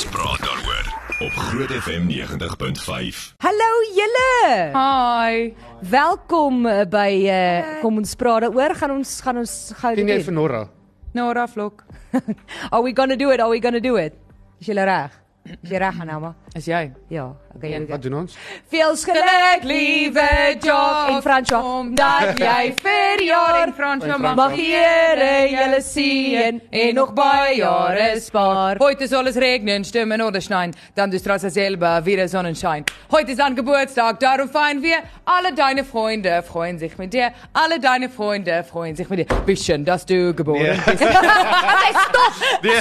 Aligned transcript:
Ons 0.00 0.08
praat 0.16 0.40
daaroor 0.40 0.86
op 1.26 1.34
Groot 1.36 1.72
FM 1.76 2.06
90.5. 2.08 3.18
Hallo 3.44 3.66
julle. 3.92 4.30
Hi. 4.72 5.50
Welkom 5.90 6.62
uh, 6.64 6.86
by 6.88 7.10
uh, 7.28 7.66
kom 7.82 8.00
ons 8.00 8.14
praat 8.16 8.46
daaroor. 8.46 8.72
Gaan 8.80 8.94
ons 8.94 9.10
gaan 9.20 9.42
ons 9.42 9.52
gou 9.76 9.90
jy 9.92 10.06
doen. 10.08 10.24
vir 10.24 10.36
Nora? 10.38 10.62
Nora 11.12 11.44
Vlok. 11.52 11.84
Are 12.72 12.80
we 12.80 12.94
going 12.96 13.12
to 13.12 13.18
do 13.20 13.28
it? 13.28 13.44
Are 13.44 13.52
we 13.52 13.60
going 13.60 13.76
to 13.76 13.84
do 13.84 14.00
it? 14.00 14.16
Is 14.56 14.72
jy 14.72 14.78
reg? 14.80 15.20
Reg 15.62 15.94
Anama? 16.00 16.34
Is 16.54 16.66
jy? 16.66 16.90
Ja, 17.08 17.30
okay. 17.56 17.86
Wat 17.88 18.02
doen 18.02 18.14
ons? 18.14 18.34
Veels 18.70 19.04
geluk 19.04 19.62
liewe 19.64 20.26
Jock 20.60 21.08
en 21.08 21.22
Franswa 21.22 21.60
dat 21.96 22.38
jy 22.44 22.74
vir 22.76 23.22
jaar 23.24 23.58
en 23.62 23.72
Fransjo 23.74 24.18
mag 24.20 24.36
mag 24.36 24.54
die 24.58 24.66
Here 24.70 25.48
julle 25.50 25.80
seën 25.82 26.60
en 26.70 26.94
nog 26.94 27.14
baie 27.16 27.56
jare 27.58 28.10
spaar. 28.20 28.80
Heute 28.82 29.08
soll 29.08 29.30
es 29.30 29.36
regnen, 29.40 29.84
stürmen 29.84 30.22
oder 30.22 30.40
schneien, 30.40 30.74
dann 30.94 31.10
du 31.10 31.18
strahlst 31.18 31.50
selber 31.50 32.04
wieder 32.04 32.28
Sonnenschein. 32.28 32.84
Heute 33.10 33.32
ist 33.32 33.40
dein 33.40 33.56
Geburtstag, 33.56 34.20
darum 34.20 34.48
feiern 34.48 34.82
wir. 34.82 34.98
Alle 35.24 35.54
deine 35.54 35.84
Freunde 35.84 36.42
freuen 36.42 36.78
sich 36.78 36.98
mit 36.98 37.12
dir. 37.14 37.32
Alle 37.52 37.80
deine 37.80 38.08
Freunde 38.08 38.62
freuen 38.64 38.94
sich 38.94 39.08
mit 39.08 39.20
dir. 39.20 39.26
Wie 39.46 39.56
schön, 39.56 39.84
dass 39.84 40.04
du 40.06 40.34
geboren 40.34 40.80
bist. 40.86 41.02
Okay, 41.02 41.14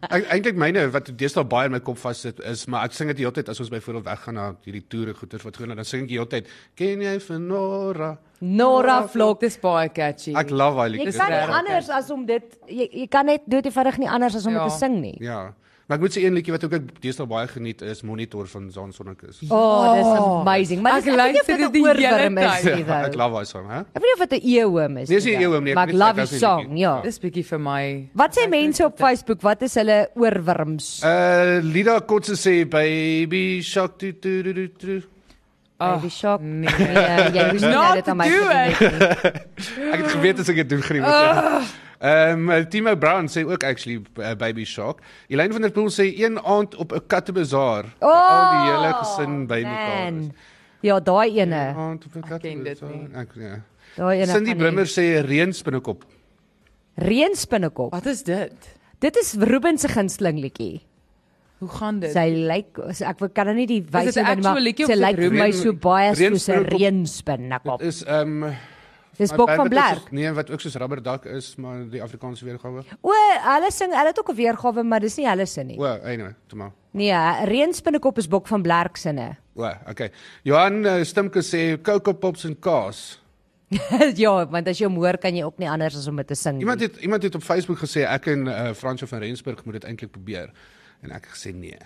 Ek- 0.10 0.28
eintlik 0.30 0.56
myne 0.60 0.90
wat 0.92 1.10
deesdae 1.18 1.44
baie 1.46 1.66
in 1.66 1.72
my 1.72 1.80
kop 1.80 1.98
vassit 1.98 2.40
is, 2.46 2.68
maar 2.68 2.84
ek 2.86 2.94
sing 2.94 3.08
dit 3.10 3.18
die 3.18 3.24
hele 3.26 3.34
tyd 3.34 3.50
as 3.50 3.60
ons 3.60 3.70
byvoorbeeld 3.74 4.06
weggaan 4.06 4.36
na 4.36 4.56
hierdie 4.66 4.84
toere 4.90 5.14
goeters 5.18 5.44
wat 5.44 5.58
gaan 5.58 5.74
dan 5.76 5.86
sing 5.86 6.04
ek 6.04 6.08
die 6.12 6.18
hele 6.20 6.30
tyd. 6.30 6.48
Ken 6.76 7.02
jy 7.02 7.16
vir 7.20 7.40
Nora? 7.40 8.18
Nora 8.44 9.08
Vlok 9.08 9.40
dis 9.40 9.56
baie 9.64 9.90
catchy. 9.90 10.34
Ek 10.36 10.50
love 10.52 10.84
jy 10.84 10.90
liedjie. 10.98 11.18
kan 11.18 11.32
nie 11.32 11.56
anders 11.64 11.90
as 11.90 12.12
om 12.12 12.26
dit 12.28 12.58
jy, 12.68 12.90
jy 12.92 13.08
kan 13.08 13.26
net 13.32 13.42
dood 13.48 13.66
eenvoudig 13.66 13.98
nie 14.04 14.10
anders 14.10 14.36
as 14.36 14.46
om 14.46 14.54
Ja. 14.54 14.64
dit 14.66 14.74
te 14.74 14.78
sing 14.80 15.00
nie 15.02 15.18
Ja. 15.22 15.54
Maar 15.88 15.98
ek 15.98 16.02
moet 16.02 16.14
sê 16.16 16.22
een 16.24 16.34
liedjie 16.34 16.52
wat 16.56 16.64
ook 16.64 16.74
ek 16.74 17.02
deesdae 17.04 17.26
baie 17.28 17.48
geniet 17.48 17.82
is 17.82 18.02
Monitor 18.04 18.48
van 18.48 18.70
Zaan 18.72 18.94
Sonnekus. 18.94 19.42
Oh, 19.52 19.94
dis 19.94 20.06
amazing. 20.24 20.82
Maar 20.82 20.98
Ek 20.98 21.04
dis 21.04 21.12
ek 21.14 21.18
luister 21.20 21.58
dit 21.58 21.68
'n 21.68 21.72
die 21.74 21.84
hele 21.84 22.30
tyd. 22.36 22.88
Ja, 22.88 23.02
ek 23.10 23.16
love 23.16 23.34
daai 23.36 23.46
song, 23.46 23.68
hè? 23.70 23.80
Ek 23.80 24.00
weet 24.00 24.04
nie 24.04 24.14
of 24.14 24.30
dit 24.30 24.44
'n 24.44 24.48
eeuwim 24.48 24.98
is. 24.98 25.10
Nee, 25.10 25.18
dis 25.18 25.26
nie 25.26 25.34
though. 25.34 25.44
eeuwim 25.44 25.64
nie, 25.64 25.72
ek 25.72 25.76
Maar 25.76 25.88
ek 25.90 25.94
love 25.94 26.16
die 26.30 26.40
song, 26.40 26.78
ja. 26.78 27.02
Dis 27.02 27.20
bietjie 27.20 27.44
vir 27.46 27.60
my. 27.60 28.10
Wat 28.16 28.32
sê 28.38 28.50
mense 28.50 28.86
op 28.86 28.98
Facebook? 28.98 29.42
Wat 29.42 29.62
is 29.62 29.76
hulle 29.76 30.08
oorwurms? 30.16 31.02
Uh 31.04 31.60
Lida 31.62 32.00
Kotse 32.00 32.36
sê 32.40 32.66
baby 32.68 33.62
shark 33.62 33.98
tu 34.00 34.14
tu 34.14 34.42
tu 34.44 34.68
tu. 34.80 35.02
Tu. 35.84 35.96
Baby 35.96 36.10
Shark. 36.10 36.42
nee. 36.42 36.70
Nee, 36.78 37.32
jy 37.36 37.48
moes 37.52 37.62
nie 37.62 37.72
nou 37.72 37.94
dit 38.00 38.08
aan 38.08 38.18
my 38.18 38.28
het 38.28 38.80
nie. 38.80 39.92
Ek 39.94 40.04
het 40.04 40.12
geweet 40.12 40.40
as 40.40 40.50
ek 40.50 40.62
dit 40.64 40.70
doen 40.70 40.82
gaan 40.84 41.00
nie 41.00 41.04
moet. 41.06 41.74
Ehm 42.04 42.50
um, 42.52 42.66
Timo 42.68 42.96
Brown 43.00 43.30
sê 43.32 43.46
ook 43.48 43.64
actually 43.64 44.02
uh, 44.20 44.34
baby 44.36 44.66
shark. 44.68 45.00
Elaine 45.32 45.54
van 45.56 45.62
der 45.62 45.72
Poel 45.72 45.88
sê 45.88 46.10
een 46.20 46.36
aand 46.40 46.76
op 46.76 46.92
'n 46.92 47.06
kattebazaar 47.08 47.86
vir 48.00 48.10
al 48.10 48.50
die 48.52 48.72
hele 48.72 48.94
gesin 48.94 49.48
bymekaar. 49.48 50.12
Man. 50.12 50.20
is. 50.20 50.52
Ja, 50.82 51.00
daai 51.00 51.40
ene. 51.40 51.56
Een 51.56 51.76
aand 51.76 52.06
op 52.06 52.16
'n 52.16 52.20
Ek 52.20 52.42
ken 52.42 52.64
dit 52.64 52.80
kattebazaar. 52.80 53.22
Ek 53.22 53.30
ja. 53.36 53.62
Daai 53.96 54.18
ene. 54.20 54.32
Cindy 54.32 54.52
die 54.52 54.56
Blimmer 54.56 54.86
sê 54.86 55.06
reënspinnekop. 55.24 56.04
Reënspinnekop. 56.96 57.92
Wat 57.92 58.06
is 58.06 58.24
dit? 58.24 58.76
Dit 59.00 59.16
is 59.16 59.34
Ruben 59.40 59.78
se 59.78 59.88
gunsteling 59.88 60.40
liedjie. 60.40 60.82
Hoe 61.64 61.72
gaan 61.78 62.04
dit? 62.04 62.12
Sy 62.12 62.28
lyk 62.52 62.84
so 62.92 63.08
ek 63.08 63.24
kan 63.32 63.48
nou 63.48 63.56
nie 63.56 63.70
die 63.70 63.82
wyse 63.94 64.20
van 64.20 64.60
liedjie 64.60 64.88
of 64.88 64.92
sy 64.92 65.00
lyk 65.00 65.22
vir 65.22 65.40
my 65.40 65.50
so 65.56 65.74
baie 65.88 66.12
soos 66.12 66.50
'n 66.50 66.68
Reënspinnekop? 66.68 66.80
reënspinnekop. 66.80 67.80
Dit 67.80 67.94
is 67.94 68.04
ehm 68.04 68.44
um, 68.44 68.56
Dis 69.14 69.30
Bok 69.38 69.52
van 69.54 69.70
Blerk. 69.70 70.12
Nee, 70.12 70.32
wat 70.34 70.50
ook 70.50 70.62
soos 70.62 70.76
rubberdak 70.82 71.26
is, 71.30 71.52
maar 71.62 71.84
die 71.90 72.02
Afrikaanse 72.02 72.46
weergawe. 72.48 72.82
O, 73.06 73.14
hulle 73.46 73.70
sing, 73.72 73.94
hulle 73.94 74.10
het 74.10 74.20
ook 74.20 74.32
'n 74.34 74.36
weergawe, 74.36 74.84
maar 74.84 75.00
dis 75.00 75.18
nie 75.18 75.28
hulle 75.28 75.46
se 75.46 75.64
nie. 75.64 75.78
O, 75.78 75.86
anyway, 75.86 76.34
toe 76.48 76.58
maar. 76.58 76.72
Nee, 76.92 77.14
reënspinnekop 77.46 78.18
is 78.18 78.28
Bok 78.28 78.48
van 78.48 78.62
Blerk 78.62 78.98
sinne. 78.98 79.38
O, 79.56 79.70
okay. 79.90 80.10
Johan 80.44 80.86
uh, 80.86 81.04
Stimke 81.04 81.42
sê 81.42 81.82
Coco 81.82 82.14
Pops 82.14 82.46
en 82.46 82.60
kaas. 82.60 83.20
ja, 84.16 84.46
want 84.50 84.68
as 84.68 84.80
jy 84.80 84.86
hom 84.86 84.96
hoor, 84.96 85.18
kan 85.18 85.36
jy 85.36 85.44
ook 85.44 85.60
nie 85.62 85.70
anders 85.70 85.96
as 85.96 86.08
om 86.08 86.16
dit 86.16 86.28
te 86.28 86.36
sing. 86.36 86.60
Iemand 86.60 86.82
het 86.82 86.98
iemand 86.98 87.24
het 87.24 87.36
op 87.36 87.44
Facebook 87.44 87.80
gesê 87.80 88.06
ek 88.10 88.28
en 88.34 88.48
uh, 88.48 88.74
Fransjo 88.74 89.06
van 89.06 89.20
Rensburg 89.20 89.66
moet 89.66 89.74
dit 89.74 89.84
eintlik 89.84 90.12
probeer. 90.12 90.50
En 91.04 91.12
ek 91.12 91.28
het 91.28 91.36
gesê 91.36 91.54
nee. 91.56 91.78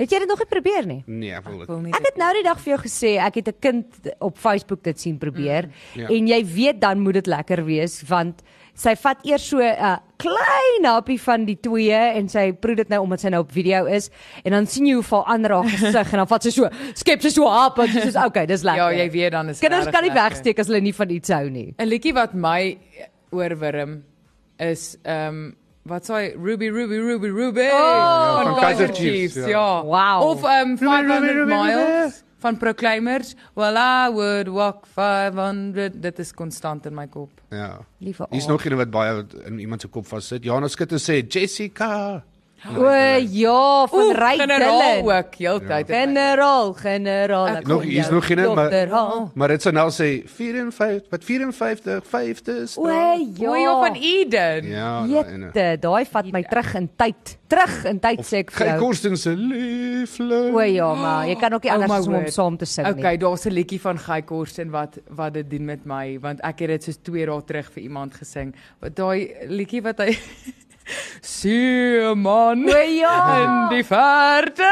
Het 0.00 0.14
jy 0.14 0.18
dit 0.22 0.30
nog 0.30 0.40
nie 0.40 0.48
probeer 0.48 0.86
nie? 0.88 1.02
Nee, 1.06 1.32
ek 1.36 1.44
wil 1.48 1.58
dit. 1.60 1.72
Nie 1.84 1.92
Ek 1.96 2.06
het 2.08 2.16
nou 2.20 2.30
die 2.38 2.44
dag 2.46 2.60
vir 2.62 2.72
jou 2.72 2.78
gesê 2.86 3.10
ek 3.20 3.34
het 3.40 3.48
'n 3.48 3.58
kind 3.60 4.14
op 4.18 4.38
Facebook 4.38 4.82
dit 4.82 5.00
sien 5.00 5.18
probeer 5.18 5.68
ja. 5.94 6.08
en 6.08 6.26
jy 6.28 6.40
weet 6.44 6.80
dan 6.80 7.00
moet 7.00 7.20
dit 7.20 7.26
lekker 7.26 7.64
wees 7.64 8.02
want 8.08 8.40
sy 8.74 8.94
vat 8.96 9.18
eers 9.26 9.44
so 9.48 9.58
'n 9.58 9.76
uh, 9.76 9.98
klein 10.16 10.84
happie 10.84 11.20
van 11.20 11.44
die 11.44 11.58
twee 11.60 11.92
en 11.92 12.28
sy 12.28 12.52
proe 12.52 12.76
dit 12.76 12.88
nou 12.88 13.02
omdat 13.02 13.20
sy 13.20 13.28
nou 13.28 13.42
op 13.42 13.52
video 13.52 13.84
is 13.84 14.10
en 14.44 14.52
dan 14.52 14.66
sien 14.66 14.86
jy 14.86 14.94
hoe 14.94 15.02
val 15.02 15.24
ander 15.26 15.50
haar 15.50 15.68
gesig 15.68 16.12
en 16.12 16.18
dan 16.18 16.26
vat 16.26 16.42
sy 16.42 16.50
so 16.50 16.68
skep 16.94 17.20
sy 17.20 17.28
so 17.28 17.48
hap 17.48 17.78
en 17.78 17.88
sy 17.88 18.08
sê 18.08 18.24
okay 18.24 18.46
dis 18.46 18.62
lekker. 18.62 18.92
Ja, 18.92 19.04
jy 19.04 19.10
weet 19.10 19.32
dan 19.32 19.48
is 19.48 19.60
Kinders 19.60 19.90
kan 19.90 20.02
nie 20.02 20.10
lekker. 20.10 20.30
wegsteek 20.30 20.58
as 20.58 20.66
hulle 20.66 20.80
nie 20.80 20.94
van 20.94 21.10
iets 21.10 21.28
hou 21.28 21.50
nie. 21.50 21.74
'n 21.78 21.88
liedjie 21.88 22.14
wat 22.14 22.34
my 22.34 22.78
oorwurm 23.32 24.02
is 24.58 24.96
ehm 25.04 25.28
um, 25.28 25.56
wat 25.90 26.06
sê 26.06 26.32
Ruby 26.38 26.68
Ruby 26.70 26.98
Ruby 27.02 27.28
Ruby 27.28 27.66
Oh, 27.72 28.42
van 28.44 28.54
Kaizer 28.62 28.94
Chiefs, 28.94 29.34
ja. 29.34 29.48
ja. 29.48 29.82
Wow. 29.84 30.22
Of 30.30 30.42
ehm 30.44 30.70
um, 30.70 30.76
Ruby, 30.78 30.86
Ruby, 30.86 31.08
500 31.08 31.34
Ruby, 31.34 31.54
miles 31.54 32.22
van 32.40 32.56
Proclaimers. 32.56 33.34
Well 33.54 33.76
I 33.76 34.08
would 34.14 34.48
walk 34.48 34.86
500. 34.94 36.00
Dit 36.02 36.18
is 36.18 36.32
konstant 36.32 36.86
in 36.86 36.94
my 36.94 37.06
kop. 37.06 37.30
Ja. 37.50 37.80
Liewe 37.98 38.26
Hier's 38.30 38.46
aard. 38.46 38.52
nog 38.52 38.64
een 38.64 38.76
wat 38.76 38.90
baie 38.90 39.24
in 39.44 39.58
iemand 39.58 39.80
se 39.80 39.88
kop 39.88 40.06
vassit. 40.06 40.44
Jana 40.44 40.68
Skutte 40.68 40.96
sê 40.98 41.20
Jessica. 41.28 42.22
O 42.76 42.90
ja, 43.30 43.86
van 43.88 43.98
Oeh, 44.00 44.12
Ry 44.18 44.36
generaal 44.38 44.80
Dillon. 44.94 45.16
ook 45.16 45.34
heeltyd. 45.38 45.88
my- 45.88 45.94
Generaal, 45.94 46.72
generaal. 46.72 47.46
Ek 47.56 47.66
Nog 47.66 47.82
hier's 47.82 48.10
nog 48.10 48.28
een, 48.28 48.54
maar- 48.54 48.88
haal. 48.88 49.30
Maar 49.34 49.48
dit 49.48 49.62
sou 49.62 49.74
nou 49.74 49.90
sê 49.90 50.28
54, 50.28 51.08
wat 51.10 51.24
54, 51.24 52.06
50 52.06 52.54
is. 52.56 52.76
O 52.78 52.82
O, 52.82 52.86
ja. 53.36 53.56
ja 53.56 53.86
van 53.86 53.94
Eden. 53.94 54.66
Ja. 54.66 55.04
Jette, 55.06 55.76
daai 55.80 56.04
vat 56.04 56.30
my 56.32 56.42
terug 56.42 56.74
in 56.74 56.90
tyd. 56.96 57.38
Terug 57.46 57.84
in 57.84 57.98
tyd 57.98 58.20
sê 58.26 58.36
ek 58.44 58.50
vir 58.50 58.66
Kyk 58.66 58.74
jou. 58.76 58.78
Korsten 58.86 59.16
se 59.16 59.30
liefling. 59.30 60.54
O 60.54 60.60
ja, 60.60 60.94
maar 60.94 61.26
jy 61.28 61.36
kan 61.40 61.52
ook 61.52 61.62
nie 61.62 61.70
Oh 61.72 61.74
anders 61.80 61.90
my 61.92 61.98
as 61.98 62.06
om 62.06 62.26
saam 62.32 62.56
te 62.56 62.64
sing 62.66 62.86
Okay, 62.86 63.10
nie. 63.16 63.18
daar's 63.18 63.46
'n 63.46 63.52
liedjie 63.52 63.80
van 63.80 63.98
Guy 63.98 64.22
Korsten 64.22 64.70
wat 64.70 64.98
wat 65.08 65.32
dit 65.34 65.50
doen 65.50 65.64
met 65.64 65.84
my 65.84 66.18
want 66.20 66.40
ek 66.40 66.58
het 66.60 66.68
dit 66.68 66.84
soos 66.84 66.98
2 67.02 67.26
dae 67.26 67.42
terug 67.44 67.70
vir 67.72 67.82
iemand 67.82 68.14
gesing. 68.14 68.54
Wat 68.80 68.94
daai 68.96 69.34
liedjie 69.48 69.82
wat 69.82 69.98
hy 69.98 70.16
Seeman 71.22 72.64
O 72.68 72.76
ja. 72.78 73.14
in 73.42 73.76
die 73.76 73.84
verte. 73.86 74.68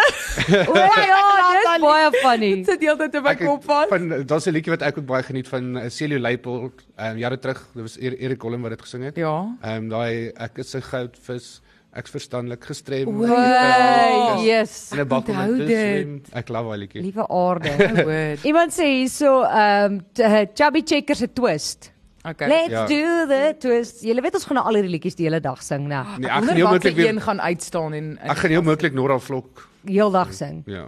O 0.68 0.74
ja, 0.74 1.22
dis 1.54 1.80
baie 1.86 2.10
funny. 2.22 2.50
Dit 2.60 2.66
sit 2.72 2.84
heeltyd 2.86 3.14
in 3.20 3.22
my 3.26 3.32
Ek 3.36 3.44
kop 3.44 3.64
vas. 3.68 3.86
van 3.92 4.08
daar's 4.26 4.46
'n 4.48 4.54
liedjie 4.56 4.72
wat 4.74 4.82
ek 4.88 4.98
ook 4.98 5.06
baie 5.06 5.22
geniet 5.22 5.48
van 5.48 5.76
uh, 5.76 5.88
Celio 5.88 6.18
Leipold, 6.18 6.84
ehm 6.96 7.12
um, 7.12 7.18
jare 7.18 7.38
terug. 7.38 7.64
Dit 7.74 7.82
was 7.82 7.96
Er- 7.98 8.18
Erik 8.18 8.38
Collin 8.38 8.60
wat 8.62 8.70
dit 8.76 8.82
gesing 8.82 9.04
het. 9.04 9.16
Ja. 9.16 9.34
Ehm 9.62 9.76
um, 9.84 9.88
daai 9.88 10.32
ek 10.36 10.58
is 10.58 10.74
'n 10.76 10.82
goudvis, 10.82 11.60
ek's 11.94 12.10
verstandelik 12.10 12.64
gestrem. 12.64 13.08
O, 13.08 13.24
Hey, 13.26 14.44
yes. 14.44 14.90
In 14.92 15.00
'n 15.00 15.08
bak 15.08 15.28
om 15.28 15.36
Onthou 15.38 15.56
te 15.58 15.64
dit. 15.66 15.76
swem. 15.76 16.22
Ek 16.32 16.48
love 16.48 16.68
daai 16.68 16.78
liedjie. 16.78 17.02
Liewe 17.02 17.28
aarde. 17.28 18.04
Word. 18.04 18.44
Iemand 18.44 18.72
sê 18.72 18.84
hierso 18.84 19.42
ehm 19.44 20.00
um, 20.18 20.48
Chubby 20.54 20.82
Checker 20.84 21.16
se 21.16 21.28
twist. 21.32 21.92
Okay. 22.30 22.48
Let's 22.48 22.70
Ja. 22.70 22.86
do 22.86 23.26
the 23.28 23.54
twist. 23.58 24.02
Julle 24.02 24.20
weet 24.20 24.34
ons 24.34 24.44
gaan 24.44 24.56
nou 24.56 24.66
al 24.66 24.74
hierdie 24.74 24.90
liedjies 24.98 25.14
die 25.16 25.24
hele 25.26 25.40
dag 25.40 25.62
sing, 25.62 25.86
né? 25.88 26.04
Nee, 26.18 26.28
Ek 26.30 26.36
ek 26.36 26.44
gaan 26.44 26.56
heel 26.56 26.68
moontlik 26.68 26.94
weer 26.96 27.08
een 27.08 27.20
gaan 27.20 27.40
uitstaan 27.40 27.92
en 27.94 28.18
ek 28.22 28.36
gaan 28.36 28.50
heel 28.50 28.62
moontlik 28.62 28.92
Nora 28.94 29.18
Vlok. 29.18 29.68
Heeldag 29.86 30.32
sing. 30.34 30.62
Ja. 30.66 30.86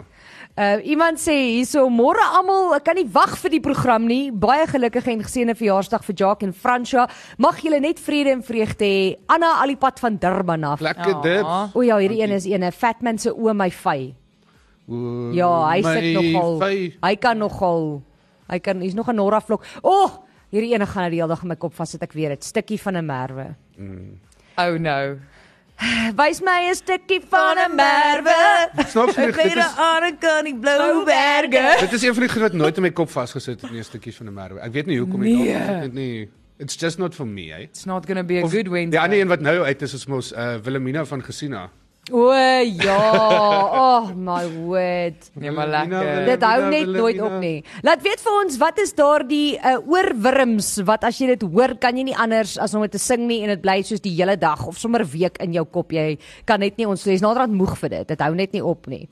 Uh 0.58 0.76
iemand 0.84 1.19
sê 1.19 1.32
hierso 1.32 1.88
môre 1.88 2.20
almal, 2.37 2.75
ek 2.75 2.84
kan 2.84 2.96
nie 2.96 3.06
wag 3.08 3.37
vir 3.38 3.50
die 3.50 3.60
program 3.60 4.04
nie. 4.06 4.31
Baie 4.32 4.66
gelukkige 4.66 5.10
en 5.12 5.22
geseënde 5.22 5.54
verjaarsdag 5.56 6.04
vir 6.04 6.14
Jacques 6.16 6.46
en 6.48 6.52
Fransja. 6.52 7.08
Mag 7.38 7.60
julle 7.62 7.81
net 7.81 7.98
vrede 8.00 8.31
en 8.32 8.42
vreugde 8.42 8.84
hê. 8.84 9.16
Anna 9.28 9.62
Alipad 9.62 9.98
van 10.00 10.16
Durban 10.19 10.64
af. 10.64 10.81
Lekker 10.81 11.08
Ja. 11.14 11.20
dit. 11.22 11.44
O 11.75 11.81
ja, 11.82 11.96
hierdie 11.98 12.20
een 12.22 12.31
is 12.32 12.44
ene 12.46 12.72
Fatman 12.72 13.19
se 13.19 13.31
o 13.32 13.54
my 13.54 13.70
vy. 13.70 14.12
O, 14.90 15.31
Ja, 15.32 15.70
hy 15.70 15.82
sit 15.82 16.14
nogal. 16.14 16.58
vy. 16.58 16.92
Hy 17.02 17.14
kan 17.16 17.38
nogal. 17.38 18.02
Hy 18.50 18.58
kan 18.58 18.81
hy's 18.81 18.94
nog 18.94 19.08
'n 19.08 19.14
Nora 19.16 19.40
vlok. 19.40 19.62
O, 19.82 19.90
oh, 20.04 20.10
hierdie 20.50 20.73
ene 20.75 20.87
gaan 20.87 21.06
nou 21.06 21.11
die 21.11 21.20
hele 21.20 21.32
dag 21.35 21.43
in 21.43 21.49
my 21.49 21.56
kop 21.56 21.75
vas 21.75 21.91
sit 21.91 22.02
ek 22.02 22.12
weer 22.12 22.35
dit 22.35 22.44
stukkie 22.44 22.79
van 22.79 22.97
'n 22.97 23.06
merwe. 23.06 23.55
Oh 24.58 24.76
no. 24.79 25.19
Wys 26.17 26.43
my 26.44 26.69
'n 26.69 26.75
stukkie 26.75 27.20
van 27.31 27.56
'n 27.56 27.75
merwe. 27.76 28.35
Snaaks 28.93 29.14
genoeg, 29.14 29.37
dit 29.37 29.56
is 29.56 29.76
aan 29.76 30.05
'n 30.05 30.19
kan 30.19 30.44
die 30.44 30.56
blou 30.56 31.05
berge. 31.05 31.81
dit 31.81 31.93
is 31.93 32.02
een 32.02 32.14
van 32.14 32.23
die 32.23 32.32
goed 32.32 32.43
wat 32.43 32.52
nooit 32.52 32.76
in 32.76 32.82
my 32.82 32.91
kop 32.91 33.11
vasgesit 33.11 33.61
het, 33.61 33.70
nie 33.70 33.81
'n 33.81 33.85
stukkie 33.85 34.14
van 34.14 34.26
'n 34.26 34.35
merwe. 34.35 34.61
Ek 34.61 34.73
weet 34.73 34.87
nie 34.87 34.99
hoekom 34.99 35.20
nie. 35.20 35.37
Nee. 35.37 35.58
dalk 35.58 35.76
is 35.76 35.81
dit 35.82 35.93
nie. 35.93 36.29
It's 36.58 36.76
just 36.76 36.99
not 36.99 37.14
for 37.14 37.26
me, 37.26 37.52
eh. 37.52 37.62
It's 37.62 37.87
not 37.87 38.05
going 38.06 38.19
to 38.19 38.25
be 38.25 38.37
a 38.37 38.47
good 38.47 38.69
Wednesday. 38.69 38.91
Die 38.91 39.00
ander 39.00 39.20
een 39.20 39.29
wat 39.29 39.41
nou 39.41 39.64
uit 39.64 39.82
is 39.82 39.94
is 39.94 40.06
mos 40.06 40.32
uh 40.32 40.56
Wilhelmina 40.62 41.05
van 41.05 41.25
Gesina. 41.25 41.70
O 42.08 42.32
ja, 42.32 42.97
oh 43.70 44.08
my 44.17 44.47
word. 44.64 45.29
Nee, 45.41 45.50
maar 45.50 45.69
lekker. 45.69 46.25
Dit 46.26 46.43
hou 46.43 46.62
net 46.73 46.88
nooit 46.88 47.20
op 47.23 47.37
nie. 47.43 47.61
Laat 47.87 48.02
weet 48.02 48.23
vir 48.25 48.38
ons 48.41 48.56
wat 48.58 48.81
is 48.82 48.94
daardie 48.99 49.58
uh, 49.58 49.76
oorwurms 49.85 50.73
wat 50.88 51.05
as 51.06 51.20
jy 51.20 51.31
dit 51.35 51.44
hoor 51.52 51.76
kan 51.82 51.97
jy 51.97 52.08
nie 52.08 52.17
anders 52.17 52.56
as 52.58 52.75
om 52.75 52.82
dit 52.87 52.97
te 52.97 53.02
sing 53.02 53.29
nie 53.29 53.43
en 53.44 53.52
dit 53.55 53.62
bly 53.62 53.79
soos 53.87 54.02
die 54.02 54.14
hele 54.17 54.35
dag 54.41 54.64
of 54.67 54.81
sommer 54.81 55.05
week 55.12 55.38
in 55.44 55.55
jou 55.55 55.67
kop. 55.69 55.93
Jy 55.94 56.17
kan 56.49 56.64
net 56.64 56.81
nie 56.81 56.88
ons 56.88 57.05
jy's 57.06 57.23
naderhand 57.23 57.55
moeg 57.55 57.76
vir 57.85 57.94
dit. 57.99 58.08
Dit 58.14 58.25
hou 58.26 58.32
net 58.35 58.56
nie 58.56 58.64
op 58.64 58.91
nie. 58.91 59.05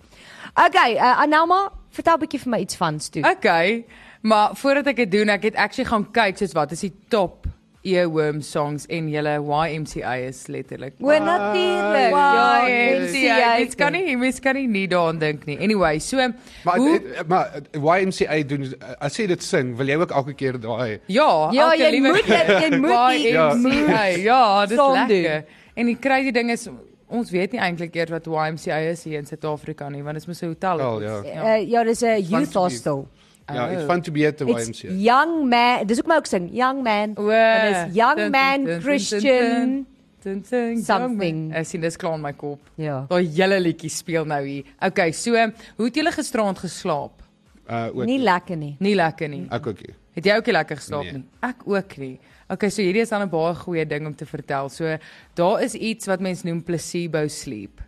Okay, 0.58 0.96
uh, 0.96 1.20
Anelma, 1.22 1.68
vertel 1.94 2.16
'n 2.16 2.24
bietjie 2.24 2.42
vir 2.42 2.50
my 2.56 2.60
iets 2.64 2.76
van 2.76 2.98
toe. 2.98 3.22
Okay. 3.22 3.84
Maar 4.22 4.56
voordat 4.56 4.86
ek 4.86 4.96
dit 4.96 5.10
doen, 5.12 5.28
ek 5.28 5.42
het 5.42 5.56
actually 5.56 5.88
gaan 5.88 6.10
kyk 6.10 6.40
soos 6.40 6.56
wat 6.56 6.72
is 6.72 6.80
die 6.80 6.94
top 7.08 7.46
earworm 7.82 8.40
songs 8.42 8.86
en 8.86 9.08
julle 9.08 9.36
YMCA 9.38 10.14
is 10.28 10.46
letterlik. 10.46 10.94
O 11.00 11.06
natuurlik. 11.10 12.10
Ja, 12.10 12.66
YMCA. 12.68 13.58
Mens 13.58 13.74
kan 13.74 13.92
nie 13.92 14.16
mens 14.16 14.40
kan 14.40 14.54
nie 14.54 14.66
nie 14.68 14.88
daaraan 14.88 15.18
dink 15.18 15.44
nie. 15.46 15.58
Anyway, 15.58 15.98
so 15.98 16.16
Maar 16.64 16.76
hoe, 16.76 16.92
het, 16.92 17.28
maar 17.28 17.50
YMCA 17.72 18.42
doen 18.46 18.74
as 19.00 19.16
jy 19.16 19.26
dit 19.26 19.42
sing, 19.42 19.76
wil 19.76 19.86
jy 19.86 19.96
ook 19.96 20.10
elke 20.10 20.34
keer 20.34 20.58
daai 20.60 20.98
ja, 21.06 21.48
Ja, 21.52 21.70
elke 21.70 21.82
jy 21.82 21.90
liewe 21.90 22.08
moet 22.08 22.26
dit- 22.26 22.52
jy 22.62 22.76
moet 22.84 22.90
YMCA. 22.90 24.04
Ja, 24.24 24.66
dis 24.66 24.78
lekker. 24.78 25.44
En 25.74 25.86
die 25.86 25.98
crazy 25.98 26.30
ding 26.34 26.50
is 26.50 26.68
ons 27.08 27.30
weet 27.30 27.52
nie 27.52 27.60
eintlik 27.60 27.94
eers 27.96 28.10
wat 28.10 28.26
YMCA 28.26 28.76
is 28.90 29.04
hier 29.04 29.18
in 29.18 29.26
Suid-Afrika 29.26 29.88
nie, 29.88 30.02
want 30.02 30.18
dit 30.18 30.22
is 30.22 30.28
mos 30.28 30.42
'n 30.42 30.46
hotel. 30.52 30.76
Wel, 30.76 31.02
ja. 31.02 31.22
Uh, 31.24 31.68
ja, 31.70 31.84
dis 31.84 32.02
'n 32.02 32.18
youth 32.20 32.50
to 32.52 32.58
be- 32.60 32.66
hostel. 32.66 33.08
Ja, 33.54 33.66
Oh. 33.66 33.72
it's 33.72 33.84
fun 33.86 34.00
to 34.02 34.12
be 34.12 34.26
at 34.26 34.36
the 34.38 34.44
It's 34.46 34.66
YMCA. 34.68 34.92
young 34.92 35.48
man. 35.48 35.86
Dis 35.86 35.98
ook 35.98 36.06
my 36.06 36.16
ook 36.16 36.26
sing, 36.26 36.48
young 36.52 36.82
man. 36.82 37.14
O, 37.16 37.28
En 37.30 37.86
dis 37.86 37.94
young 37.96 38.16
dun, 38.16 38.30
man 38.30 38.64
dun, 38.64 38.66
dun, 38.74 38.80
Christian. 38.80 39.22
dun, 39.22 39.86
dun, 40.22 40.44
dun, 40.50 40.82
something. 40.84 41.36
young 41.36 41.48
man. 41.48 41.56
Ek 41.56 41.66
sien 41.66 41.80
dis 41.80 41.96
klaar 41.96 42.14
in 42.14 42.20
my 42.20 42.32
kop. 42.32 42.60
Ja. 42.76 43.04
Daai 43.08 43.26
hele 43.26 43.60
liedjie 43.60 43.90
speel 43.90 44.24
nou 44.24 44.44
hier. 44.46 44.64
Okay, 44.80 45.12
so 45.12 45.30
hoe 45.76 45.84
het 45.86 45.94
julle 45.94 46.12
gisteraand 46.12 46.58
geslaap? 46.58 47.22
Uh 47.70 47.86
ook. 47.92 48.04
Nie 48.06 48.18
lekker 48.18 48.56
nie. 48.56 48.76
Nie 48.80 48.94
lekker 48.94 49.28
nie. 49.28 49.46
Ek 49.50 49.66
ook. 49.66 49.80
nie. 49.86 49.94
Het 50.14 50.24
jy 50.24 50.36
ook 50.36 50.46
nie 50.46 50.52
lekker 50.52 50.76
geslaap 50.76 51.02
Nee. 51.04 51.12
nie? 51.12 51.24
Ek 51.42 51.56
ook 51.66 51.96
nie. 51.98 52.18
Okay, 52.50 52.70
so 52.70 52.82
hierdie 52.82 53.02
is 53.02 53.10
dan 53.10 53.22
'n 53.22 53.28
baie 53.28 53.54
goeie 53.54 53.86
ding 53.86 54.06
om 54.06 54.14
te 54.14 54.24
vertel. 54.26 54.68
So 54.70 54.96
daar 55.34 55.62
is 55.62 55.74
iets 55.74 56.06
wat 56.06 56.20
mense 56.20 56.46
noem 56.46 56.62
placebo 56.62 57.28
sleep. 57.28 57.80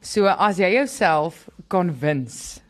So 0.00 0.26
as 0.26 0.56
jy 0.58 0.72
jouself 0.74 1.48
convince 1.68 2.60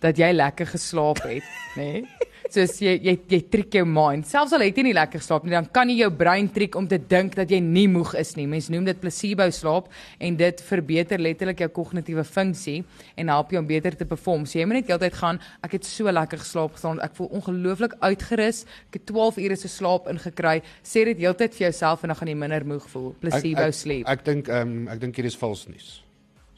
dat 0.00 0.18
jy 0.18 0.32
lekker 0.34 0.72
geslaap 0.74 1.22
het, 1.28 1.46
nê? 1.78 1.92
Nee? 2.00 2.28
Soos 2.50 2.80
jy 2.82 2.96
jy 2.98 3.12
jy 3.30 3.38
trick 3.52 3.76
jou 3.78 3.84
mind. 3.86 4.26
Selfs 4.26 4.54
al 4.56 4.64
het 4.64 4.78
jy 4.78 4.82
nie 4.88 4.94
lekker 4.96 5.20
geslaap 5.22 5.44
nie, 5.46 5.52
dan 5.54 5.68
kan 5.70 5.90
jy 5.92 6.00
jou 6.00 6.08
brein 6.18 6.48
trick 6.50 6.74
om 6.78 6.88
te 6.90 6.98
dink 6.98 7.36
dat 7.38 7.52
jy 7.52 7.60
nie 7.62 7.86
moeg 7.90 8.16
is 8.18 8.32
nie. 8.34 8.48
Mense 8.50 8.72
noem 8.74 8.88
dit 8.88 8.98
placebo 8.98 9.46
slaap 9.54 9.86
en 10.18 10.38
dit 10.40 10.62
verbeter 10.66 11.22
letterlik 11.22 11.62
jou 11.62 11.70
kognitiewe 11.76 12.24
funksie 12.26 12.80
en 13.14 13.30
help 13.30 13.54
jou 13.54 13.62
om 13.62 13.70
beter 13.70 13.94
te 13.94 14.08
perform. 14.08 14.48
So 14.50 14.58
jy 14.58 14.66
moet 14.66 14.80
net 14.80 14.90
heeltyd 14.90 15.20
gaan, 15.20 15.38
ek 15.62 15.78
het 15.78 15.86
so 15.86 16.10
lekker 16.10 16.42
geslaap 16.42 16.74
gisterand. 16.74 17.04
Ek 17.06 17.14
voel 17.20 17.30
ongelooflik 17.38 17.94
uitgerus. 18.02 18.64
Ek 18.90 18.98
het 18.98 19.08
12 19.12 19.42
ure 19.46 19.62
se 19.62 19.70
slaap 19.70 20.10
ingekry. 20.10 20.58
Sê 20.82 21.06
dit 21.12 21.22
heeltyd 21.22 21.54
vir 21.54 21.68
jouself 21.68 22.02
en 22.02 22.10
dan 22.10 22.22
gaan 22.22 22.34
jy 22.34 22.38
minder 22.42 22.66
moeg 22.66 22.90
voel. 22.90 23.12
Placebo 23.22 23.68
ek, 23.68 23.74
ek, 23.76 23.82
sleep. 23.84 24.06
Ek 24.10 24.26
dink 24.26 24.50
ehm 24.50 24.78
um, 24.80 24.86
ek 24.90 25.06
dink 25.06 25.22
hier 25.22 25.30
is 25.30 25.38
vals 25.38 25.68
nuus. 25.70 26.00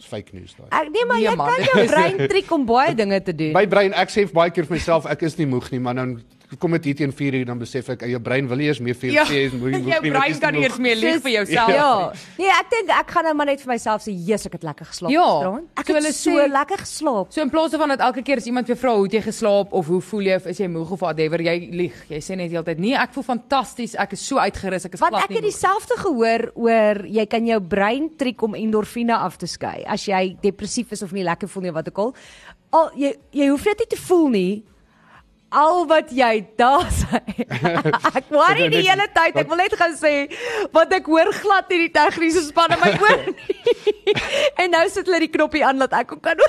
Dis 0.02 0.10
fake 0.10 0.34
news 0.34 0.54
daai. 0.58 0.66
Ek 0.82 0.88
nee 0.90 1.04
maar 1.06 1.20
Nee, 1.20 1.28
jy 1.30 1.34
man. 1.38 1.52
kan 1.52 1.66
jou 1.70 1.86
brein 1.92 2.16
triek 2.32 2.50
om 2.56 2.64
baie 2.66 2.94
dinge 2.98 3.20
te 3.22 3.34
doen. 3.38 3.52
My 3.54 3.66
brein 3.70 3.94
ek 3.94 4.10
sê 4.10 4.24
baie 4.34 4.50
keer 4.50 4.66
vir 4.66 4.74
myself 4.80 5.06
ek 5.06 5.22
is 5.30 5.38
nie 5.38 5.46
moeg 5.46 5.70
nie, 5.70 5.78
maar 5.82 5.94
dan 6.00 6.16
kom 6.58 6.72
dit 6.72 6.84
hier 6.84 6.94
teen 6.94 7.12
4 7.12 7.34
uur 7.34 7.44
dan 7.46 7.58
besef 7.58 7.88
ek 7.88 8.00
jou 8.10 8.18
brein 8.20 8.48
wil 8.48 8.56
nie 8.56 8.66
eens 8.68 8.80
meer 8.80 8.94
vir 8.94 9.10
jou 9.10 9.14
Ja, 9.14 9.24
sê 9.24 9.46
is 9.46 9.52
moeg 9.52 9.70
nie. 9.78 9.90
jou 9.92 10.00
brein 10.10 10.38
kan 10.38 10.54
eens 10.54 10.78
meer 10.78 10.96
lieg 10.96 11.22
vir 11.22 11.30
jouself. 11.32 11.68
Ja. 11.72 12.10
nie. 12.12 12.44
Nee, 12.44 12.50
ek 12.58 12.70
dink 12.70 12.90
ek 12.90 13.10
gaan 13.10 13.24
nou 13.24 13.34
maar 13.34 13.46
net 13.46 13.60
vir 13.60 13.72
myself 13.72 14.02
sê, 14.02 14.12
"Jesus, 14.12 14.46
ek 14.46 14.52
het 14.52 14.62
lekker 14.62 14.86
geslaap 14.86 15.10
Ja, 15.12 15.22
gisterand." 15.24 15.68
Ek 15.76 15.86
so 15.86 15.94
het 15.94 16.14
so 16.14 16.30
sê- 16.30 16.48
lekker 16.52 16.78
geslaap. 16.78 17.32
So 17.32 17.40
in 17.42 17.50
plaas 17.50 17.70
daarvan 17.70 17.88
dat 17.96 18.00
elke 18.00 18.22
keer 18.22 18.36
as 18.36 18.46
iemand 18.46 18.66
vir 18.66 18.76
vra 18.76 18.94
hoe 18.94 19.04
het 19.04 19.12
jy 19.12 19.22
geslaap 19.22 19.72
of 19.72 19.86
hoe 19.86 20.00
voel 20.00 20.20
jy 20.22 20.34
of 20.36 20.46
is 20.46 20.58
jy 20.58 20.68
moeg 20.68 20.90
of 20.90 21.00
whatever, 21.00 21.38
jy 21.40 21.68
lieg. 21.72 21.94
Jy 22.08 22.18
sê 22.20 22.36
net 22.36 22.50
heeltyd 22.50 22.78
nee, 22.78 22.94
ek 22.94 23.12
voel 23.12 23.24
fantasties, 23.24 23.94
ek 23.94 24.12
is 24.12 24.20
so 24.26 24.36
uitgerus, 24.38 24.84
ek 24.84 24.94
is 24.94 25.00
Want 25.00 25.12
glad 25.12 25.22
ek 25.24 25.30
nie. 25.30 25.36
het 25.36 25.44
moeg." 25.44 25.52
dieselfde 25.52 25.96
gehoor 25.96 26.50
oor 26.54 27.06
jy 27.06 27.26
kan 27.26 27.46
jou 27.46 27.60
brein 27.60 28.10
triek 28.16 28.42
om 28.42 28.54
endorfine 28.54 29.16
af 29.16 29.36
te 29.38 29.46
skei 29.46 29.84
as 29.86 30.04
jy 30.06 30.36
depressief 30.42 30.92
is 30.92 31.02
of 31.02 31.12
nie 31.12 31.24
lekker 31.24 31.48
voel 31.48 31.62
nie 31.62 31.72
wat 31.72 31.88
ook 31.88 31.98
al. 31.98 32.14
Al 32.72 32.90
jy 32.96 33.14
jy 33.32 33.48
hoef 33.48 33.64
net 33.66 33.78
nie 33.78 33.86
te 33.88 33.96
voel 33.96 34.28
nie. 34.28 34.62
Al 35.52 35.82
wat 35.86 36.08
jy 36.16 36.46
daar 36.56 36.86
sê. 37.00 37.18
ek 38.16 38.30
worry 38.32 38.68
die 38.72 38.82
hele 38.86 39.04
tyd. 39.12 39.36
Ek 39.36 39.48
wil 39.50 39.60
net 39.60 39.74
gaan 39.76 39.92
sê 39.98 40.12
want 40.72 40.92
ek 40.96 41.06
hoor 41.12 41.28
glad 41.36 41.68
nie 41.72 41.82
die 41.86 41.92
tegniese 41.92 42.40
span 42.46 42.72
in 42.72 42.80
my 42.80 42.92
oor 43.04 43.24
nie. 43.28 44.14
en 44.64 44.70
nou 44.72 44.84
sit 44.88 45.06
hulle 45.06 45.20
die 45.26 45.32
knoppie 45.34 45.64
aan 45.66 45.78
dat 45.82 45.92
ek 46.02 46.12
ook 46.16 46.22
kan. 46.24 46.40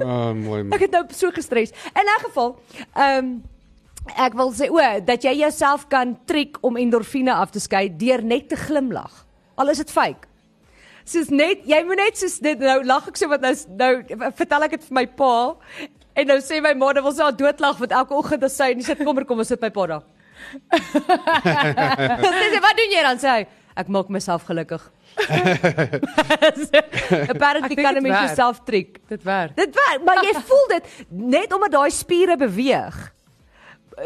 Ah, 0.00 0.32
mooi. 0.32 0.62
man. 0.64 0.72
Ek 0.72 0.86
het 0.86 0.94
nou 0.96 1.04
so 1.12 1.30
gestres. 1.36 1.74
In 1.92 2.08
'n 2.08 2.20
geval, 2.24 2.56
ehm 2.96 3.34
ek 4.20 4.34
wil 4.36 4.50
sê 4.52 4.68
o, 4.68 4.80
dat 5.00 5.22
jy 5.24 5.32
jouself 5.44 5.86
kan 5.88 6.16
triek 6.28 6.58
om 6.60 6.76
endorfine 6.76 7.32
af 7.32 7.50
te 7.50 7.60
skei 7.60 7.88
deur 7.88 8.22
net 8.22 8.48
te 8.48 8.56
glimlag. 8.56 9.24
Al 9.56 9.68
is 9.72 9.78
dit 9.80 9.90
fake. 9.90 10.28
Soos 11.04 11.28
net 11.28 11.64
jy 11.68 11.82
moet 11.84 11.96
net 12.00 12.16
soos 12.16 12.38
dit 12.40 12.58
nou 12.58 12.82
lag 12.84 13.06
ek 13.08 13.16
so 13.16 13.28
wat 13.28 13.40
nou 13.40 13.52
nou 13.76 13.92
vertel 14.36 14.62
ek 14.64 14.70
dit 14.76 14.84
vir 14.88 14.94
my 14.94 15.06
pa 15.06 15.56
en 16.14 16.26
nou 16.30 16.38
sê 16.44 16.60
my 16.62 16.74
ma 16.78 16.92
dat 16.96 17.06
sy 17.16 17.22
al 17.26 17.36
doodlag 17.36 17.78
want 17.82 17.92
elke 17.92 18.14
oggend 18.18 18.46
as 18.46 18.56
sy 18.56 18.70
in 18.74 18.78
die 18.82 18.86
sitkamer 18.86 19.24
kom, 19.28 19.40
is 19.44 19.52
dit 19.54 19.60
my 19.62 19.70
pa 19.74 19.86
daar. 19.94 20.04
Sy 22.24 22.48
sê 22.52 22.60
wat 22.62 22.76
doen 22.78 22.92
jy 22.94 23.02
dan 23.06 23.18
sê 23.22 23.28
hy 23.38 23.46
ek 23.74 23.88
maak 23.90 24.08
myself 24.12 24.44
gelukkig. 24.46 24.82
Apparently 27.32 27.76
kan 27.78 27.98
jy 27.98 28.02
werk. 28.02 28.20
jouself 28.26 28.60
triek. 28.66 28.98
dit 29.10 29.22
werk. 29.26 29.54
Dit 29.58 29.74
werk, 29.78 30.02
maar 30.06 30.22
jy 30.26 30.34
voel 30.46 30.66
dit 30.76 30.84
net 31.10 31.54
omdat 31.54 31.74
daai 31.74 31.90
spiere 31.94 32.36
beweeg. 32.38 32.96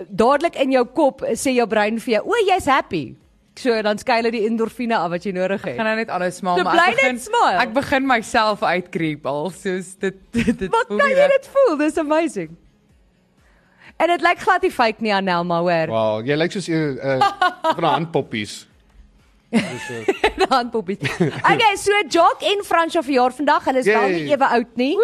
Dadelik 0.09 0.57
in 0.61 0.73
jou 0.77 0.85
kop 0.97 1.25
sê 1.37 1.53
jou 1.57 1.67
brein 1.69 2.00
vir 2.00 2.19
jou, 2.19 2.23
"O, 2.29 2.33
jy's 2.49 2.69
happy." 2.69 3.17
So 3.59 3.75
dan 3.83 3.99
skei 3.99 4.21
hulle 4.21 4.31
die 4.31 4.45
endorfine 4.47 4.95
af 4.97 5.11
wat 5.11 5.25
jy 5.27 5.33
nodig 5.35 5.61
Ek 5.65 5.67
het. 5.73 5.77
gaan 5.81 5.87
nou 5.91 5.97
net 5.99 6.09
anders 6.15 6.37
smaal, 6.38 6.59
So 6.61 6.65
maar 6.65 6.79
ek 6.88 6.97
begin 7.00 7.19
smile. 7.19 7.59
ek 7.65 7.73
begin 7.75 8.07
myself 8.07 8.62
uitkreep 8.62 9.27
al 9.27 9.50
soos 9.50 9.95
dit 9.99 10.15
dit, 10.37 10.53
dit 10.59 10.71
Wat 10.71 10.87
voel 10.88 10.99
kan 11.03 11.11
jy 11.11 11.27
dit 11.35 11.49
voel? 11.57 11.77
Dis 11.81 11.99
amazing. 11.99 12.57
En 13.99 14.07
dit 14.12 14.23
lyk 14.23 14.38
glad 14.38 14.62
nie 14.62 14.71
fake 14.71 15.03
nie 15.03 15.11
Anel, 15.15 15.43
maar 15.45 15.65
hoor. 15.67 15.91
Wow, 15.91 16.27
jy 16.27 16.37
lyk 16.38 16.53
soos 16.55 16.69
'n 16.71 16.99
uh, 17.03 17.19
van 17.75 17.83
'n 17.85 17.93
handpoppies. 17.97 18.67
Uh, 19.50 19.65
handpoppies. 20.59 20.99
Okay, 21.41 21.75
so 21.81 21.91
Jock 22.09 22.43
en 22.45 22.62
François 22.65 23.03
verjaar 23.03 23.33
vandag. 23.33 23.65
Hulle 23.65 23.79
is 23.83 23.87
wel 23.87 24.07
Yay. 24.09 24.21
nie 24.23 24.33
ewe 24.37 24.47
oud 24.47 24.77
nie. 24.77 24.95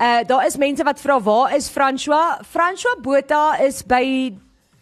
Uh 0.00 0.24
daar 0.26 0.46
is 0.46 0.56
mense 0.56 0.82
wat 0.84 1.00
vra 1.00 1.20
waar 1.20 1.54
is 1.54 1.68
François? 1.70 2.40
François 2.42 2.96
Botha 3.02 3.58
is 3.62 3.82
by 3.86 4.32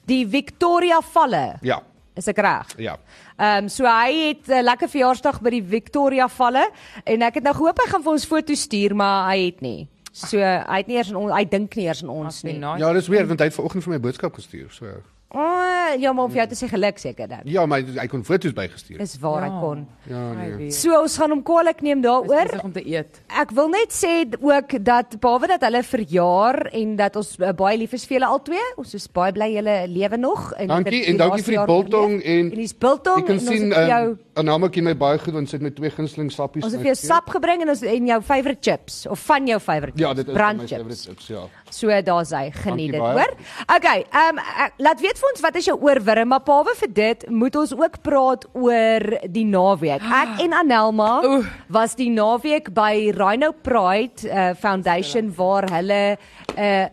die 0.07 0.25
Victoria 0.27 1.01
Valle. 1.13 1.59
ja. 1.63 1.83
Is 2.19 2.27
ek 2.31 2.41
reg? 2.43 2.73
Ja. 2.83 2.97
Ehm 3.39 3.65
um, 3.65 3.69
so 3.71 3.87
hy 3.87 4.13
het 4.29 4.49
'n 4.49 4.53
uh, 4.59 4.63
lekker 4.67 4.89
verjaarsdag 4.91 5.41
by 5.41 5.51
die 5.55 5.63
Victoria 5.63 6.27
Valle 6.29 6.65
en 7.05 7.23
ek 7.23 7.35
het 7.39 7.45
nou 7.45 7.55
gehoop 7.55 7.79
hy 7.79 7.91
gaan 7.93 8.03
vir 8.03 8.13
ons 8.13 8.27
foto's 8.27 8.61
stuur, 8.67 8.95
maar 8.97 9.31
hy 9.31 9.45
het 9.47 9.61
nie. 9.63 9.87
So 10.13 10.39
hy 10.39 10.79
het 10.83 10.87
nie 10.89 10.97
eers 10.97 11.11
aan 11.13 11.21
ons 11.21 11.33
hy 11.33 11.45
dink 11.45 11.77
nie 11.77 11.87
eers 11.87 12.03
aan 12.03 12.11
ons 12.11 12.25
Must 12.25 12.43
be 12.43 12.53
nie. 12.53 12.59
nice. 12.59 12.81
Ja, 12.83 12.93
dis 12.93 13.09
weer 13.09 13.27
want 13.27 13.39
hy 13.41 13.47
het 13.47 13.55
vanoggend 13.55 13.85
vir 13.85 13.93
my 13.93 14.01
boodskap 14.01 14.35
gestuur. 14.35 14.67
So 14.71 14.87
Oh, 15.31 15.93
ja, 16.01 16.13
maar 16.13 16.25
om 16.25 16.31
vir 16.33 16.39
jou 16.41 16.47
te 16.49 16.57
sê 16.57 16.69
geluk 16.71 16.99
seker 16.99 17.29
dan. 17.29 17.41
ja, 17.45 17.67
maar 17.67 17.83
hy 17.83 18.07
kon 18.09 18.23
foto's 18.25 18.53
bygestuur. 18.57 18.97
Dis 18.99 19.19
waar 19.21 19.43
hy 19.45 19.49
Ja. 19.51 19.61
kon. 19.61 19.87
Ja, 20.09 20.33
nee. 20.33 20.53
Hy 20.67 20.71
So 20.73 21.01
ons 21.03 21.17
gaan 21.19 21.31
hom 21.31 21.43
kwaliek 21.43 21.83
neem 21.83 21.99
Oor 22.05 22.25
daaroor. 22.25 22.61
om 22.65 22.73
te 22.73 22.81
eet. 22.89 23.21
Ek 23.29 23.51
wil 23.53 23.69
net 23.69 23.93
sê 23.93 24.25
ook 24.41 24.85
dat 24.85 25.21
behalwe 25.21 25.47
dat 25.49 25.61
hulle 25.69 25.83
verjaar 25.83 26.69
en 26.73 26.97
dat 26.97 27.17
ons 27.17 27.37
uh, 27.41 27.53
baie 27.53 27.77
lief 27.79 27.93
is 27.93 28.07
vir 28.07 28.19
julle 28.21 28.31
albei, 28.31 28.63
ons 28.79 28.95
is 28.95 29.07
baie 29.09 29.33
bly 29.33 29.51
julle 29.53 29.77
lewe 29.89 30.17
nog 30.17 30.53
en 30.57 30.69
Dankie 30.69 31.05
en 31.05 31.13
die 31.13 31.19
dankie 31.19 31.45
vir 31.45 31.57
die 31.59 31.67
biltong 31.67 32.23
en 32.23 32.51
en 32.51 32.57
dis 32.57 32.73
biltong 32.75 33.29
en 33.29 33.33
ons 33.37 33.47
sien 33.47 33.69
vir 33.73 33.87
jou 33.89 34.03
ehm, 34.09 34.19
Anama 34.39 34.69
ken 34.73 34.85
my 34.87 34.95
baie 34.95 35.19
goed 35.19 35.35
want 35.35 35.49
sy 35.51 35.57
het 35.59 35.63
my 35.67 35.71
twee 35.75 35.91
gunsteling 35.91 36.31
sappies. 36.33 36.65
ons 36.65 36.73
het 36.73 36.81
vir 36.83 36.93
jou 36.95 36.99
sap 37.01 37.29
gebring 37.35 37.63
en 37.65 37.69
ons 37.75 37.83
en 37.83 38.07
jou 38.13 38.19
favourite 38.23 38.63
chips 38.71 39.07
of 39.11 39.19
van 39.29 39.47
jou 39.47 39.59
favourite 39.61 39.99
Ja, 40.01 40.09
chips, 40.13 40.17
dit 40.23 40.29
is 40.29 40.33
van 40.33 40.35
my 40.35 40.39
brand 40.39 40.71
favorite 40.71 41.03
chips. 41.05 41.27
ja. 41.29 41.43
So 41.71 42.01
daar's 42.03 42.31
hy, 42.31 42.51
geniet 42.51 42.93
dit, 42.93 43.01
hoor. 43.01 43.33
Okay, 43.77 44.05
ehm 44.13 44.39
um, 44.39 44.71
laat 44.79 45.01
weet 45.01 45.19
vir 45.19 45.29
ons 45.33 45.41
wat 45.45 45.57
is 45.57 45.65
jou 45.69 45.77
oorwurm, 45.81 46.29
maar 46.29 46.41
pawe 46.47 46.75
vir 46.81 46.93
dit 46.93 47.27
moet 47.31 47.57
ons 47.57 47.73
ook 47.75 47.99
praat 48.03 48.47
oor 48.55 49.19
die 49.29 49.45
naweek. 49.45 50.03
Ek 50.03 50.41
en 50.47 50.53
Anelma 50.53 51.21
Oeh. 51.25 51.47
was 51.69 51.95
die 51.95 52.11
naweek 52.11 52.71
by 52.75 53.11
Rhino 53.17 53.53
Pride 53.53 54.25
uh, 54.29 54.55
Foundation 54.55 55.33
waar 55.37 55.69
hulle 55.71 56.17
'n 56.57 56.61
uh, 56.63 56.87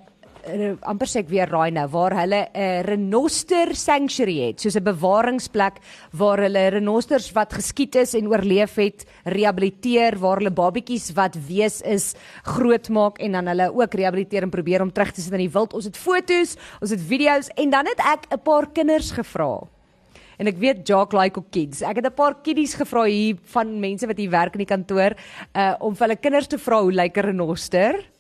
uh, 0.48 0.72
amper 0.82 1.10
sê 1.10 1.22
ek 1.24 1.30
weer 1.30 1.50
Rhino 1.50 1.86
waar 1.92 2.16
hulle 2.20 2.42
'n 2.48 2.56
uh, 2.56 2.82
renoster 2.86 3.76
sanctuary 3.76 4.38
het, 4.48 4.62
soos 4.62 4.76
'n 4.76 4.84
bewaringsplek 4.84 5.80
waar 6.14 6.40
hulle 6.40 6.70
renosters 6.70 7.32
wat 7.34 7.54
geskiet 7.54 7.96
is 7.96 8.16
en 8.16 8.28
oorleef 8.28 8.76
het, 8.76 9.06
rehabiliteer, 9.26 10.20
waar 10.20 10.38
hulle 10.38 10.52
babetjies 10.52 11.14
wat 11.14 11.36
wees 11.48 11.82
is 11.82 12.16
grootmaak 12.44 13.20
en 13.20 13.32
dan 13.32 13.48
hulle 13.48 13.72
ook 13.74 13.94
rehabiliteer 13.94 14.44
en 14.44 14.50
probeer 14.50 14.82
om 14.82 14.92
terug 14.92 15.12
te 15.12 15.22
sit 15.22 15.34
in 15.34 15.46
die 15.48 15.54
wild. 15.54 15.74
Ons 15.74 15.86
het 15.86 15.98
foto's, 15.98 16.58
ons 16.82 16.92
het 16.92 17.02
video's 17.02 17.50
en 17.56 17.70
dan 17.70 17.86
het 17.86 18.00
ek 18.00 18.34
'n 18.34 18.44
paar 18.44 18.68
kinders 18.72 19.12
gevra. 19.12 19.68
En 20.38 20.48
ek 20.48 20.58
weet 20.58 20.88
Jock 20.88 21.14
like 21.14 21.40
ook 21.40 21.52
kids. 21.52 21.82
Ek 21.82 21.96
het 21.96 22.06
'n 22.06 22.14
paar 22.14 22.36
kiddies 22.44 22.76
gevra 22.76 23.04
hier 23.04 23.38
van 23.44 23.80
mense 23.80 24.08
wat 24.08 24.18
hier 24.18 24.30
werk 24.30 24.54
in 24.54 24.66
die 24.66 24.74
kantoor 24.76 25.16
uh 25.56 25.76
om 25.80 25.96
vir 25.96 26.08
hulle 26.08 26.20
kinders 26.20 26.48
te 26.48 26.58
vra 26.58 26.82
hoe 26.82 26.92
lyk 26.92 27.18
'n 27.18 27.26
renoster 27.26 28.15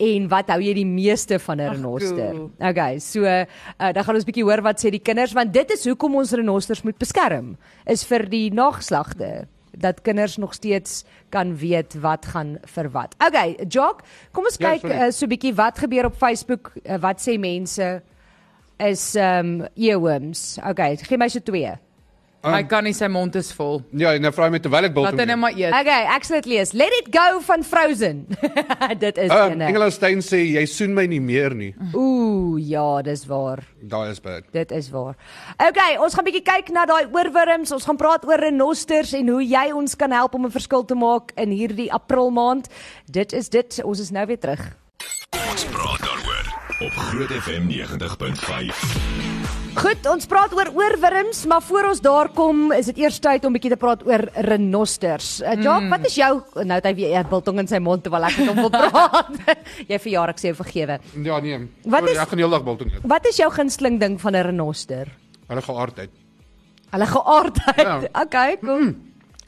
en 0.00 0.28
wat 0.32 0.48
hou 0.54 0.60
jy 0.64 0.72
die 0.80 0.86
meeste 0.88 1.38
van 1.38 1.60
'n 1.60 1.70
renoster. 1.74 2.32
cool. 2.32 2.50
Okay, 2.58 2.98
so 2.98 3.24
uh 3.24 3.92
dan 3.92 4.04
gaan 4.04 4.14
ons 4.14 4.24
bietjie 4.24 4.44
hoor 4.44 4.62
wat 4.62 4.80
sê 4.80 4.90
die 4.90 5.02
kinders 5.02 5.32
want 5.36 5.52
dit 5.52 5.70
is 5.70 5.84
hoekom 5.84 6.14
ons 6.16 6.32
renosters 6.32 6.82
moet 6.82 6.98
beskerm 6.98 7.56
is 7.86 8.04
vir 8.04 8.28
die 8.28 8.50
nageslagte 8.50 9.46
dat 9.80 10.00
kinders 10.02 10.36
nog 10.36 10.54
steeds 10.54 11.04
kan 11.30 11.56
weet 11.56 11.94
wat 12.00 12.26
gaan 12.26 12.58
vir 12.66 12.90
wat. 12.90 13.14
Okay, 13.26 13.56
Jock, 13.68 14.02
kom 14.32 14.44
ons 14.44 14.56
Ja, 14.58 14.70
kyk 14.72 14.80
sorry. 14.80 15.06
uh, 15.06 15.10
so 15.10 15.26
bietjie 15.26 15.54
wat 15.54 15.78
gebeur 15.78 16.04
op 16.06 16.16
Facebook, 16.16 16.72
uh, 16.84 16.98
wat 17.00 17.20
sê 17.20 17.38
mense 17.38 18.02
is 18.78 19.14
ehm 19.14 19.60
um, 19.60 19.66
earworms. 19.76 20.58
Okay, 20.70 20.96
gee 20.96 21.16
my 21.18 21.28
so 21.28 21.38
twee. 21.40 21.76
Um, 22.42 22.54
Hy 22.54 22.62
kan 22.64 22.84
nie 22.84 22.94
sy 22.96 23.04
mond 23.12 23.34
is 23.36 23.52
vol. 23.52 23.82
Ja, 23.92 24.14
en 24.16 24.22
nou 24.22 24.30
vra 24.32 24.46
hy 24.46 24.50
my 24.54 24.58
terwyl 24.64 24.86
ek 24.88 24.94
biltong. 24.94 25.12
Laat 25.12 25.20
hy 25.20 25.26
net 25.26 25.28
neem. 25.28 25.40
maar 25.40 25.52
eet. 25.52 25.74
Okay, 25.76 26.04
ek 26.16 26.24
sal 26.24 26.36
dit 26.40 26.46
lees. 26.46 26.72
Let 26.72 26.92
it 26.96 27.10
go 27.12 27.40
van 27.44 27.62
Frozen. 27.62 28.22
dit 29.04 29.18
is 29.18 29.30
Um, 29.30 29.52
ene. 29.52 29.66
Engela 29.68 29.90
Steyn 29.90 30.22
sê 30.24 30.40
jy 30.56 30.64
soen 30.66 30.94
my 30.96 31.04
nie 31.06 31.20
meer 31.20 31.52
nie. 31.54 31.74
Ooh, 31.92 32.56
ja, 32.56 33.02
dis 33.02 33.26
waar. 33.28 33.60
Daai 33.82 34.10
is 34.10 34.20
bad. 34.24 34.44
Dit 34.52 34.72
is 34.72 34.88
waar. 34.90 35.16
Okay, 35.60 35.98
ons 36.00 36.14
gaan 36.16 36.24
bietjie 36.24 36.42
kyk 36.48 36.72
na 36.72 36.86
daai 36.88 37.04
oorwurms. 37.12 37.72
Ons 37.76 37.84
gaan 37.84 37.96
praat 38.00 38.24
oor 38.24 38.40
renosters 38.40 39.12
en 39.12 39.28
hoe 39.28 39.44
jy 39.44 39.66
ons 39.76 39.94
kan 39.94 40.10
help 40.10 40.34
om 40.34 40.46
'n 40.46 40.50
verskil 40.50 40.84
te 40.84 40.94
maak 40.96 41.32
in 41.36 41.50
hierdie 41.52 41.92
April 41.92 42.30
maand. 42.30 42.68
Dit 43.04 43.32
is 43.36 43.48
dit. 43.50 43.82
Ons 43.84 44.00
is 44.00 44.10
nou 44.10 44.24
weer 44.26 44.38
terug. 44.40 44.64
Ons 45.50 45.64
praat 45.68 46.00
daaroor 46.00 46.46
op 46.80 46.92
Groot 46.96 47.30
FM 47.44 47.68
90.5. 47.68 49.29
Goed, 49.70 50.02
ons 50.10 50.26
praat 50.28 50.52
oor 50.56 50.68
oorwurms, 50.74 51.44
maar 51.48 51.62
voor 51.62 51.86
ons 51.92 52.00
daar 52.02 52.28
kom, 52.34 52.72
is 52.74 52.88
dit 52.90 52.98
eers 53.04 53.18
tyd 53.22 53.44
om 53.46 53.54
bietjie 53.54 53.70
te 53.72 53.78
praat 53.80 54.02
oor 54.06 54.24
renosters. 54.48 55.28
Uh, 55.44 55.54
Jock, 55.62 55.86
wat 55.92 56.06
is 56.08 56.16
jou 56.18 56.30
nou 56.66 56.76
het 56.80 56.88
hy 56.88 56.94
weer 56.98 57.20
'n 57.22 57.28
biltong 57.30 57.58
in 57.62 57.68
sy 57.68 57.78
mond 57.78 58.02
terwyl 58.02 58.24
ek 58.26 58.38
met 58.38 58.48
hom 58.48 58.56
wil 58.66 58.70
praat. 58.70 59.30
jy 59.90 59.98
verjaar 59.98 60.28
ek 60.34 60.38
sê 60.42 60.52
vergewe. 60.54 60.98
Ja, 61.22 61.38
nee. 61.40 61.68
Wat 61.86 62.08
is- 62.08 62.18
ek 62.18 62.28
gaan 62.28 62.38
heeldag 62.38 62.64
biltong 62.64 62.90
eet. 62.92 63.00
Wat 63.04 63.26
is 63.26 63.36
jou 63.36 63.50
gunsteling 63.50 64.00
ding 64.00 64.18
van 64.20 64.34
'n 64.36 64.42
renoster? 64.42 65.06
Hulle 65.48 65.62
geaardheid. 65.62 66.10
Hulle 66.90 67.06
geaardheid. 67.06 67.76
Ja. 67.86 68.00
Okay, 68.24 68.58
cool. 68.60 68.94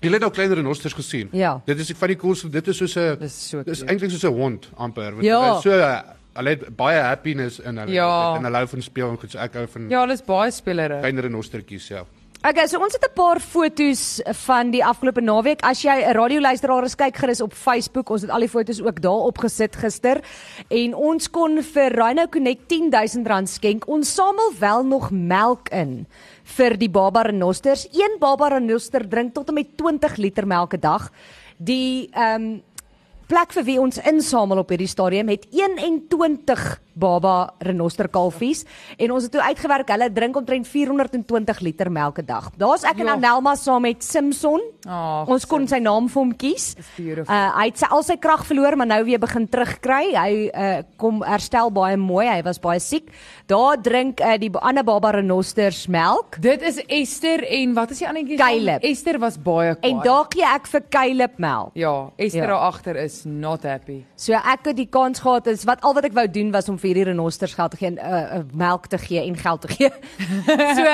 Jy 0.00 0.11
het 0.11 0.25
ook 0.25 0.33
kleiner 0.35 0.57
renosters 0.57 0.95
gesien. 0.95 1.29
Ja. 1.33 1.61
Dit 1.64 1.79
is 1.79 1.93
van 1.95 2.09
die 2.09 2.17
coolste. 2.17 2.49
Dit 2.50 2.69
is 2.69 2.76
soos 2.76 2.97
'n 2.97 3.19
Dis 3.19 3.49
so 3.49 3.62
Dis 3.62 3.83
eintlik 3.83 4.11
soos 4.11 4.25
'n 4.25 4.35
hond 4.35 4.71
amper. 4.76 5.14
Ja. 5.23 5.61
So 5.61 5.71
uh, 5.71 6.00
hulle 6.35 6.49
het 6.51 6.77
baie 6.77 7.01
happiness 7.01 7.59
in 7.61 7.77
hulle 7.79 7.93
Ja. 7.93 8.35
en 8.37 8.45
hulle 8.45 8.57
hou 8.57 8.67
van 8.67 8.83
speel 8.83 9.11
en 9.11 9.19
goed. 9.19 9.31
So 9.31 9.39
ek 9.39 9.55
hou 9.55 9.67
van 9.67 9.89
Ja, 9.91 10.01
hulle 10.01 10.12
is 10.12 10.23
baie 10.23 10.51
spelere. 10.51 11.01
kleiner 11.01 11.23
renostertjies, 11.23 11.89
ja. 11.89 12.05
Okay, 12.45 12.67
so 12.67 12.81
ons 12.83 12.93
het 12.93 13.05
'n 13.05 13.15
paar 13.15 13.39
foto's 13.41 14.21
van 14.47 14.71
die 14.73 14.85
afgelope 14.85 15.21
naweek. 15.21 15.62
As 15.62 15.83
jy 15.83 16.03
'n 16.03 16.12
radioluisteraar 16.12 16.85
is, 16.85 16.97
kyk 16.97 17.17
gerus 17.17 17.41
op 17.41 17.53
Facebook. 17.55 18.11
Ons 18.11 18.23
het 18.23 18.31
al 18.31 18.41
die 18.41 18.49
foto's 18.49 18.81
ook 18.81 19.01
daar 19.01 19.27
opgesit 19.31 19.77
gister. 19.77 20.21
En 20.69 20.95
ons 20.95 21.31
kon 21.31 21.62
vir 21.62 21.93
Rhino 21.93 22.27
Connect 22.27 22.69
R10000 22.69 23.49
skenk. 23.49 23.87
Ons 23.89 24.15
samel 24.15 24.53
wel 24.59 24.83
nog 24.85 25.11
melk 25.12 25.69
in 25.71 26.07
vir 26.45 26.77
die 26.77 26.91
baba 26.91 27.23
renosters. 27.23 27.87
Een 27.93 28.17
baba 28.19 28.49
renoster 28.49 29.09
drink 29.09 29.35
tot 29.35 29.49
en 29.49 29.55
met 29.55 29.77
20 29.77 30.17
liter 30.17 30.45
melk 30.47 30.75
'n 30.75 30.81
dag. 30.81 31.11
Die 31.59 32.09
ehm 32.12 32.43
um, 32.43 32.62
plek 33.33 33.55
vir 33.57 33.65
wie 33.65 33.79
ons 33.81 33.97
insamel 34.05 34.61
op 34.61 34.73
hierdie 34.75 34.91
stadium 34.91 35.31
het 35.33 35.47
21 35.57 36.65
baba 36.95 37.53
renoster 37.61 38.09
kalfies 38.09 38.65
en 38.99 39.11
ons 39.13 39.23
het 39.23 39.33
toe 39.33 39.41
uitgewerk 39.43 39.89
hulle 39.89 40.11
drink 40.13 40.37
omtrent 40.37 40.67
420 40.69 41.61
liter 41.61 41.91
melk 41.91 42.19
'n 42.19 42.27
dag. 42.27 42.51
Daar's 42.57 42.85
ek 42.85 42.99
en 43.01 43.07
Ja. 43.07 43.13
Anelma 43.13 43.55
saam 43.57 43.83
met 43.83 44.03
Simpson. 44.05 44.61
Ag, 44.87 45.29
ons 45.29 45.45
kon 45.47 45.67
sy 45.69 45.79
naam 45.79 46.09
vir 46.09 46.23
hom 46.23 46.33
kies. 46.37 46.75
Uh 46.99 47.51
hy 47.59 47.67
het 47.67 47.79
sy 47.79 47.87
al 47.91 48.03
sy 48.03 48.17
krag 48.17 48.45
verloor 48.47 48.77
maar 48.77 48.87
nou 48.87 49.05
weer 49.05 49.19
begin 49.19 49.49
terugkry. 49.49 50.15
Hy 50.15 50.51
uh 50.55 50.83
kom 50.97 51.23
herstel 51.23 51.71
baie 51.71 51.97
mooi. 51.97 52.27
Hy 52.27 52.43
was 52.43 52.59
baie 52.59 52.81
siek. 52.81 53.09
Daar 53.47 53.77
drink 53.83 54.21
uh, 54.21 54.37
die 54.39 54.51
ander 54.59 54.85
baba 54.85 55.11
renosters 55.11 55.87
melk. 55.89 56.37
Dit 56.41 56.63
is 56.63 56.79
Esther 56.89 57.43
en 57.49 57.75
wat 57.75 57.91
is 57.91 57.99
die 57.99 58.09
ander 58.09 58.37
Caleb. 58.37 58.83
Esther 58.83 59.19
was 59.19 59.37
baie 59.37 59.75
kwaad. 59.77 59.85
En 59.91 60.01
daar 60.03 60.27
gee 60.29 60.45
ek 60.45 60.67
vir 60.67 60.83
Caleb 60.89 61.39
melk. 61.39 61.71
Ja, 61.75 62.11
Esther 62.17 62.41
Ja. 62.43 62.47
daar 62.47 62.67
agter 62.73 62.97
is 62.97 63.25
not 63.25 63.63
happy. 63.63 64.05
So 64.17 64.33
ek 64.33 64.65
het 64.65 64.77
die 64.77 64.87
kans 64.91 65.19
gehad 65.21 65.47
is 65.47 65.65
wat 65.65 65.81
al 65.83 65.95
wat 65.95 66.05
ek 66.05 66.13
wou 66.15 66.27
doen 66.31 66.51
was 66.53 66.69
om 66.69 66.79
vir 66.83 66.93
hierdie 66.93 67.09
renosters 67.12 67.57
geld 67.59 67.75
te 67.75 67.81
gee 67.81 67.93
en 67.95 67.99
uh, 67.99 68.23
uh, 68.39 68.45
melk 68.53 68.91
te 68.93 69.01
gee 69.01 69.25
en 69.25 69.37
geld 69.39 69.67
te 69.67 69.75
gee. 69.77 69.91
so 70.79 70.87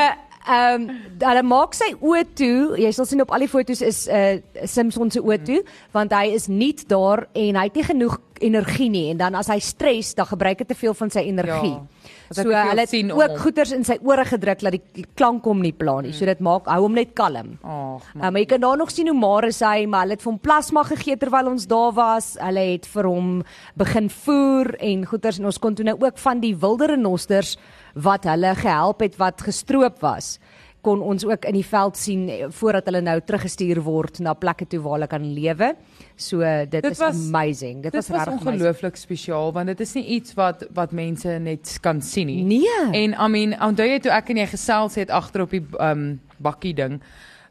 ehm 0.49 0.88
um, 0.88 1.00
hulle 1.21 1.42
maak 1.45 1.75
sy 1.76 1.90
oë 1.99 2.23
toe. 2.38 2.76
Jy 2.80 2.92
sal 2.97 3.09
sien 3.09 3.21
op 3.21 3.33
al 3.35 3.45
die 3.45 3.50
foto's 3.52 3.83
is 3.85 4.04
uh, 4.09 4.38
Simpson 4.64 5.11
se 5.12 5.21
oë 5.21 5.42
toe 5.45 5.59
want 5.92 6.14
hy 6.16 6.30
is 6.37 6.49
nie 6.49 6.73
daar 6.88 7.26
en 7.37 7.59
hy 7.59 7.66
het 7.68 7.76
nie 7.76 7.85
genoeg 7.85 8.16
energie 8.45 8.88
nie 8.90 9.09
en 9.12 9.18
dan 9.21 9.35
as 9.38 9.49
hy 9.52 9.59
stres 9.62 10.14
dan 10.18 10.28
gebruik 10.28 10.62
hy 10.62 10.66
te 10.68 10.76
veel 10.78 10.95
van 10.95 11.11
sy 11.11 11.25
energie. 11.28 11.75
Ja. 11.75 12.14
So 12.30 12.45
hulle 12.52 12.85
het 12.85 12.92
om 12.92 13.12
ook 13.16 13.33
hom. 13.33 13.38
goeters 13.40 13.73
in 13.73 13.87
sy 13.88 13.97
ore 14.04 14.25
gedruk 14.28 14.61
dat 14.61 14.76
die 14.76 15.07
klank 15.16 15.47
hom 15.49 15.62
nie 15.64 15.73
pla 15.73 15.99
nie. 16.04 16.12
So 16.12 16.28
dit 16.28 16.40
maak 16.45 16.68
hou 16.68 16.83
hom 16.85 16.99
net 16.99 17.14
kalm. 17.16 17.57
Ag, 17.62 18.04
Uh, 18.18 18.30
maar 18.30 18.40
jy 18.40 18.47
kan 18.50 18.61
daar 18.61 18.76
nog 18.76 18.90
sien 18.90 19.09
hoe 19.09 19.16
maar 19.16 19.45
is 19.49 19.61
hy, 19.61 19.87
maar 19.87 20.04
hulle 20.04 20.16
het 20.16 20.23
vir 20.23 20.33
hom 20.33 20.38
plasma 20.42 20.83
gegee 20.85 21.16
terwyl 21.16 21.50
ons 21.52 21.66
daar 21.71 21.92
was. 21.97 22.37
Hulle 22.40 22.64
het 22.73 22.87
vir 22.87 23.09
hom 23.09 23.33
begin 23.78 24.11
voer 24.11 24.75
en 24.80 25.07
goeters 25.07 25.38
en 25.38 25.49
ons 25.50 25.59
kon 25.59 25.75
toe 25.75 25.87
nou 25.87 25.97
ook 25.99 26.18
van 26.18 26.40
die 26.40 26.54
wilde 26.57 26.90
renosters 26.92 27.57
wat 27.95 28.28
hulle 28.28 28.54
gehelp 28.59 29.00
het 29.00 29.16
wat 29.18 29.42
gestroop 29.47 30.00
was 30.04 30.38
kon 30.80 31.00
ons 31.02 31.25
ook 31.26 31.44
in 31.44 31.54
die 31.54 31.64
veld 31.66 31.97
sien 31.97 32.28
eh, 32.28 32.47
voordat 32.49 32.85
hulle 32.87 33.00
nou 33.00 33.20
teruggestuur 33.20 33.80
word 33.82 34.18
na 34.20 34.35
plekke 34.35 34.66
toe 34.66 34.80
waar 34.80 34.92
hulle 34.99 35.06
kan 35.06 35.25
lewe. 35.35 35.75
So 36.16 36.38
dit, 36.40 36.70
Dit 36.82 36.90
is 36.90 36.99
was- 36.99 37.28
amazing. 37.28 37.82
Dit, 37.82 37.92
Dit 37.92 37.94
was 37.94 38.08
was 38.08 38.26
regtig 38.26 38.47
ongelooflik 38.47 38.97
spesiaal 38.97 39.52
want 39.52 39.66
dit 39.66 39.80
is 39.80 39.94
nie 39.94 40.04
iets 40.18 40.35
wat 40.35 40.66
wat 40.75 40.92
mense 40.92 41.28
net 41.38 41.78
kan 41.80 42.00
sien 42.00 42.26
nie. 42.26 42.42
Nee. 42.44 42.90
En 42.92 43.14
I 43.14 43.28
mean, 43.28 43.54
onthou 43.62 43.87
jy 43.88 43.99
toe 44.00 44.12
ek 44.12 44.30
en 44.30 44.37
jy 44.37 44.47
gesels 44.47 44.94
het 44.94 45.11
agter 45.11 45.42
op 45.42 45.50
die 45.50 45.64
um 45.80 46.20
bakkie 46.38 46.75
ding 46.75 47.00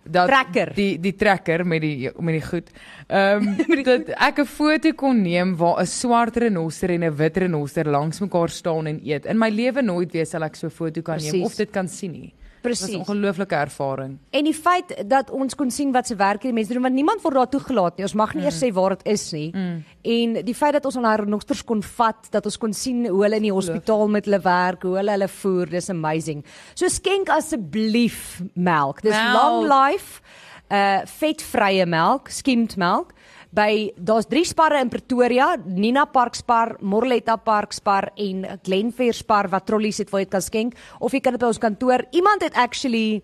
dat 0.09 0.27
Trekker. 0.29 0.69
die 0.73 0.97
die 1.03 1.11
trekker 1.15 1.65
met 1.67 1.81
die 1.81 2.09
met 2.19 2.33
die 2.39 2.41
goed. 2.47 2.69
Ehm 3.09 3.47
um, 3.47 3.83
dat 3.83 4.09
ek 4.15 4.39
'n 4.39 4.45
foto 4.45 4.91
kon 4.95 5.21
neem 5.21 5.55
waar 5.57 5.81
'n 5.81 5.85
swart 5.85 6.37
renoster 6.37 6.89
en 6.91 7.03
'n 7.03 7.15
wit 7.15 7.37
renoster 7.37 7.85
langs 7.85 8.19
mekaar 8.21 8.49
staan 8.49 8.87
en 8.87 9.01
eet. 9.03 9.25
In 9.25 9.37
my 9.37 9.49
lewe 9.49 9.81
nooit 9.81 10.11
weer 10.13 10.25
sal 10.25 10.43
ek 10.43 10.55
so 10.55 10.67
'n 10.67 10.71
foto 10.71 11.01
kan 11.01 11.17
neem 11.17 11.29
Presies. 11.31 11.45
of 11.45 11.55
dit 11.55 11.69
kan 11.71 11.87
sien 11.89 12.11
nie. 12.11 12.33
Presies. 12.67 12.95
'n 12.95 12.99
ongelooflike 12.99 13.55
ervaring. 13.55 14.17
En 14.29 14.43
die 14.43 14.53
feit 14.53 15.09
dat 15.09 15.31
ons 15.31 15.55
kon 15.55 15.71
sien 15.71 15.91
wat 15.91 16.07
se 16.07 16.15
werk 16.15 16.41
hierdie 16.41 16.53
mense 16.53 16.73
doen 16.73 16.81
want 16.81 16.93
niemand 16.93 17.21
word 17.21 17.35
daar 17.35 17.49
toegelaat 17.49 17.97
nie. 17.97 18.05
Ons 18.05 18.13
mag 18.13 18.33
nie 18.33 18.43
eers 18.43 18.59
sê 18.63 18.71
waar 18.73 18.89
dit 18.89 19.05
is 19.13 19.31
nie. 19.31 19.51
Mm. 19.55 19.83
En 20.01 20.45
die 20.45 20.55
feit 20.55 20.73
dat 20.73 20.85
ons 20.85 20.97
aan 20.97 21.03
haar 21.03 21.19
renosters 21.19 21.63
kon 21.63 21.83
vat, 21.83 22.27
dat 22.31 22.45
ons 22.45 22.57
kon 22.57 22.73
sien 22.73 23.07
hoe 23.07 23.23
hulle 23.23 23.35
in 23.35 23.47
die 23.49 23.53
hospitaal 23.53 24.07
met 24.07 24.25
hulle 24.25 24.41
werk, 24.41 24.83
hoe 24.83 24.95
hulle 24.97 25.11
hulle 25.11 25.27
voer, 25.27 25.69
dis 25.69 25.89
amazing. 25.89 26.45
So 26.73 26.87
skenk 26.87 27.29
asseblief 27.29 28.41
melk. 28.53 29.01
Dis 29.01 29.15
Melk. 29.15 29.33
long 29.33 29.67
life 29.67 30.21
uh 30.69 31.01
vetvrye 31.19 31.85
melk, 31.85 32.29
skimmed 32.29 32.75
melk. 32.77 33.13
By 33.55 33.93
daar's 33.95 34.27
drie 34.27 34.45
sparre 34.45 34.81
in 34.83 34.89
Pretoria, 34.91 35.55
Nina 35.65 36.05
Park 36.05 36.35
Spar, 36.35 36.75
Morletta 36.81 37.37
Park 37.37 37.71
Spar 37.73 38.11
en 38.15 38.43
Glenfair 38.63 39.15
Spar 39.15 39.47
wat 39.49 39.65
trollies 39.65 40.01
het 40.03 40.11
waar 40.11 40.25
jy 40.25 40.29
kan 40.31 40.43
skenk 40.43 40.75
of 40.99 41.13
jy 41.15 41.21
kan 41.23 41.37
dit 41.37 41.41
by 41.41 41.51
ons 41.53 41.61
kantoor. 41.63 42.03
Iemand 42.11 42.43
het 42.43 42.59
actually 42.59 43.21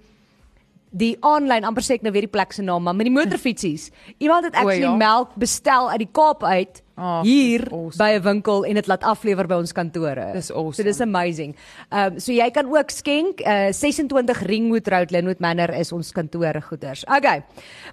die 0.94 1.14
aanlyn 1.26 1.66
amper 1.66 1.84
sê 1.86 1.98
ek 1.98 2.04
nou 2.06 2.14
weer 2.14 2.28
die 2.28 2.32
plek 2.32 2.54
se 2.54 2.64
naam, 2.66 2.84
maar 2.86 2.96
met 2.98 3.08
die 3.10 3.14
motorfietsies. 3.14 3.90
Iemand 4.22 4.46
het 4.46 4.56
O, 4.56 4.62
actually 4.62 4.86
ja. 4.86 4.96
melk 4.98 5.34
bestel 5.42 5.90
uit 5.90 6.04
die 6.04 6.12
Kaap 6.14 6.44
uit 6.46 6.82
Ag, 6.94 7.24
hier 7.26 7.66
awesome. 7.72 7.98
by 7.98 8.10
'n 8.20 8.22
winkel 8.22 8.66
en 8.70 8.78
dit 8.78 8.88
laat 8.88 9.04
aflewer 9.04 9.48
by 9.50 9.58
ons 9.58 9.74
kantore. 9.74 10.28
Dis 10.34 10.52
awesome. 10.52 10.74
So 10.78 10.84
dis 10.84 11.02
amazing. 11.02 11.56
Ehm 11.90 12.14
um, 12.14 12.20
so 12.20 12.32
jy 12.32 12.50
kan 12.52 12.70
ook 12.70 12.90
skenk 12.94 13.42
uh, 13.42 13.72
26 13.72 14.42
Ringwood 14.46 14.88
Road 14.88 15.12
Linwood 15.12 15.40
Manor 15.40 15.74
is 15.74 15.92
ons 15.92 16.12
kantore 16.12 16.62
goeders. 16.62 17.04
Okay. 17.06 17.44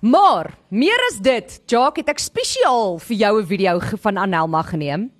Maar 0.01 0.59
meer 0.69 1.01
as 1.11 1.21
dit, 1.21 1.61
Jock 1.67 1.97
het 1.97 2.09
ek 2.09 2.19
spesiaal 2.19 2.99
vir 2.99 3.17
jou 3.17 3.41
'n 3.41 3.47
video 3.47 3.81
van 3.81 4.17
Anelma 4.17 4.63
geneem. 4.63 5.11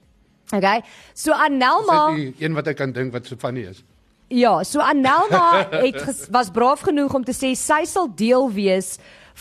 Okay. 0.53 0.83
So 1.15 1.33
Anelma 1.33 2.15
Dis 2.15 2.35
die 2.37 2.45
een 2.45 2.55
wat 2.55 2.67
ek 2.67 2.77
kan 2.77 2.93
dink 2.93 3.13
wat 3.13 3.27
so 3.27 3.37
funny 3.37 3.61
is. 3.61 3.85
Ja, 4.31 4.61
so 4.63 4.79
Anelma 4.85 5.65
het 5.83 5.97
ges, 6.05 6.27
was 6.31 6.51
braaf 6.55 6.85
genoeg 6.87 7.15
om 7.19 7.25
te 7.27 7.35
sê 7.35 7.51
sy 7.59 7.83
sal 7.91 8.07
deel 8.15 8.47
wees 8.55 8.93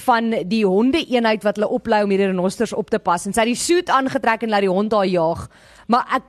van 0.06 0.32
die 0.50 0.64
honde 0.66 1.02
eenheid 1.06 1.44
wat 1.46 1.60
hulle 1.60 1.70
oplei 1.76 2.02
om 2.06 2.10
hierdie 2.14 2.30
renosters 2.32 2.74
op 2.74 2.90
te 2.90 3.00
pas 3.04 3.26
en 3.28 3.36
sy 3.36 3.44
het 3.44 3.52
die 3.52 3.60
soet 3.60 3.90
aangetrek 3.94 4.46
en 4.48 4.54
laat 4.54 4.66
die 4.66 4.72
hond 4.72 4.90
daar 4.94 5.06
jaag. 5.10 5.46
Maar 5.92 6.06
ek 6.20 6.28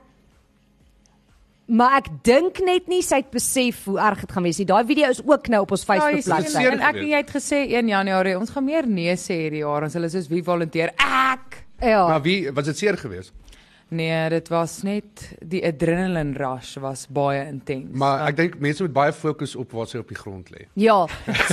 maar 1.71 1.93
ek 2.01 2.09
dink 2.27 2.59
net 2.67 2.89
nie 2.91 2.99
sy 3.05 3.21
het 3.21 3.29
besef 3.31 3.85
hoe 3.87 3.95
erg 4.03 4.25
dit 4.25 4.31
gaan 4.35 4.43
wees 4.43 4.57
nie. 4.59 4.65
Daai 4.67 4.83
video 4.89 5.09
is 5.13 5.21
ook 5.23 5.47
nou 5.53 5.61
op 5.63 5.71
ons 5.71 5.85
Ja, 5.87 5.93
Facebook 5.93 6.25
bladsy. 6.25 6.51
seer 6.57 6.73
en 6.75 6.81
ek 6.83 6.97
en 6.99 7.07
jy 7.13 7.21
het 7.21 7.31
gesê 7.31 7.61
1 7.79 7.87
Januarie, 7.93 8.33
ons 8.37 8.49
gaan 8.51 8.65
meer 8.67 8.87
nee 8.89 9.13
sê 9.15 9.37
hierdie 9.45 9.63
jaar. 9.63 9.85
Ons 9.87 9.95
hulle 9.95 10.09
soos 10.11 10.27
wie 10.27 10.43
volunteer? 10.43 10.91
Ek. 10.99 11.61
Ja. 11.79 12.03
Maar 12.11 12.21
wie 12.25 12.51
was 12.51 12.65
dit 12.65 12.77
seer 12.77 12.97
geweest? 12.99 13.31
Nee, 13.91 14.29
dit 14.31 14.47
was 14.47 14.77
net 14.87 15.25
die 15.43 15.59
adrenaline 15.67 16.37
rush 16.39 16.77
was 16.79 17.03
baie 17.11 17.41
intens. 17.43 17.89
Maar 17.99 18.21
ek 18.29 18.37
dink 18.37 18.53
mense 18.63 18.85
moet 18.85 18.93
baie 18.95 19.11
fokus 19.11 19.51
op 19.59 19.75
waar 19.75 19.89
sy 19.91 19.99
op 19.99 20.07
die 20.07 20.15
grond 20.15 20.47
lê. 20.53 20.63
Ja. 20.79 21.01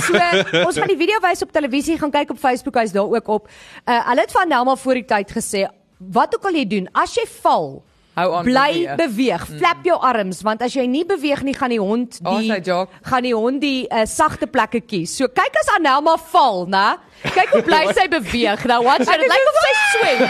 So 0.05 0.15
ons 0.61 0.79
gaan 0.79 0.87
die 0.87 0.99
video 1.01 1.19
wys 1.25 1.43
op 1.43 1.51
televisie, 1.51 1.97
gaan 1.99 2.13
kyk 2.15 2.31
op 2.31 2.39
Facebook, 2.39 2.79
hy's 2.79 2.95
daar 2.95 3.11
ook 3.11 3.27
op. 3.27 3.51
Uh 3.83 3.99
hulle 4.07 4.23
het 4.23 4.31
van 4.31 4.47
Nelma 4.47 4.77
voor 4.79 5.01
die 5.01 5.07
tyd 5.09 5.35
gesê, 5.35 5.65
wat 5.99 6.37
ook 6.37 6.47
al 6.47 6.61
jy 6.61 6.63
doen, 6.77 6.87
as 6.95 7.17
jy 7.19 7.27
val, 7.41 7.81
Hou 8.19 8.29
aan 8.39 8.47
bly 8.47 8.71
beweeg. 8.83 8.97
beweeg, 9.01 9.45
flap 9.59 9.83
jou 9.87 9.97
arms 10.11 10.41
want 10.45 10.61
as 10.67 10.73
jy 10.75 10.85
nie 10.91 11.05
beweeg 11.07 11.43
nie 11.47 11.55
gaan 11.57 11.71
die 11.73 11.79
hond 11.81 12.19
Oh, 12.25 12.37
die 12.43 12.59
jog. 12.67 12.89
gaan 13.09 13.23
die 13.23 13.33
hond 13.35 13.61
die 13.63 13.87
uh, 13.87 14.03
sagte 14.05 14.47
plekke 14.47 14.81
kies. 14.83 15.15
So 15.17 15.27
kyk 15.31 15.55
as 15.63 15.71
Anelma 15.77 16.17
val, 16.31 16.65
né? 16.67 16.87
Kyk 17.23 17.49
hoe 17.51 17.61
bly 17.67 17.81
sy 17.95 18.05
beweeg. 18.11 18.61
Nou 18.69 18.83
watch. 18.85 19.07
Dit 19.09 19.25
lyk 19.27 19.47
of 19.51 19.57
sy 19.63 19.73
swem. 19.91 20.21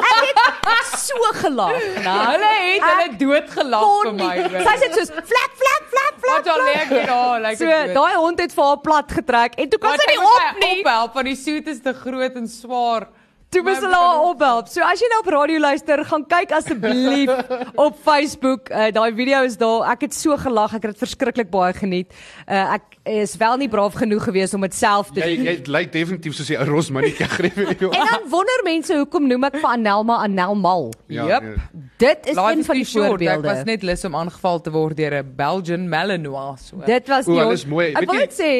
Ek 0.00 0.40
het 0.66 0.98
so 1.00 1.30
gelag, 1.38 1.76
né? 2.04 2.16
Hulle 2.32 2.50
het 2.56 2.86
hulle 2.86 3.08
doodgelag 3.20 3.84
vir 3.84 4.08
Kon 4.10 4.18
my. 4.18 4.30
nie. 4.36 4.64
Sy 4.66 4.74
sê 4.82 4.88
soos 4.96 5.12
flap 5.14 5.54
flap 5.62 5.86
flap 5.92 6.18
flap. 6.24 6.34
Wat 6.34 6.50
al 6.54 6.64
lê 6.66 6.74
ek 6.84 6.90
hier 6.94 7.06
daar, 7.10 7.40
like 7.44 7.60
So 7.60 7.78
daai 7.94 8.16
hond 8.18 8.42
het 8.42 8.54
vir 8.54 8.64
haar 8.68 8.80
plat 8.84 9.14
getrek 9.20 9.56
en 9.58 9.70
toe 9.72 9.80
kan 9.82 9.98
sy 10.02 10.08
nie 10.10 10.20
op 10.26 10.60
nie. 10.64 10.76
Ophelp 10.82 11.14
want 11.20 11.30
die 11.30 11.38
soet 11.38 11.70
is 11.74 11.80
te 11.86 11.94
groot 12.02 12.36
en 12.42 12.48
swaar. 12.50 13.08
Toe 13.50 13.64
moes 13.66 13.80
hulle 13.82 13.98
haar 13.98 14.20
ophelp. 14.28 14.68
So 14.70 14.78
as 14.86 15.00
jy 15.02 15.08
nou 15.10 15.16
op 15.24 15.28
radio 15.34 15.58
luister, 15.58 16.04
gaan 16.06 16.22
kyk 16.30 16.52
asseblief 16.54 17.30
op 17.84 17.96
Facebook. 18.04 18.68
Uh, 18.70 18.92
daai 18.94 19.10
video 19.18 19.40
is 19.42 19.56
daar. 19.58 19.88
Ek 19.90 20.04
het 20.06 20.14
so 20.14 20.36
gelag. 20.38 20.76
Ek 20.78 20.84
het 20.86 20.92
dit 20.94 21.00
verskriklik 21.02 21.50
baie 21.50 21.72
geniet. 21.74 22.14
Uh, 22.46 22.76
ek 22.76 22.94
is 23.10 23.34
wel 23.40 23.56
nie 23.58 23.66
braaf 23.72 23.96
genoeg 23.98 24.22
geweest 24.28 24.54
om 24.54 24.62
dit 24.62 24.74
self 24.78 25.10
te 25.10 25.18
Jy 25.24 25.34
doen. 25.34 25.48
jy 25.50 25.54
lyk 25.66 25.90
definitief 25.90 26.36
soos 26.38 26.52
'n 26.54 26.62
ros 26.70 26.92
mannetjie 26.94 27.26
greep. 27.36 27.58
En 27.90 28.06
dan 28.14 28.28
wonder 28.30 28.62
mense 28.62 28.94
hoekom 28.94 29.26
noem 29.26 29.44
ek 29.50 29.56
vir 29.58 29.70
Anelma 29.74 30.20
Anelmal. 30.22 30.92
Ja, 31.10 31.26
Yep. 31.26 31.42
ja. 31.42 31.82
Dit 31.98 32.26
is 32.30 32.36
Life 32.38 32.52
een 32.54 32.64
van 32.70 32.76
die 32.76 32.84
short. 32.86 33.20
Ek 33.20 33.26
was 33.26 33.34
voorbeelde. 33.34 33.64
net 33.66 33.82
lus 33.82 34.04
om 34.06 34.14
aangeval 34.14 34.60
te 34.62 34.70
word 34.70 34.96
deur 34.96 35.18
'n 35.24 35.34
Belgian 35.36 35.88
Malinois. 35.90 36.68
So. 36.70 36.76
Dit 36.86 37.08
was 37.08 37.26
die 37.26 37.34
hulle 37.34 37.52
is 37.58 37.66
mooi. 37.66 37.90
Ek 37.98 38.06
wil 38.06 38.14
jy- 38.14 38.20
net 38.20 38.32
sê 38.38 38.52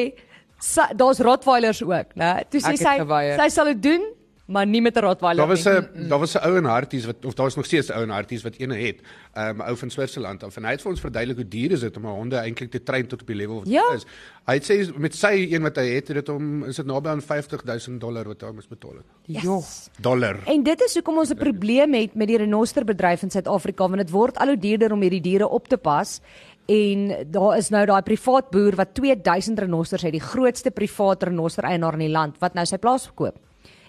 daar's 0.99 1.19
Rottweilers 1.23 1.81
ook, 1.81 2.11
né? 2.15 2.43
Toe 2.51 2.59
sê 2.59 2.75
sy 2.75 2.99
sy 3.39 3.47
sal 3.49 3.65
dit 3.71 3.81
doen, 3.81 4.03
maar 4.51 4.67
nie 4.67 4.81
met 4.81 4.95
'n 4.95 4.99
Rottweiler 4.99 5.37
Daar 5.37 5.55
was 5.55 5.65
nie. 5.65 5.73
'n 5.73 6.07
daar 6.09 6.19
was 6.19 6.33
'n 6.35 6.43
ou 6.47 6.57
in 6.57 6.65
Harties 6.65 7.05
wat 7.05 7.25
of 7.25 7.33
daar 7.33 7.47
is 7.47 7.55
nog 7.55 7.65
steeds 7.65 7.87
'n 7.89 7.93
ou 7.93 8.03
in 8.03 8.09
Harties 8.09 8.43
wat 8.43 8.55
ene 8.55 8.75
het. 8.75 8.99
'n 9.35 9.39
um, 9.39 9.61
ou 9.61 9.75
van 9.77 9.89
Switserland 9.89 10.43
af 10.43 10.57
en 10.57 10.63
hy 10.63 10.71
het 10.71 10.81
vir 10.81 10.91
ons 10.91 10.99
verduidelik 10.99 11.37
hoe 11.37 11.47
duur 11.47 11.71
is 11.71 11.79
dit 11.79 11.97
om 11.97 12.05
'n 12.05 12.09
honde 12.09 12.35
eintlik 12.35 12.71
te 12.71 12.83
train 12.83 13.07
tot 13.07 13.21
op 13.21 13.27
die 13.27 13.35
level 13.35 13.55
wat 13.59 13.69
Ja. 13.69 13.83
is. 13.95 14.05
Hy 14.45 14.53
het 14.53 14.63
sê 14.71 14.97
met 14.97 15.15
sy 15.15 15.47
een 15.51 15.61
wat 15.61 15.75
hy 15.75 15.87
het, 15.95 16.07
het 16.07 16.15
dit 16.15 16.29
om 16.29 16.63
is 16.63 16.75
dit 16.75 16.85
naby 16.85 17.09
aan 17.09 17.21
50000 17.21 17.99
dollar 18.01 18.27
wat 18.27 18.41
hy 18.41 18.51
moes 18.53 18.67
betaal 18.67 18.95
het. 18.95 19.05
Yes. 19.25 19.89
Dollar. 19.99 20.37
En 20.45 20.63
dit 20.63 20.81
is 20.81 20.93
hoekom 20.93 21.17
ons 21.17 21.29
'n 21.29 21.37
probleem 21.37 21.93
het 21.93 22.15
met 22.15 22.27
die 22.27 22.37
renosterbedryf 22.37 23.21
in 23.23 23.29
Suid-Afrika 23.31 23.87
want 23.87 23.97
dit 24.01 24.09
word 24.09 24.37
al 24.37 24.47
hoe 24.47 24.57
duurder 24.57 24.91
om 24.91 25.01
hierdie 25.01 25.21
diere 25.21 25.47
op 25.49 25.67
te 25.67 25.77
pas. 25.77 26.21
En 26.67 27.25
daar 27.31 27.57
is 27.57 27.69
nou 27.69 27.85
daai 27.85 28.01
privaat 28.01 28.49
boer 28.49 28.75
wat 28.75 28.93
2000 28.93 29.59
renosters 29.59 30.01
het, 30.01 30.11
die 30.11 30.19
grootste 30.21 30.71
privaat 30.71 31.23
renoster 31.23 31.63
eienaar 31.63 31.93
in 31.93 31.99
die 31.99 32.09
land 32.09 32.37
wat 32.39 32.53
nou 32.53 32.65
sy 32.65 32.77
plaas 32.77 33.05
verkoop. 33.05 33.35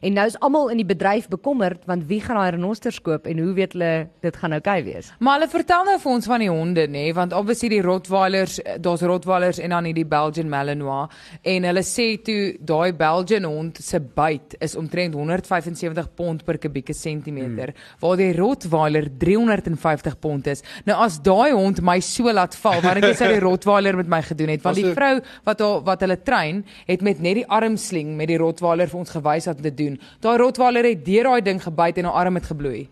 En 0.03 0.17
nou 0.19 0.25
is 0.27 0.35
almal 0.43 0.73
in 0.75 0.81
die 0.81 0.87
bedryf 0.87 1.29
bekommerd 1.31 1.85
want 1.87 2.09
wie 2.11 2.19
gaan 2.23 2.39
daai 2.41 2.57
renosters 2.57 2.99
koop 3.07 3.29
en 3.31 3.39
hoe 3.39 3.53
weet 3.55 3.77
hulle 3.77 3.91
dit 4.25 4.39
gaan 4.41 4.57
oukei 4.57 4.81
wees? 4.83 5.13
Maar 5.23 5.39
hulle 5.39 5.49
vertel 5.53 5.85
nou 5.87 5.95
vir 6.03 6.13
ons 6.13 6.27
van 6.27 6.43
die 6.43 6.51
honde 6.51 6.87
nê, 6.89 7.05
nee, 7.07 7.13
want 7.15 7.35
obviously 7.37 7.71
die 7.71 7.83
Rottweilers, 7.87 8.59
eh, 8.63 8.81
daar's 8.83 9.05
Rottweilers 9.07 9.61
en 9.63 9.71
dan 9.77 9.87
hierdie 9.87 10.07
Belgian 10.09 10.51
Malinois 10.51 11.13
en 11.55 11.69
hulle 11.69 11.85
sê 11.87 12.09
toe 12.27 12.57
daai 12.59 12.91
Belgian 12.99 13.47
hond 13.47 13.79
se 13.79 14.01
byt 14.03 14.57
is 14.65 14.75
omtrent 14.79 15.15
175 15.15 16.11
pond 16.19 16.43
per 16.45 16.59
kubieke 16.59 16.95
sentimeter, 16.99 17.71
hmm. 17.71 18.01
waar 18.03 18.19
die 18.19 18.33
Rottweiler 18.35 19.07
350 19.23 20.19
pond 20.19 20.51
is. 20.51 20.65
Nou 20.89 20.99
as 21.05 21.21
daai 21.23 21.55
hond 21.55 21.79
my 21.83 22.01
so 22.03 22.33
laat 22.35 22.59
val, 22.59 22.81
wat 22.83 22.99
dink 22.99 23.09
jy 23.13 23.15
sou 23.23 23.31
die 23.31 23.43
Rottweiler 23.49 24.01
met 24.03 24.11
my 24.11 24.23
gedoen 24.27 24.55
het? 24.57 24.67
Want 24.67 24.83
die 24.83 24.91
vrou 24.91 25.15
wat 25.47 25.63
haar 25.63 25.87
wat 25.87 26.03
hulle 26.05 26.19
train, 26.27 26.65
het 26.91 27.07
met 27.07 27.23
net 27.23 27.39
die 27.39 27.47
armsling 27.47 28.17
met 28.19 28.31
die 28.31 28.41
Rottweiler 28.41 28.91
vir 28.91 29.03
ons 29.05 29.15
gewys 29.15 29.47
wat 29.51 29.63
om 29.63 29.71
te 29.71 29.75
doen. 29.79 29.92
Daai 30.21 30.37
Rottweiler 30.37 30.85
het 30.85 31.05
deur 31.05 31.23
daai 31.23 31.43
ding 31.43 31.63
gebyt 31.63 31.99
en 31.99 32.05
haar 32.05 32.25
arm 32.25 32.35
het 32.35 32.47
gebloei. 32.47 32.89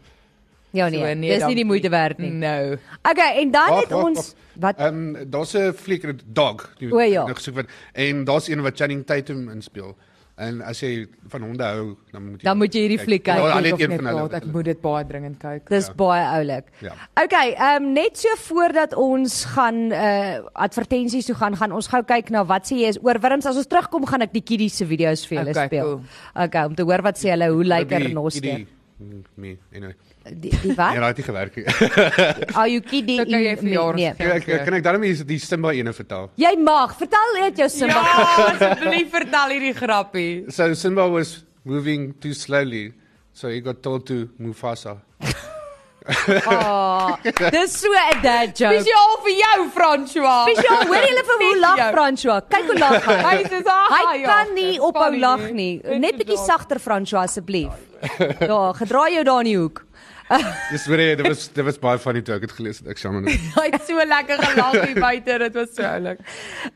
Ja 0.71 0.89
nee, 0.89 1.15
So, 1.15 1.39
dis 1.39 1.47
nie 1.47 1.55
die 1.55 1.65
moeite 1.65 1.89
werd 1.91 2.19
nie. 2.19 2.31
No. 2.31 2.77
Okay, 3.03 3.41
en 3.43 3.51
dan 3.51 3.69
Wag, 3.69 3.81
het 3.81 3.91
wag, 3.91 4.05
ons 4.05 4.35
wat 4.61 4.79
Ehm 4.79 5.17
um, 5.17 5.31
daar's 5.31 5.55
'n 5.55 5.73
fliek 5.73 6.07
dog 6.27 6.75
die 6.79 6.93
O, 6.93 7.01
ja. 7.01 7.25
nou 7.25 7.35
gesoek 7.35 7.55
word 7.55 7.71
en 7.93 8.25
daar's 8.25 8.49
een 8.49 8.63
wat 8.63 8.77
Channing 8.77 9.07
Tatum 9.07 9.49
inspel. 9.51 9.97
En 10.41 10.63
as 10.65 10.79
jy 10.81 11.05
van 11.29 11.43
honde 11.45 11.67
hou, 11.69 11.97
dan 12.15 12.23
moet 12.25 12.41
jy 12.41 12.47
Dan 12.49 12.57
moet 12.57 12.73
jy 12.73 12.81
hierdie 12.87 12.99
fliek 13.03 13.23
kyk. 13.27 13.37
Ja, 13.43 13.59
Ek 13.59 13.63
net 13.67 13.81
een 13.83 13.91
van 13.99 14.07
hulle. 14.09 14.23
praat, 14.29 14.43
Ek 14.43 14.47
moet 14.55 14.65
dit 14.71 14.81
baie 14.81 15.05
dringend 15.05 15.39
kyk. 15.43 15.67
Dis 15.69 15.87
Ja. 15.91 15.93
baie 16.01 16.23
oulik. 16.39 16.71
Ja. 16.81 16.95
Okay, 17.23 17.51
ehm 17.53 17.85
um, 17.85 17.93
net 17.93 18.17
so 18.17 18.29
voordat 18.47 18.95
ons 18.97 19.45
gaan 19.53 19.93
uh 19.93 20.39
advertensies 20.55 21.27
toe 21.29 21.35
gaan, 21.37 21.57
gaan 21.61 21.73
ons 21.77 21.87
gou 21.93 22.03
kyk 22.03 22.31
na 22.31 22.45
wat 22.45 22.65
sê 22.71 22.79
jy 22.81 22.89
is 22.89 22.99
oor 23.03 23.21
wurms. 23.21 23.45
As 23.47 23.57
ons 23.61 23.67
terugkom, 23.69 24.07
gaan 24.09 24.23
ek 24.23 24.33
die 24.33 24.41
kiddies 24.43 24.77
se 24.81 24.87
video's 24.87 25.27
vir 25.27 25.39
julle 25.43 25.51
Okay, 25.51 25.67
speel. 25.67 25.85
cool. 25.85 26.01
Okay, 26.47 26.65
om 26.65 26.75
te 26.75 26.83
hoor 26.89 27.03
wat 27.03 27.17
sê 27.21 27.31
hulle, 27.35 27.51
hoe 27.53 27.65
lyk 27.65 27.93
er 27.93 28.01
renoster? 28.09 28.41
die- 28.43 28.67
Nee, 29.37 29.59
anyway. 29.75 29.95
Die 30.25 30.51
die 30.53 30.69
Ja, 30.69 30.75
wat? 30.77 30.95
daai 31.01 31.07
het 31.09 31.17
nie 31.17 31.25
gewerk 31.25 31.55
nie. 31.57 31.65
Are 32.59 32.69
you 32.69 32.81
kiddie? 32.85 33.17
So 33.19 33.25
kan 33.25 33.41
jy 33.41 33.53
in- 33.55 33.61
verjaardag 33.63 33.97
nee. 33.97 34.15
gee. 34.45 34.55
Ek 34.59 34.65
kan 34.67 34.75
ek 34.77 34.85
daarom 34.85 35.03
die, 35.07 35.15
die 35.25 35.39
Simba 35.41 35.73
ene 35.73 35.95
vertel. 35.97 36.29
Jy 36.37 36.53
mag, 36.61 36.93
vertel 36.99 37.37
net 37.41 37.57
jou 37.59 37.69
Simba. 37.73 38.03
Ja, 38.05 38.27
asseblief 38.53 39.11
vertel 39.15 39.55
hierdie 39.57 39.75
grappie. 39.79 40.33
So 40.53 40.75
Simba 40.75 41.09
was 41.09 41.39
moving 41.65 42.13
too 42.21 42.35
slowly, 42.37 42.91
so 43.33 43.49
he 43.49 43.61
got 43.65 43.83
told 43.83 44.07
to 44.13 44.29
Mufasa. 44.39 44.99
Oh, 46.49 47.13
dis 47.53 47.75
so 47.77 47.91
'n 47.93 48.23
dad 48.23 48.57
joke. 48.57 48.81
Spesiaal 48.81 49.13
vir 49.23 49.35
jou, 49.37 49.59
François. 49.75 50.49
Spesiaal, 50.49 50.87
hoor 50.89 51.05
julle 51.07 51.25
vir 51.29 51.43
hoe 51.45 51.59
lag 51.61 51.77
jou. 51.77 51.91
François? 51.95 52.41
Kyk 52.49 52.71
hoe 52.71 52.79
lag 52.81 53.05
hy. 53.05 53.19
Hy 53.27 53.45
sê 53.53 53.61
Hy 53.61 54.23
kan 54.25 54.55
nie 54.57 54.81
ophou 54.81 55.13
lag 55.21 55.45
nie. 55.53 55.81
Net 56.01 56.17
bietjie 56.19 56.39
sagter 56.41 56.81
François 56.81 57.29
asseblief. 57.29 57.71
Ja, 58.41 58.73
gedraai 58.81 59.13
jou 59.19 59.25
daar 59.29 59.45
in 59.45 59.51
die 59.53 59.57
hoek. 59.61 59.85
Dis 60.71 60.87
weer 60.87 61.17
dit 61.17 61.27
was 61.27 61.49
dit 61.53 61.65
was 61.67 61.79
baie 61.83 61.99
funny 61.99 62.23
toe 62.23 62.37
ek 62.37 62.47
dit 62.47 62.53
gelees 62.55 62.79
het. 62.79 62.91
Ek 62.93 63.03
jammer 63.03 63.25
nou. 63.27 63.35
Hy 63.59 63.67
het 63.73 63.87
so 63.89 64.07
lekker 64.13 64.43
gelag 64.45 64.77
hier 64.79 65.01
buite, 65.09 65.39
dit 65.45 65.59
was 65.59 65.73
so 65.75 65.87
oulik. 65.87 66.21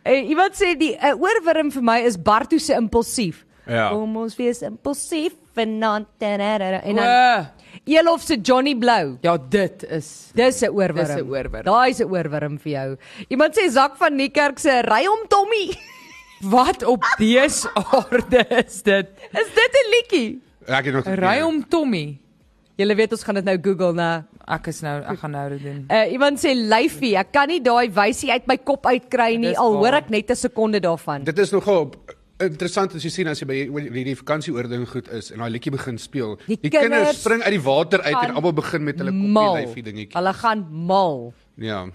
Uh, 0.02 0.20
iemand 0.34 0.58
sê 0.58 0.74
die 0.78 0.94
uh, 0.98 1.14
oorwurm 1.14 1.70
vir 1.74 1.86
my 1.86 1.98
is 2.08 2.18
Bartu 2.18 2.58
se 2.58 2.74
impulsief. 2.78 3.44
Ja. 3.64 3.88
Kom 3.94 4.16
ons 4.20 4.34
wees 4.36 4.60
impulsief 4.66 5.36
vanaand 5.54 6.24
en 6.26 6.96
dan 6.98 7.46
Elof 7.84 8.22
se 8.22 8.36
Johnny 8.42 8.74
Blou. 8.78 9.16
Ja, 9.24 9.36
dit 9.38 9.82
is 9.90 10.30
Dis 10.34 10.62
'n 10.62 10.70
oorwurm. 10.70 11.06
Dis 11.06 11.16
'n 11.16 11.26
oorwurm. 11.26 11.64
Daai's 11.64 12.00
'n 12.00 12.10
oorwurm 12.10 12.58
vir 12.58 12.72
jou. 12.72 12.96
Iemand 13.28 13.56
sê 13.56 13.68
Zak 13.70 13.96
van 13.96 14.16
Niekerk 14.16 14.58
se 14.58 14.82
ry 14.82 15.06
om 15.06 15.26
Tommy. 15.28 15.74
wat 16.54 16.82
op 16.82 17.04
dese 17.18 17.70
aarde 17.74 18.44
is 18.64 18.82
dit? 18.82 19.08
Is 19.32 19.50
dit 19.54 19.72
'n 19.72 19.90
liedjie? 19.90 20.42
Ek 20.66 20.84
het 20.84 20.94
nog 20.94 21.04
Ry 21.04 21.40
om 21.44 21.68
Tommy. 21.68 22.18
Julle 22.74 22.94
weet 22.98 23.12
ons 23.14 23.22
gaan 23.22 23.38
dit 23.38 23.46
nou 23.46 23.54
Google 23.62 23.92
na. 23.94 24.08
Ek 24.50 24.66
is 24.72 24.80
nou 24.82 24.96
ek 24.98 25.20
gaan 25.20 25.30
nou 25.37 25.44
dit 25.52 25.62
doen. 25.62 25.84
Uh, 25.87 26.08
iemand 26.12 26.40
sê 26.42 26.56
lyfie, 26.58 27.14
ek 27.20 27.30
kan 27.32 27.48
nie 27.48 27.60
daai 27.62 27.87
wysie 27.94 28.32
uit 28.34 28.48
my 28.50 28.56
kop 28.66 28.88
uitkry 28.90 29.37
nie 29.38 29.54
al 29.54 29.78
hoor 29.78 30.00
ek 30.00 30.10
net 30.10 30.30
'n 30.30 30.37
sekonde 30.37 30.80
daarvan. 30.82 31.24
Dit 31.24 31.38
is 31.38 31.52
nogal 31.52 31.92
interessant 32.42 32.94
as 32.94 33.04
jy 33.04 33.10
sien 33.10 33.28
as 33.30 33.38
jy 33.40 33.46
by 33.46 33.56
hierdie 33.94 34.16
vakansieoording 34.18 34.88
goed 34.90 35.08
is 35.14 35.30
en 35.30 35.38
daai 35.38 35.50
liedjie 35.54 35.70
begin 35.70 35.98
speel. 35.98 36.37
Die 36.48 36.58
die 36.58 36.70
kinders, 36.70 36.90
kinders 36.90 37.20
spring 37.22 37.42
uit 37.42 37.54
die 37.54 37.62
water 37.62 38.02
uit 38.02 38.16
en 38.24 38.34
almal 38.34 38.52
begin 38.52 38.84
met 38.84 38.98
hulle 38.98 39.12
Mal. 39.12 39.54
koppie 39.54 39.66
lyfie 39.68 39.82
dingetjie. 39.82 40.18
Hulle 40.18 40.32
gaan 40.34 40.66
mal. 40.70 41.32
Ja. 41.56 41.86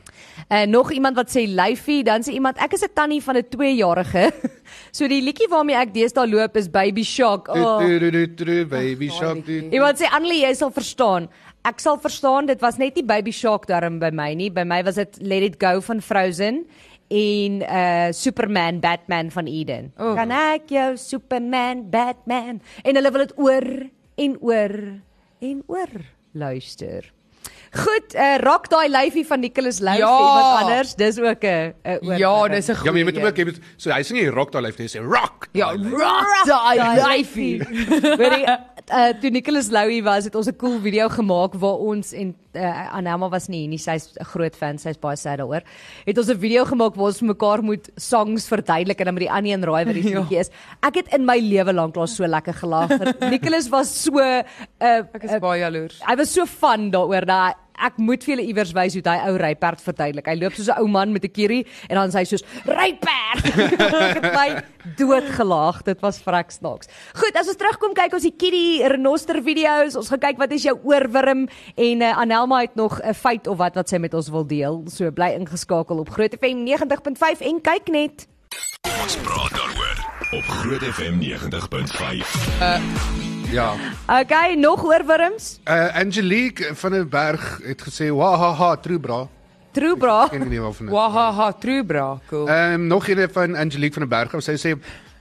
En 0.47 0.69
nog 0.69 0.91
iemand 0.91 1.15
wat 1.15 1.29
sê 1.35 1.43
lyfie, 1.47 2.03
dan 2.03 2.23
sê 2.23 2.31
iemand 2.31 2.57
ek 2.57 2.73
is 2.73 2.83
'n 2.83 2.93
tannie 2.93 3.21
van 3.23 3.35
'n 3.37 3.43
2-jarige. 3.49 4.31
so 4.97 5.07
die 5.07 5.21
liedjie 5.21 5.47
waarmee 5.49 5.75
ek 5.75 5.93
deesdae 5.93 6.27
loop 6.29 6.55
is 6.57 6.69
Baby 6.71 7.03
Shark. 7.03 7.47
Oh. 7.47 7.79
Du- 7.79 7.99
du- 7.99 8.11
du- 8.11 8.27
du- 8.27 8.45
du- 8.45 8.65
Baby 8.65 9.09
shark. 9.09 9.45
du- 9.45 9.67
Iemand 9.71 9.99
sê 9.99 10.07
Annelie, 10.11 10.45
jy 10.45 10.53
sal 10.53 10.71
verstaan. 10.71 11.27
Ek 11.65 11.79
sal 11.79 11.97
verstaan, 11.99 12.45
dit 12.47 12.61
was 12.61 12.77
net 12.77 12.95
nie 12.95 13.03
Baby 13.03 13.31
Shark 13.31 13.67
daarin 13.67 13.99
by 13.99 14.09
my 14.13 14.33
nie. 14.33 14.49
By 14.49 14.63
my 14.63 14.81
was 14.83 14.95
dit 14.95 15.17
Let 15.21 15.43
It 15.43 15.55
Go 15.59 15.81
van 15.81 15.99
Frozen 16.01 16.65
en 17.09 17.61
uh 17.61 18.11
Superman 18.13 18.79
Batman 18.79 19.29
van 19.31 19.45
Eden. 19.47 19.91
Oh. 19.97 20.15
Kan 20.15 20.31
ek 20.31 20.69
jou 20.69 20.95
Superman 20.97 21.89
Batman 21.89 22.61
en 22.83 22.95
hulle 22.95 23.11
wil 23.11 23.25
dit 23.25 23.33
oor 23.37 23.89
en 24.15 24.37
oor 24.39 24.71
en 25.41 25.63
oor 25.67 25.89
luister. 26.33 27.11
Goed, 27.71 28.15
uh 28.15 28.37
rock 28.41 28.69
daai 28.69 28.87
lyfie 28.89 29.25
van 29.27 29.39
Nicholas 29.39 29.79
Lou 29.79 29.97
Ja. 29.97 30.09
iemand 30.17 30.61
anders. 30.63 30.95
Dis 30.95 31.19
ook 31.19 31.43
'n 31.43 31.73
'n 31.85 32.17
Ja, 32.17 32.47
dis 32.47 32.67
'n 32.69 32.73
Ja, 32.83 32.91
maar 32.91 32.97
jy 32.97 33.03
moet 33.03 33.13
goeie. 33.13 33.27
ook 33.27 33.37
jy 33.37 33.43
moet 33.45 33.59
so 33.77 33.91
hy 33.91 34.01
sing 34.03 34.19
nie 34.19 34.29
rock 34.29 34.51
daai 34.51 34.61
lyfie, 34.63 34.85
hy 34.87 34.97
sê 34.97 35.01
rock. 35.03 35.47
Ja, 35.53 35.71
rock 35.73 36.45
daai 36.45 37.17
lyfie. 37.17 37.59
Weet 38.17 38.33
jy, 38.33 38.57
uh, 38.91 39.13
toe 39.21 39.29
Nicholas 39.29 39.69
Louwie 39.69 40.01
was, 40.03 40.25
het 40.25 40.35
ons 40.35 40.47
'n 40.47 40.55
cool 40.57 40.79
video 40.79 41.09
gemaak 41.09 41.53
waar 41.55 41.77
ons 41.79 42.13
en 42.13 42.35
uh, 42.53 42.93
Anelma 42.95 43.29
was 43.29 43.47
nie 43.47 43.59
hier 43.61 43.69
nie, 43.69 43.77
sy's 43.77 44.13
'n 44.19 44.23
groot 44.25 44.55
fan, 44.55 44.77
sy's 44.77 44.97
baie 44.97 45.15
sad 45.17 45.37
daaroor. 45.39 45.61
Het 46.05 46.17
ons 46.17 46.29
'n 46.29 46.39
video 46.39 46.65
gemaak 46.65 46.95
waar 46.95 47.05
ons 47.05 47.21
mekaar 47.21 47.63
moet 47.63 47.89
songs 47.97 48.47
verduidelik 48.47 48.99
en 48.99 49.05
dan 49.05 49.13
met 49.13 49.23
die 49.23 49.31
ander 49.31 49.51
een 49.53 49.63
raai 49.63 49.85
wat 49.85 49.93
die 49.93 50.03
Ja. 50.13 50.19
liedjie 50.19 50.39
is. 50.39 50.49
Ek 50.81 50.95
het 50.95 51.13
in 51.13 51.25
my 51.25 51.37
lewe 51.39 51.73
lank 51.73 51.97
al 51.97 52.07
so 52.07 52.25
lekker 52.27 52.53
gelag. 52.53 52.89
Nicholas 53.33 53.69
was 53.69 54.03
so 54.03 54.17
uh, 54.19 54.43
Ek 55.13 55.23
is 55.23 55.39
baie 55.39 55.59
jaloers. 55.61 55.99
hy 56.05 56.15
was 56.15 56.33
so 56.33 56.45
van 56.45 56.91
daaroor 56.91 57.25
dat 57.25 57.55
ek 57.79 57.97
moet 57.97 58.23
vir 58.23 58.35
julle 58.35 58.47
iewers 58.47 58.73
wys 58.75 58.97
hoe 58.97 59.03
hy 59.05 59.17
ou 59.29 59.37
ryperd 59.39 59.81
verduidelik. 59.83 60.27
Hy 60.27 60.35
loop 60.39 60.53
soos 60.57 60.69
'n 60.69 60.79
ou 60.81 60.87
man 60.87 61.13
met 61.13 61.25
'n 61.25 61.31
kierie 61.31 61.65
en 61.89 61.95
dan 61.95 62.11
sê 62.11 62.19
hy 62.19 62.25
soos 62.25 62.43
ryperd. 62.65 63.45
ek 63.45 64.17
het 64.19 64.33
my 64.33 64.63
dood 64.97 65.29
gelag. 65.35 65.83
Dit 65.83 66.01
was 66.01 66.21
vrek 66.21 66.51
snaaks. 66.51 66.87
Goed, 67.13 67.35
as 67.35 67.47
ons 67.47 67.57
terugkom 67.57 67.93
kyk 67.93 68.13
ons 68.13 68.23
die 68.23 68.35
Kitty 68.35 68.87
renoster 68.87 69.41
video's. 69.43 69.95
Ons 69.95 70.09
gaan 70.09 70.19
kyk 70.19 70.37
wat 70.37 70.51
is 70.51 70.63
jou 70.63 70.79
oorwurm 70.83 71.47
en 71.75 72.01
uh, 72.01 72.17
Anelma 72.17 72.61
het 72.61 72.75
nog 72.75 72.99
'n 73.01 73.13
feit 73.13 73.47
of 73.47 73.57
wat 73.57 73.75
wat 73.75 73.89
sy 73.89 73.97
met 73.97 74.13
ons 74.13 74.29
wil 74.29 74.45
deel. 74.45 74.83
So 74.87 75.11
bly 75.11 75.35
ingeskakel 75.35 75.99
op 75.99 76.09
Groot 76.09 76.35
FM 76.35 76.65
90.5 76.65 77.41
en 77.41 77.61
kyk 77.61 77.87
net. 77.87 78.27
Ons 79.03 79.15
praat 79.23 79.51
daaroor 79.51 79.97
op 80.31 80.43
Groot 80.43 80.83
FM 80.83 81.19
90.5. 81.19 83.28
Ja. 83.51 83.73
Okay, 84.07 84.53
nog 84.55 84.83
oorwurms? 84.83 85.59
Uh 85.65 85.95
Angelique 85.95 86.75
van 86.75 86.91
der 86.91 87.07
Berg 87.07 87.59
het 87.63 87.81
gesê, 87.81 88.09
"Wa 88.13 88.37
ha 88.37 88.51
ha, 88.53 88.75
true 88.75 88.99
bra." 88.99 89.27
True 89.71 89.97
bra. 89.97 90.27
Ken 90.27 90.47
nie 90.49 90.59
waarvan 90.61 90.85
dit. 90.85 90.95
Wahaha, 90.95 91.51
true 91.51 91.83
bra. 91.85 92.17
Cool. 92.29 92.47
Ehm 92.49 92.73
um, 92.73 92.87
nog 92.87 93.07
een 93.07 93.29
van 93.31 93.55
Angelique 93.55 93.93
van 93.99 94.07
der 94.09 94.17
Berg. 94.17 94.41
Sy 94.43 94.55
sê 94.57 94.73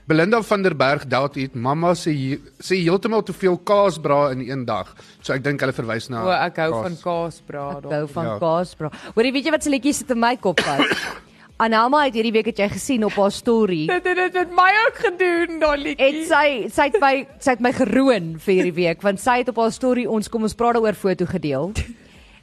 Belinda 0.09 0.41
van 0.41 0.61
der 0.61 0.75
Berg 0.75 1.05
dalk 1.07 1.35
het 1.35 1.53
mamma 1.55 1.93
sê 1.93 2.39
sê 2.57 2.75
heeltemal 2.81 3.21
te 3.23 3.33
veel 3.33 3.57
kaasbra 3.57 4.31
in 4.31 4.39
een 4.49 4.65
dag. 4.65 4.95
So 5.21 5.33
ek 5.33 5.43
dink 5.43 5.59
hulle 5.61 5.73
verwys 5.73 6.09
na 6.09 6.23
O, 6.25 6.29
ek 6.31 6.55
hou 6.57 6.71
kaas. 6.71 6.81
van 6.87 6.97
kaasbra. 7.03 7.69
Ek 7.77 7.91
hou 7.91 8.07
van 8.07 8.25
Ja. 8.25 8.37
kaas 8.39 8.73
bra. 8.75 8.89
Hoorie, 9.15 9.31
weet 9.31 9.45
jy 9.45 9.51
wat 9.51 9.63
se 9.63 9.69
liedjie 9.69 9.93
sit 9.93 10.09
in 10.11 10.19
my 10.19 10.35
kop 10.37 10.59
vas? 10.59 10.85
Anelma 11.59 12.05
het 12.05 12.15
hierdie 12.15 12.31
week 12.31 12.47
het 12.53 12.59
jy 12.61 12.69
gesien 12.71 13.01
op 13.03 13.17
haar 13.19 13.33
story. 13.35 13.81
Dit 13.89 14.05
het 14.07 14.15
dit 14.15 14.35
met 14.37 14.51
my 14.55 14.67
ook 14.85 14.99
gedoen, 15.03 15.57
daai 15.59 15.73
Het 15.75 15.97
liedjie. 15.99 16.21
sy 16.29 16.69
sy 16.71 16.85
het 16.87 16.99
my 17.03 17.25
sy 17.43 17.51
het 17.57 17.63
my 17.65 17.73
geroon 17.75 18.29
vir 18.39 18.53
hierdie 18.53 18.75
week 18.77 19.03
want 19.03 19.19
sy 19.19 19.41
het 19.41 19.51
op 19.51 19.59
haar 19.59 19.73
story 19.75 20.05
ons 20.07 20.31
kom 20.31 20.47
ons 20.47 20.55
praat 20.55 20.77
daaroor 20.77 20.95
foto 20.95 21.27
gedeel. 21.27 21.73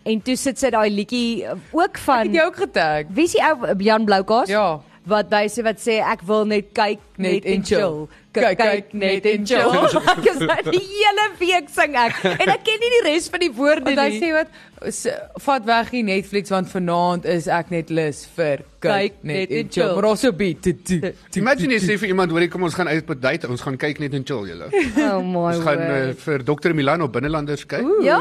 En 0.07 0.21
toe 0.23 0.37
sit 0.39 0.61
sy 0.61 0.69
daai 0.71 0.91
liedjie 0.95 1.43
uh, 1.43 1.57
ook 1.75 1.97
van 1.99 2.29
Het 2.29 2.37
jy 2.37 2.45
ook 2.47 2.61
getag? 2.61 3.09
Wie 3.17 3.25
is 3.27 3.33
die 3.35 3.41
ou 3.43 3.73
Jan 3.83 4.05
Bloukas? 4.07 4.53
Ja. 4.53 4.67
Wat 5.07 5.29
by 5.31 5.45
sê 5.47 5.63
wat 5.63 5.79
sê 5.79 6.01
ek 6.03 6.23
wil 6.27 6.45
net 6.51 6.73
kyk 6.75 6.99
net, 7.17 7.45
Net 7.45 7.45
en 7.47 7.63
chill. 7.63 7.79
chill. 7.79 8.09
Kyk 8.37 8.43
Kyk, 8.45 8.59
kyk 8.59 8.71
kyk, 8.71 8.89
net 9.01 9.25
net 9.25 9.27
en 9.33 9.45
chill. 9.47 9.71
chill. 9.89 10.01
Ek 10.13 10.27
is 10.33 10.41
nou 10.43 10.57
die 10.75 10.81
hele 10.85 11.27
week 11.41 11.69
sing 11.73 11.95
ek 11.97 12.19
en 12.35 12.51
ek 12.53 12.65
ken 12.67 12.83
nie 12.83 12.91
die 12.99 13.05
res 13.07 13.29
van 13.33 13.41
die 13.41 13.53
woorde 13.57 13.87
Want 13.87 14.03
hy 14.03 14.09
nie. 14.13 14.19
sê 14.21 14.33
wat 14.35 14.51
vat 15.47 15.65
weg 15.71 15.89
die 15.95 16.03
Netflix 16.05 16.53
want 16.53 16.69
vanaand 16.69 17.25
is 17.33 17.47
ek 17.49 17.71
net 17.73 17.89
lus 17.97 18.25
vir 18.37 18.61
kyk 18.85 19.23
net 19.25 19.55
en 19.57 19.71
chill. 19.73 19.95
Maar 19.97 20.09
also 20.11 20.33
beat. 20.37 20.61
tu- 20.85 21.01
Imagine 21.41 21.79
jy 21.79 21.81
sê 21.87 21.97
vir 22.03 22.11
iemand, 22.13 22.31
hoorie, 22.35 22.51
kom 22.53 22.67
ons 22.69 22.75
gaan 22.77 22.91
uit 22.93 23.09
op 23.09 23.23
date, 23.23 23.49
ons 23.49 23.63
gaan 23.65 23.79
kyk 23.81 24.03
net 24.05 24.13
en 24.19 24.27
chill 24.27 24.45
julle. 24.51 24.69
Oh 25.07 25.23
my 25.25 25.55
Ons 25.55 25.63
gaan 25.65 25.81
uh, 25.87 26.13
vir 26.27 26.45
Dr 26.45 26.75
Milan 26.77 27.07
op 27.07 27.15
binnelanders 27.17 27.65
kyk. 27.65 27.89
Ja. 28.05 28.21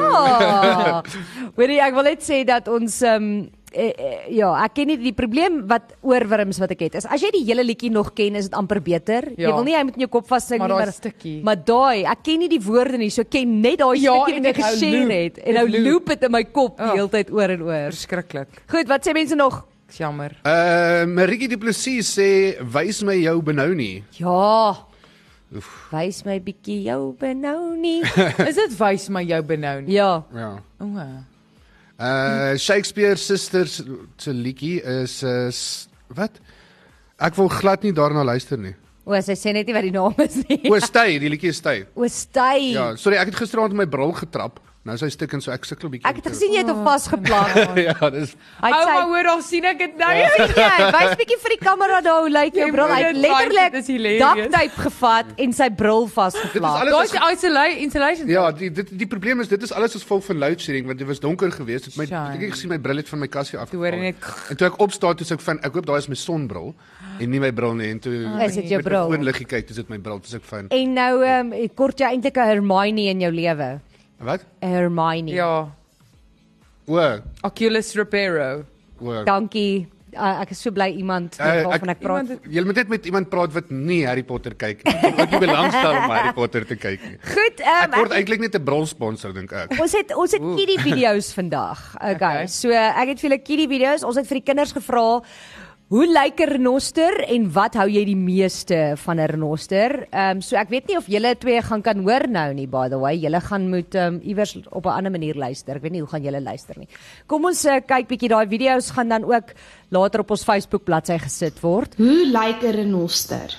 Weet 1.58 1.76
jy, 1.76 1.82
ek 1.90 1.96
wil 1.98 2.08
net 2.14 2.24
sê 2.24 2.44
dat 2.48 2.70
ons 2.72 3.02
um, 3.10 3.30
eh, 3.76 3.92
eh, 3.98 4.36
ja, 4.38 4.50
ek 4.64 4.74
ken 4.78 4.88
nie 4.88 4.98
die 4.98 5.14
probleem 5.14 5.68
wat 5.68 5.94
oorwurms 6.02 6.58
wat 6.64 6.72
ek 6.72 6.80
het. 6.88 6.96
Is 6.96 7.06
as 7.06 7.22
jy 7.22 7.30
die 7.36 7.44
hele 7.46 7.64
liedjie 7.64 7.92
nog 7.92 8.14
ken, 8.16 8.36
is 8.40 8.50
dit 8.50 8.54
amper 8.58 8.80
beter. 8.82 9.28
Jy 9.36 9.42
Ja. 9.48 9.54
wil 9.56 9.64
nie 9.68 9.76
hy 9.76 9.84
moet 9.84 9.96
in 10.00 10.06
jou 10.08 10.10
kop 10.10 10.28
vas 10.28 10.48
sing 10.48 10.60
Maar 10.60 10.70
nie, 10.70 10.78
maar 10.78 10.92
stukkie. 10.94 11.44
Maar 11.44 11.56
daai, 11.66 12.06
ek 12.06 12.24
ken 12.24 12.40
nie 12.40 12.50
die 12.50 12.62
woorde 12.62 12.98
nie, 12.98 13.10
so 13.10 13.22
ek 13.22 13.30
ken 13.32 13.62
net 13.62 13.80
daai 13.80 14.00
Ja, 14.02 14.14
stukkie 14.16 14.36
en 14.36 14.44
wat 14.44 14.56
jy 14.56 14.64
geshare 14.64 15.00
loop. 15.00 15.12
het 15.12 15.38
en 15.46 15.54
nou 15.54 15.68
loop. 15.84 16.06
dit 16.08 16.24
in 16.24 16.32
my 16.32 16.44
kop 16.44 16.78
die 16.78 16.86
Ja. 16.86 16.94
hele 16.96 17.10
tyd 17.10 17.32
oor 17.32 17.50
en 17.50 17.62
oor. 17.62 17.92
Verskriklik. 17.92 18.48
Goed, 18.68 18.88
wat 18.88 19.06
sê 19.08 19.14
mense 19.14 19.36
nog? 19.36 19.66
Dis 19.88 19.98
jammer. 19.98 20.32
Uh 20.44 21.06
Maritjie 21.06 21.48
Du 21.48 21.58
Plessis 21.58 22.18
sê, 22.18 22.56
"Wys 22.74 23.04
my 23.04 23.14
jou 23.22 23.42
benou 23.42 23.74
nie." 23.76 24.04
Ja. 24.18 24.76
Wys 25.92 26.24
my 26.26 26.40
bietjie 26.40 26.84
jou 26.84 27.14
benou 27.20 27.76
nie. 27.78 28.02
Is 28.50 28.56
dit 28.56 28.74
wys 28.80 29.10
my 29.10 29.22
jou 29.24 29.42
benou 29.44 29.82
nie? 29.82 29.94
ja. 29.94 30.24
Ja. 30.34 30.58
O. 30.82 30.86
Uh 31.98 32.58
Shakespeare 32.60 33.16
Sisters 33.16 33.78
se 34.20 34.32
liedjie 34.36 34.82
is 35.04 35.22
uh 35.24 35.48
s- 35.52 35.88
wat? 36.12 36.40
Ek 37.24 37.38
wil 37.40 37.48
glad 37.48 37.84
nie 37.88 37.94
daarna 37.96 38.26
luister 38.28 38.60
nie. 38.60 38.74
O, 39.06 39.14
sy 39.22 39.36
sê 39.38 39.54
net 39.54 39.68
nie 39.70 39.76
wat 39.78 39.86
die 39.86 39.94
naam 39.94 40.16
is 40.26 40.36
nie. 40.50 40.58
O, 40.68 40.76
stay, 40.84 41.20
die 41.22 41.30
liedjie 41.30 41.54
is 41.54 41.60
stay. 41.62 41.86
O, 41.96 42.08
stay. 42.12 42.72
Ja, 42.74 42.88
sorry, 43.00 43.20
ek 43.22 43.30
het 43.32 43.38
gisteraand 43.46 43.76
my 43.78 43.86
bril 43.88 44.12
getrap. 44.18 44.60
Nou 44.86 44.94
is 44.94 45.02
hy 45.02 45.08
stuk 45.10 45.32
en 45.34 45.42
so 45.42 45.50
ek 45.50 45.64
sukkel 45.66 45.88
'n 45.90 45.92
bietjie. 45.96 46.06
Ek 46.12 46.18
het 46.22 46.28
gesien 46.30 46.52
jy 46.54 46.60
het 46.62 46.68
hom 46.70 46.84
vasgeplak. 46.86 47.56
ja, 47.90 48.10
dis 48.14 48.36
Ouma 48.62 48.82
sy 48.86 48.98
hoor 49.10 49.28
al 49.32 49.40
sien 49.42 49.66
ek 49.66 49.80
dit 49.82 49.96
nou. 49.98 50.12
sien 50.36 50.52
jy, 50.54 50.90
wys 50.94 51.16
bietjie 51.18 51.38
vir 51.42 51.54
die 51.56 51.62
kamera 51.64 52.02
daar 52.06 52.20
hoe 52.22 52.30
lyk 52.30 52.54
jou 52.54 52.68
Jy 52.68 52.72
bril. 52.76 52.92
Hy 52.94 53.00
het 53.08 53.18
letterlik 53.18 54.20
daktape 54.22 54.82
gevat 54.86 55.26
en 55.42 55.54
sy 55.58 55.70
bril 55.74 56.06
Dit 56.06 56.12
is 56.12 56.14
vasgeplak. 56.20 56.82
alles- 56.84 56.94
Daar's 56.94 57.12
die 57.18 57.24
isolation 57.34 57.82
insulation. 57.88 58.28
Ja, 58.30 58.52
die 58.52 58.70
dit 58.70 58.94
die 58.94 59.08
probleem 59.10 59.42
is 59.42 59.48
dit 59.50 59.64
is 59.64 59.74
alles 59.74 59.96
as 59.96 60.04
gevolg 60.06 60.24
van 60.30 60.38
load 60.38 60.62
shedding 60.62 60.86
want 60.86 61.00
dit 61.02 61.08
was 61.08 61.20
donker 61.20 61.50
geweest. 61.52 61.86
Het 61.90 61.98
my 61.98 62.06
ek 62.06 62.42
het 62.46 62.52
gesien 62.54 62.70
my 62.70 62.78
bril 62.78 62.98
het 63.02 63.10
van 63.10 63.20
my 63.20 63.28
kassie 63.28 63.58
af. 63.58 63.70
Toe 63.74 63.80
hoor 63.82 63.92
jy 63.98 64.00
net 64.14 64.16
En 64.50 64.56
toe 64.56 64.68
ek 64.68 64.80
opstaan 64.80 65.16
toe 65.16 65.26
sê 65.26 65.34
ek 65.34 65.42
van 65.42 65.58
ek 65.66 65.74
hoop 65.74 65.86
daai 65.90 65.98
is 65.98 66.08
my 66.08 66.16
sonbril 66.16 66.76
en 67.20 67.30
nie 67.32 67.40
my 67.40 67.52
bril 67.52 67.74
nie 67.74 67.90
en 67.90 68.00
toe 68.00 68.14
Is 68.46 68.54
dit 68.54 68.70
jou 68.70 68.82
bril? 68.84 69.10
Foon 69.10 69.24
liggie 69.26 69.46
kyk, 69.50 69.66
dis 69.68 69.78
dit 69.82 69.90
my 69.90 69.98
bril, 69.98 70.20
dis 70.20 70.34
ek 70.36 70.44
van. 70.44 70.68
En 70.70 70.94
nou 70.94 71.24
ehm 71.26 71.54
um, 71.54 71.70
kort 71.74 71.98
jy 72.00 72.06
eintlik 72.14 72.38
'n 72.38 72.46
Hermione 72.54 73.10
in 73.10 73.20
jou 73.22 73.32
lewe. 73.32 73.82
Wat? 74.20 74.46
Hermione. 74.62 75.32
Ja. 75.32 75.68
O, 76.88 77.20
Oculus 77.44 77.94
Reparo. 77.96 78.64
o. 79.02 79.24
Dankie. 79.26 79.88
Uh, 80.16 80.40
ek 80.46 80.52
is 80.54 80.62
so 80.64 80.72
bly 80.72 80.86
iemand 80.96 81.36
Uh, 81.36 81.44
weet 81.44 81.58
ek- 81.60 81.66
waarvan 81.68 81.90
ek 81.92 82.00
praat. 82.00 82.30
Jy 82.48 82.62
moet 82.64 82.76
net 82.80 82.88
met 82.88 83.06
iemand 83.06 83.28
praat 83.30 83.52
wat 83.52 83.70
nie 83.70 84.06
Harry 84.08 84.24
Potter 84.24 84.54
kyk 84.56 84.86
nie. 84.88 85.12
Wat 85.18 85.30
nie 85.34 85.40
belangstel 85.44 85.92
om 85.92 86.10
Harry 86.14 86.32
Potter 86.38 86.64
te 86.66 86.78
kyk 86.80 87.02
nie. 87.04 87.18
Goed, 87.20 87.60
Ek 87.60 87.66
ehm 87.68 87.98
word 88.00 88.12
um, 88.12 88.18
eintlik 88.22 88.40
net 88.40 88.56
'n 88.56 88.64
brolsponsor 88.64 89.34
dink 89.36 89.52
ek. 89.52 89.76
Ons 89.78 89.92
het 89.92 90.16
ons 90.16 90.32
het 90.32 90.40
kiddie 90.56 90.80
video's 90.80 91.34
vandag. 91.36 91.96
Okay. 92.00 92.14
Okay. 92.16 92.48
So 92.48 92.72
ek 92.72 93.08
het 93.12 93.20
vir 93.20 93.30
julle 93.30 93.42
kiddie 93.44 93.68
video's. 93.68 94.04
Ons 94.08 94.16
het 94.16 94.26
vir 94.32 94.40
die 94.40 94.46
kinders 94.48 94.72
gevra 94.72 95.20
Hoe 95.96 96.08
lyk 96.12 96.42
'n 96.44 96.50
renoster 96.50 97.24
en 97.24 97.46
wat 97.56 97.78
hou 97.80 97.86
jy 97.88 98.02
die 98.04 98.20
meeste 98.20 98.98
van 99.00 99.16
'n 99.16 99.30
renoster? 99.32 100.08
Ehm 100.12 100.38
um, 100.38 100.42
so 100.42 100.58
ek 100.58 100.68
weet 100.70 100.88
nie 100.88 100.98
of 100.98 101.08
julle 101.08 101.38
twee 101.40 101.62
gaan 101.62 101.82
kan 101.82 102.04
hoor 102.04 102.28
nou 102.28 102.54
nie 102.54 102.68
by 102.68 102.90
the 102.90 103.00
way. 103.00 103.16
Julle 103.16 103.40
gaan 103.40 103.70
moet 103.70 103.96
ehm 103.96 104.16
um, 104.16 104.20
iewers 104.20 104.58
op 104.72 104.86
'n 104.86 104.90
ander 104.90 105.12
manier 105.12 105.36
luister. 105.36 105.76
Ek 105.76 105.82
weet 105.82 105.92
nie 105.92 106.02
hoe 106.02 106.10
gaan 106.10 106.24
julle 106.24 106.42
luister 106.42 106.76
nie. 106.78 106.88
Kom 107.28 107.46
ons 107.46 107.66
uh, 107.66 107.80
kyk 107.80 108.08
bietjie 108.08 108.28
daai 108.28 108.48
video's 108.48 108.92
gaan 108.92 109.08
dan 109.08 109.24
ook 109.24 109.56
later 109.90 110.20
op 110.20 110.32
ons 110.32 110.44
Facebook 110.44 110.84
bladsy 110.84 111.18
gesit 111.18 111.62
word. 111.62 111.96
Hoe 111.96 112.26
lyk 112.28 112.62
'n 112.64 112.76
renoster? 112.76 113.56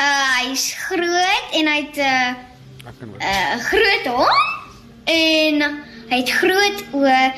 Uh 0.00 0.42
hy's 0.42 0.74
groot 0.74 1.46
en 1.52 1.66
hy 1.66 1.80
het 1.86 1.98
'n 1.98 2.36
'n 3.22 3.60
groot 3.60 4.06
hond 4.16 4.66
en 5.04 5.62
hy 6.10 6.16
het 6.18 6.30
groot 6.30 6.78
oë 6.92 7.32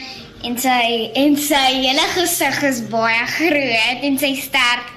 en 0.47 0.59
sy 0.61 1.11
en 1.19 1.35
sy 1.41 1.65
hele 1.83 2.05
gesig 2.15 2.61
is 2.69 2.81
baie 2.93 3.25
groot 3.35 4.05
en 4.07 4.19
sy 4.21 4.35
stert 4.39 4.95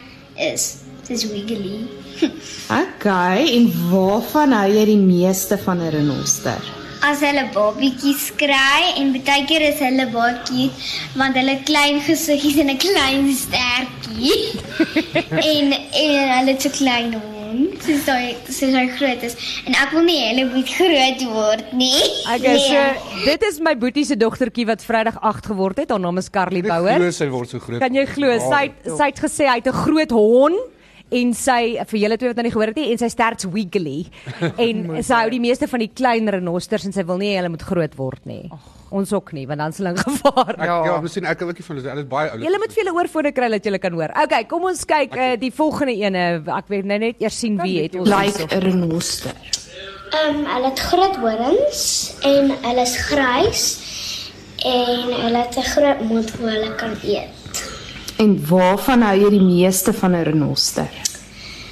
is 0.51 0.67
dis 1.08 1.25
wiggly. 1.32 1.82
Okay, 2.71 3.47
en 3.58 3.65
waarvan 3.89 4.54
hou 4.54 4.67
jy 4.69 4.84
die 4.91 5.01
meeste 5.01 5.58
van 5.65 5.82
'n 5.82 5.89
renoster? 5.95 6.62
As 7.01 7.23
hulle 7.25 7.47
babietjies 7.56 8.30
kry 8.38 8.93
en 9.01 9.12
baie 9.15 9.45
keer 9.49 9.65
is 9.71 9.82
hulle 9.82 10.06
cute 10.45 10.71
want 11.17 11.36
hulle 11.36 11.58
klein 11.65 11.99
gesiggies 12.06 12.62
en 12.62 12.69
'n 12.69 12.77
klein 12.77 13.34
stertjie. 13.34 14.38
en 15.51 15.73
en 15.73 16.13
hulle 16.38 16.51
het 16.54 16.62
so 16.62 16.69
klein 16.69 17.13
hond. 17.17 17.40
Dis 17.85 18.05
daai 18.05 18.35
dis 18.45 18.59
hy 18.61 18.87
groot 18.97 19.23
is 19.23 19.35
en 19.67 19.73
ek 19.75 19.91
wil 19.95 20.03
nie 20.07 20.19
hulle 20.27 20.45
moet 20.53 20.69
groot 20.69 21.23
word 21.33 21.73
nie. 21.73 22.01
Okay, 22.35 22.57
so 22.57 22.73
Nee. 22.73 23.25
dit 23.25 23.43
is 23.49 23.59
my 23.59 23.75
boetie 23.75 24.05
se 24.05 24.15
dogtertjie 24.17 24.65
wat 24.65 24.83
Vrydag 24.83 25.17
8 25.21 25.45
geword 25.51 25.77
het. 25.77 25.89
Haar 25.89 25.99
naam 25.99 26.17
is 26.17 26.29
Carly 26.29 26.61
Bouwer. 26.61 26.95
Glo 26.99 27.11
sy 27.11 27.27
word 27.29 27.49
so 27.49 27.59
groot. 27.59 27.79
Kan 27.79 27.93
jy 27.93 28.05
glo? 28.05 28.37
Sy 28.39 28.61
het- 28.71 28.97
sy 28.97 29.05
het 29.11 29.19
gesê 29.19 29.47
hy 29.47 29.55
het 29.61 29.67
'n 29.67 29.73
groot 29.85 30.11
hond 30.11 30.55
en 31.12 31.34
sy 31.36 31.62
vir 31.89 32.00
julle 32.00 32.17
twee 32.19 32.32
wat 32.32 32.39
nou 32.39 32.45
nie 32.47 32.54
gehoor 32.54 32.71
het 32.71 32.80
nie 32.80 32.91
en 32.93 33.02
sy 33.02 33.10
stert's 33.12 33.47
wiggly. 33.52 34.06
En 34.65 34.84
sy 35.04 35.17
hou 35.24 35.32
die 35.34 35.41
meeste 35.43 35.67
van 35.67 35.84
die 35.84 35.89
klein 35.91 36.30
renosters 36.32 36.86
en 36.88 36.95
sy 36.95 37.04
wil 37.08 37.19
nie 37.21 37.34
hulle 37.36 37.52
moet 37.52 37.65
groot 37.65 37.97
word 38.00 38.26
nie. 38.30 38.43
Ons 38.91 39.13
ook 39.15 39.32
nie, 39.36 39.45
want 39.47 39.63
dan 39.63 39.76
sal 39.76 39.89
hulle 39.89 39.97
in 39.97 40.04
gevaar. 40.04 40.54
Ek 40.58 40.67
ja, 40.67 40.78
ja 40.89 40.97
miskien 41.04 41.28
ek 41.30 41.43
ookie 41.47 41.65
van 41.65 41.80
hulle. 41.80 41.89
Hulle 41.93 42.04
is 42.04 42.10
baie 42.12 42.32
oulik. 42.32 42.45
Julle 42.47 42.62
moet 42.63 42.76
vir 42.76 42.84
julle 42.84 42.95
oorfone 42.97 43.34
kry 43.36 43.50
dat 43.56 43.69
julle 43.69 43.82
kan 43.84 43.97
hoor. 43.97 44.15
Okay, 44.26 44.43
kom 44.52 44.67
ons 44.71 44.84
kyk 44.89 45.15
uh, 45.15 45.32
die 45.41 45.52
volgende 45.56 45.95
ene. 46.00 46.26
Ek 46.60 46.71
weet 46.71 46.89
nou 46.91 47.00
net 47.04 47.24
eers 47.24 47.39
sien 47.43 47.60
wie 47.63 47.78
het 47.86 47.97
ons 48.00 48.12
Like. 48.12 48.47
'n 48.47 48.63
renoster. 48.67 49.36
Ehm 50.12 50.41
um, 50.41 50.45
hulle 50.45 50.69
het 50.69 50.80
groot 50.91 51.15
horings 51.24 51.84
en 52.28 52.52
hulle 52.65 52.84
is 52.84 52.95
grys 53.08 53.67
en 54.67 55.13
hulle 55.24 55.38
het 55.38 55.56
'n 55.58 55.69
groot 55.76 56.02
mond 56.10 56.36
waar 56.39 56.52
hulle 56.52 56.76
kan 56.76 56.97
eet. 57.04 57.40
En 58.21 58.36
waarvan 58.47 59.01
hou 59.01 59.15
jy 59.17 59.29
die 59.34 59.41
meeste 59.41 59.93
van 59.93 60.13
'n 60.13 60.23
renoster? 60.29 60.89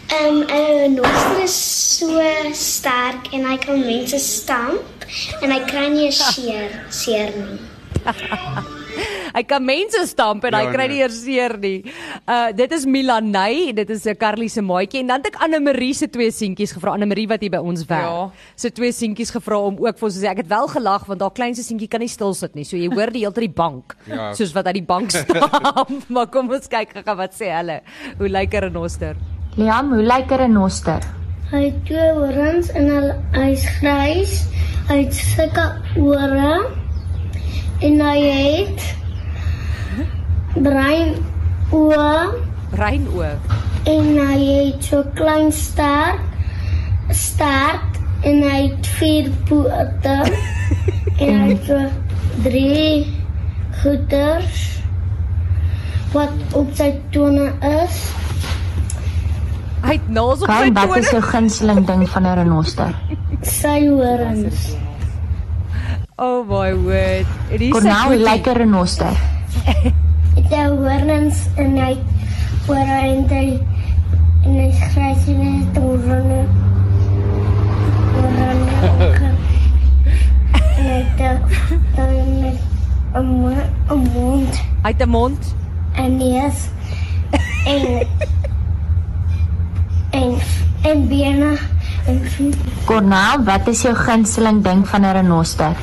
Ehm 0.07 0.25
um, 0.25 0.39
'n 0.41 0.77
renoster 0.81 1.43
is 1.43 1.57
so 1.97 2.21
sterk 2.53 3.29
en 3.33 3.45
hy 3.45 3.57
kan 3.57 3.85
mense 3.85 4.19
stamp 4.19 5.05
en 5.41 5.51
hy 5.51 5.61
kry 5.69 5.87
nie 5.93 6.07
'n 6.07 6.11
seer 6.11 6.69
seer 6.89 7.29
nie. 7.37 7.59
Hy 9.37 9.43
kan 9.43 9.63
mense 9.65 10.07
stamp 10.07 10.43
en 10.43 10.53
hy 10.53 10.63
Ja, 10.63 10.71
kry 10.73 10.87
nee. 10.87 10.95
nie 10.95 11.01
eers 11.03 11.19
seer 11.23 11.57
nie. 11.61 11.83
Uh 12.27 12.51
dit 12.55 12.71
is 12.71 12.85
Milaney, 12.85 13.73
dit 13.73 13.89
is 13.89 14.05
'n 14.05 14.15
Carly 14.17 14.47
se 14.47 14.61
maatjie 14.61 14.99
en 15.01 15.07
dan 15.07 15.17
het 15.21 15.27
ek 15.33 15.41
Anne 15.43 15.59
Marie 15.59 15.93
se 15.93 16.07
twee 16.09 16.31
seentjies 16.31 16.71
gevra, 16.73 16.91
Anne 16.93 17.05
Marie 17.05 17.27
wat 17.27 17.41
hier 17.41 17.51
by 17.51 17.57
ons 17.61 17.85
werk. 17.85 18.01
Ja. 18.09 18.31
Se 18.55 18.71
twee 18.71 18.91
seentjies 18.91 19.31
gevra 19.31 19.57
om 19.59 19.77
ook 19.79 19.97
vir 19.97 20.05
ons 20.09 20.13
te 20.15 20.21
sê 20.25 20.29
ek 20.31 20.37
het 20.37 20.47
wel 20.47 20.67
gelag 20.67 21.05
want 21.05 21.21
haar 21.21 21.31
kleinste 21.31 21.63
seentjie 21.63 21.87
kan 21.87 21.99
nie 21.99 22.07
stil 22.09 22.33
sit 22.33 22.55
nie. 22.55 22.63
So 22.63 22.77
jy 22.77 22.89
hoor 22.89 23.11
die 23.11 23.19
hele 23.21 23.31
tyd 23.33 23.47
die 23.49 23.55
bank 23.63 23.95
Ja. 24.07 24.33
soos 24.33 24.53
wat 24.53 24.65
uit 24.65 24.73
die 24.75 24.85
bank 24.85 25.11
stamp. 25.11 25.89
maar 26.13 26.27
kom 26.27 26.49
ons 26.49 26.67
kyk 26.67 26.89
gou 27.05 27.15
wat 27.15 27.33
sê 27.33 27.51
hulle. 27.57 27.81
Hoe 28.17 28.27
lyk 28.29 28.53
'n 28.53 28.59
renoster? 28.69 29.15
Liam, 29.57 29.89
hoe 29.93 30.03
lyk 30.03 30.31
'n 30.31 30.37
renoster? 30.37 30.99
Hy 31.51 31.63
het 31.65 31.85
twee 31.85 32.11
horings 32.13 32.69
en 32.77 32.89
hy 32.89 33.13
hy's 33.33 33.65
grys. 33.79 34.45
Hy 34.89 35.03
het 35.03 35.13
sulke 35.13 35.65
ore 35.97 36.65
en 37.81 38.01
hy 38.03 38.19
het 38.27 38.81
bruin 40.55 41.13
oë 41.71 42.11
Bruin 42.73 43.05
oë. 43.15 43.31
en 43.93 44.09
hy 44.17 44.39
het 44.47 44.89
so 44.89 45.03
klein 45.15 45.51
stert 45.55 46.19
stert 47.15 47.99
en 48.27 48.43
hy 48.43 48.57
het 48.67 48.89
vier 48.99 49.29
pote 49.49 50.17
en 51.23 51.39
hy 51.43 51.53
het 51.53 51.69
so 51.69 51.79
drie 52.43 53.07
goeters 53.81 54.65
wat 56.13 56.33
op 56.57 56.69
sy 56.73 56.89
tone 57.13 57.51
is. 57.69 57.97
Hy 59.83 59.93
het 59.93 60.07
naels 60.09 60.41
op 60.41 60.49
sy 60.49 60.55
Kai, 60.55 60.71
wat 60.73 60.95
is 60.97 61.09
tone. 61.09 61.11
jou 61.13 61.21
gunsteling 61.29 61.81
ding 61.87 62.05
van 62.09 62.25
'n 62.25 62.35
renoster? 62.41 62.95
Sy 63.45 63.77
horings. 63.87 64.71
Oh 66.21 66.43
my 66.43 66.73
word. 66.75 67.25
En 67.49 67.59
hier 67.59 67.71
Cornel, 67.71 67.93
hoe 67.95 68.17
boetie. 68.17 68.23
lyk 68.29 68.45
'n 68.47 68.57
renoster? 68.57 69.13
Het 70.35 70.49
hy 70.51 70.65
horings 70.67 71.37
en 71.55 71.77
hy 71.77 71.93
ore 72.67 72.97
en 73.07 73.23
hy 73.29 73.59
en 74.45 74.53
hy 74.59 74.71
grys 74.71 75.23
en. 75.27 76.47
En 80.77 80.85
hy 80.85 81.03
het 81.03 81.17
dan 81.95 82.15
met 82.41 82.59
'n 83.15 83.25
mo- 83.25 83.69
'n 83.89 84.01
mond 84.13 84.53
Hy 84.83 84.89
het 84.91 85.01
'n 85.01 85.09
mond. 85.09 85.55
en 85.93 86.17
neus 86.17 86.67
en 87.65 87.81
en 90.19 90.29
en 90.81 91.07
bene 91.07 91.45
en. 91.45 91.78
Cornel, 92.85 93.43
wat 93.45 93.67
is 93.67 93.81
jou 93.85 93.93
gunsteling 93.95 94.63
ding 94.63 94.87
van 94.87 95.05
'n 95.05 95.13
renoster? 95.13 95.75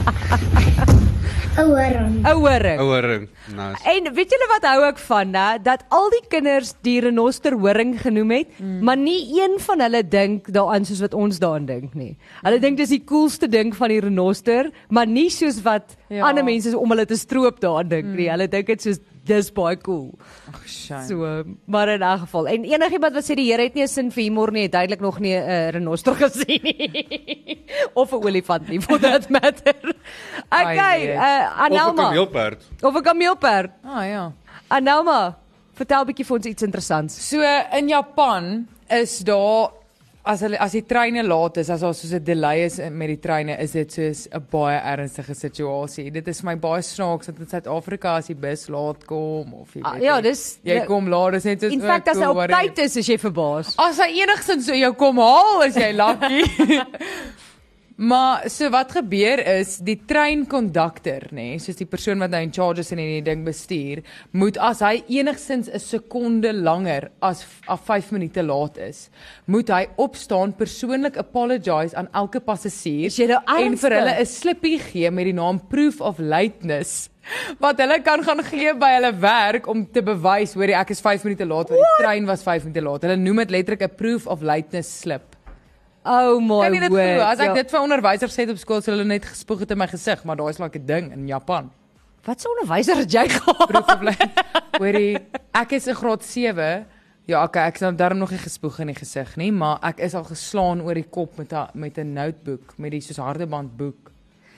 'n 1.57 1.70
horing. 1.72 2.20
'n 2.20 2.37
Horing. 2.37 2.79
Ouering. 2.81 3.29
Nice. 3.57 3.81
En 3.88 4.14
weet 4.14 4.31
julle 4.31 4.48
wat 4.50 4.64
hou 4.68 4.85
ek 4.85 4.98
van, 4.98 5.31
né? 5.33 5.46
Dat 5.62 5.85
al 5.88 6.11
die 6.11 6.24
kinders 6.29 6.74
die 6.85 7.00
renoster 7.00 7.57
horing 7.57 7.96
genoem 8.00 8.31
het, 8.31 8.48
mm. 8.59 8.83
maar 8.85 8.96
nie 8.96 9.40
een 9.40 9.57
van 9.59 9.81
hulle 9.81 10.02
dink 10.09 10.52
daaraan 10.52 10.85
soos 10.85 11.00
wat 11.00 11.14
ons 11.14 11.38
daaraan 11.38 11.66
dink 11.66 11.94
nie. 11.94 12.16
Hulle 12.42 12.61
dink 12.61 12.76
dis 12.76 12.92
die 12.92 13.05
coolste 13.05 13.48
ding 13.48 13.72
van 13.76 13.88
die 13.88 14.00
renoster, 14.00 14.70
maar 14.88 15.07
nie 15.07 15.31
soos 15.31 15.62
wat 15.62 15.96
ja. 16.09 16.16
Ja. 16.16 16.29
ander 16.29 16.44
mense 16.44 16.76
om 16.79 16.90
hulle 16.90 17.07
te 17.07 17.16
stroop 17.16 17.61
daaraan 17.61 17.88
dink 17.88 18.12
nie. 18.16 18.29
Hulle 18.31 18.48
dink 18.48 18.66
dit 18.66 18.83
soos 18.83 19.00
dis 19.26 19.48
baie 19.52 19.76
cool. 19.82 20.12
Shame. 20.66 21.06
So, 21.08 21.44
maar 21.66 21.88
in 21.88 22.02
'n 22.02 22.18
geval. 22.18 22.46
En 22.48 22.64
enigiemand 22.64 23.14
wat 23.14 23.24
sê 23.24 23.34
die 23.34 23.50
Here 23.50 23.62
het 23.62 23.74
nie 23.74 23.82
'n 23.82 23.88
sin 23.88 24.10
vir 24.10 24.22
humor 24.22 24.52
nie, 24.52 24.62
het 24.62 24.72
duidelik 24.72 25.00
nog 25.00 25.18
nie 25.20 25.34
'n 25.34 25.42
uh, 25.48 25.68
renoster 25.70 26.14
gesien 26.22 26.60
nie. 26.62 27.64
of 27.94 28.12
'n 28.12 28.14
olifant 28.24 28.68
nie, 28.68 28.80
for 28.80 28.98
that 28.98 29.28
matter. 29.36 29.94
Okay, 30.50 31.12
uh, 31.12 31.18
Of 31.18 31.68
'n 31.68 31.72
Anelma. 31.72 32.02
kameelperd. 32.02 32.62
Of 32.82 32.94
'n 32.94 33.02
kameelperd. 33.02 33.70
Ah 33.84 34.04
ja. 34.06 34.32
Anelma, 34.68 35.36
vertel 35.74 36.00
'n 36.02 36.06
bietjie 36.06 36.24
vir 36.26 36.36
ons 36.36 36.46
iets 36.46 36.62
interessants. 36.62 37.28
So 37.28 37.40
in 37.72 37.88
Japan 37.88 38.66
is 38.88 39.18
daar 39.18 39.70
as 40.26 40.40
hulle 40.42 40.58
as 40.58 40.72
die 40.74 40.82
treine 40.82 41.22
laat 41.22 41.56
is, 41.62 41.68
as 41.70 41.80
daar 41.84 41.94
soos 41.94 42.12
'n 42.12 42.24
delay 42.24 42.64
is 42.64 42.78
in- 42.78 42.96
met 42.98 43.08
die 43.08 43.16
treine, 43.20 43.56
is 43.62 43.72
dit 43.72 43.92
soos 43.92 44.26
'n 44.32 44.42
baie 44.50 44.78
ernstige 44.78 45.34
situasie. 45.34 46.10
Dit 46.10 46.28
is 46.28 46.40
vir 46.40 46.46
my 46.50 46.56
baie 46.56 46.82
snaaks 46.82 47.26
dat 47.26 47.38
in 47.38 47.46
Suid-Afrika 47.46 48.16
as 48.16 48.26
die 48.26 48.34
bus 48.34 48.68
laat 48.68 49.04
kom 49.06 49.54
of 49.54 49.72
jy 49.74 49.82
Ah, 49.84 49.92
weet 49.94 50.02
ja, 50.02 50.14
nie, 50.16 50.22
dis- 50.22 50.58
jy 50.64 50.74
ja. 50.74 50.84
kom 50.84 51.08
laat, 51.08 51.32
dis 51.32 51.44
net 51.44 51.60
soos 51.60 51.72
In 51.72 51.80
feite 51.80 52.10
as 52.10 52.16
hy 52.18 52.24
op 52.26 52.48
tyd 52.48 52.78
is, 52.78 52.96
is 52.96 53.06
jy 53.06 53.16
verbaas. 53.18 53.74
As 53.78 53.98
hy 53.98 54.10
enigstens 54.22 54.66
so 54.66 54.72
jou 54.74 54.92
kom 54.94 55.16
haal, 55.18 55.62
is 55.62 55.74
jy 55.76 55.92
lucky. 55.92 56.42
maar 57.96 58.44
so 58.52 58.68
wat 58.70 58.92
gebeur 58.92 59.40
is 59.56 59.78
die 59.85 59.96
treinkondukter, 60.09 61.30
nê, 61.32 61.54
nee, 61.54 61.59
soos 61.62 61.78
die 61.78 61.88
persoon 61.88 62.20
wat 62.20 62.30
nou 62.35 62.42
in 62.44 62.52
charge 62.52 62.85
is 62.85 62.92
en 62.92 63.00
die 63.00 63.22
ding 63.24 63.44
bestuur, 63.46 64.02
moet 64.37 64.61
as 64.61 64.82
hy 64.85 65.02
enigstens 65.09 65.70
'n 65.72 65.80
sekonde 65.80 66.52
langer 66.52 67.11
as 67.20 67.44
af 67.66 67.87
5 67.88 68.12
minute 68.12 68.42
laat 68.42 68.78
is, 68.78 69.09
moet 69.46 69.68
hy 69.68 69.87
opstaan 69.96 70.52
persoonlik 70.52 71.16
apologise 71.16 71.96
aan 71.96 72.09
elke 72.12 72.40
passasier 72.40 73.11
nou 73.28 73.40
en 73.59 73.76
vir 73.76 73.92
hulle 73.92 74.20
'n 74.20 74.26
slippie 74.26 74.78
gee 74.78 75.11
met 75.11 75.24
die 75.24 75.32
naam 75.32 75.59
proof 75.59 76.00
of 76.00 76.18
lateness 76.18 77.09
wat 77.59 77.80
hulle 77.82 78.00
kan 78.02 78.22
gaan 78.22 78.42
gee 78.44 78.74
by 78.74 78.90
hulle 78.96 79.12
werk 79.20 79.66
om 79.66 79.85
te 79.87 80.02
bewys 80.02 80.54
hoor 80.54 80.72
ek 80.82 80.90
is 80.90 81.00
5 81.00 81.24
minute 81.24 81.44
laat 81.44 81.72
want 81.72 81.82
die 81.82 82.04
trein 82.04 82.26
was 82.26 82.42
5 82.42 82.68
minute 82.68 82.85
laat. 82.85 83.02
Hulle 83.02 83.16
noem 83.16 83.44
dit 83.44 83.50
letterlik 83.50 83.82
'n 83.82 83.96
proof 83.96 84.26
of 84.26 84.42
lateness 84.42 85.00
slip. 85.00 85.36
Oh 86.07 86.38
my 86.40 86.61
Kan 86.69 86.75
jy 86.77 86.81
dit 86.87 86.90
word. 86.95 87.14
glo? 87.16 87.25
As 87.27 87.38
ek 87.42 87.49
ja. 87.51 87.55
dit 87.55 87.71
vir 87.71 87.81
onderwysers 87.83 88.35
sê 88.38 88.47
op 88.51 88.59
skool, 88.62 88.81
sal 88.85 88.95
hulle 88.95 89.05
net 89.09 89.25
gespoeg 89.27 89.61
het 89.64 89.71
in 89.75 89.79
my 89.79 89.88
gesig, 89.90 90.23
maar 90.25 90.37
daai 90.38 90.51
is 90.51 90.59
like 90.62 90.79
'n 90.79 90.87
ding 90.87 91.12
in 91.12 91.27
Japan. 91.27 91.71
Wat 92.25 92.38
'n 92.45 92.49
onderwyser 92.55 92.97
het 92.97 93.11
jy 93.12 93.29
gehad? 93.37 93.71
Hoorie, 94.79 95.19
ek 95.55 95.73
is 95.73 95.87
in 95.87 95.95
graad 95.95 96.23
7. 96.25 96.87
Ja, 97.27 97.42
okay, 97.42 97.66
ek 97.66 97.75
is 97.75 97.81
nou 97.81 97.92
darm 97.95 98.19
nog 98.19 98.31
nie 98.31 98.38
gespoeg 98.38 98.79
in 98.81 98.87
die 98.87 98.95
gesig 98.95 99.37
nie, 99.37 99.51
maar 99.53 99.79
ek 99.83 99.99
is 99.99 100.14
al 100.14 100.23
geslaan 100.25 100.81
oor 100.83 100.95
die 100.95 101.09
kop 101.11 101.37
met 101.38 101.53
'n 101.53 101.66
met 101.75 101.99
'n 101.99 102.12
notebook, 102.14 102.79
met 102.79 102.90
die 102.92 103.01
soos 103.01 103.16
hardeband 103.19 103.77
boek. 103.77 104.12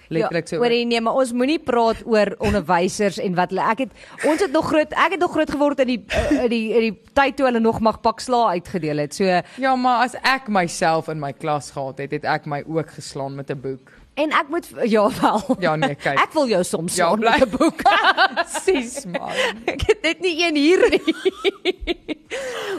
Letterlik 0.09 0.49
so. 0.49 0.57
Ja, 0.57 0.62
Hoorie, 0.62 0.87
nee, 0.87 1.01
maar 1.01 1.18
ons 1.21 1.33
moenie 1.37 1.59
praat 1.59 2.01
oor 2.07 2.33
onderwysers 2.38 3.18
en 3.23 3.35
wat 3.38 3.53
hulle 3.53 3.66
ek 3.75 3.85
het 3.85 4.25
ons 4.29 4.40
het 4.40 4.53
nog 4.55 4.68
groot 4.71 4.92
ek 4.92 5.16
het 5.16 5.21
nog 5.21 5.35
groot 5.37 5.51
geword 5.51 5.85
in 5.85 5.92
die 5.92 6.01
uh, 6.09 6.44
in 6.44 6.51
die 6.53 6.64
in 6.73 6.87
die 6.88 6.94
tyd 7.12 7.37
toe 7.37 7.49
hulle 7.49 7.61
nog 7.61 7.81
mag 7.85 8.01
pak 8.01 8.21
sla 8.25 8.49
uitgedeel 8.57 9.05
het. 9.05 9.14
So 9.14 9.40
Ja, 9.59 9.77
maar 9.77 10.07
as 10.07 10.16
ek 10.23 10.49
myself 10.49 11.09
in 11.12 11.21
my 11.21 11.33
klas 11.33 11.71
gehad 11.77 11.99
het, 11.99 12.12
het 12.12 12.25
ek 12.25 12.47
my 12.47 12.62
ook 12.66 12.90
geslaan 12.99 13.35
met 13.35 13.51
'n 13.51 13.61
boek. 13.61 13.98
En 14.18 14.33
ek 14.35 14.48
moet 14.50 14.66
ja 14.90 15.04
wel. 15.20 15.57
Ja, 15.62 15.76
nee, 15.78 15.94
kyk. 15.94 16.18
Ek 16.18 16.33
wil 16.35 16.48
jou 16.50 16.62
soms 16.66 16.96
Ja, 16.98 17.12
bly- 17.14 17.38
met 17.38 17.46
'n 17.46 17.57
boek. 17.57 17.81
Sis 18.64 19.04
man. 19.07 19.31
ek 19.66 19.81
het 19.87 20.02
net 20.02 20.20
nie 20.20 20.35
een 20.46 20.57
hier 20.57 20.83
nie. 20.90 21.14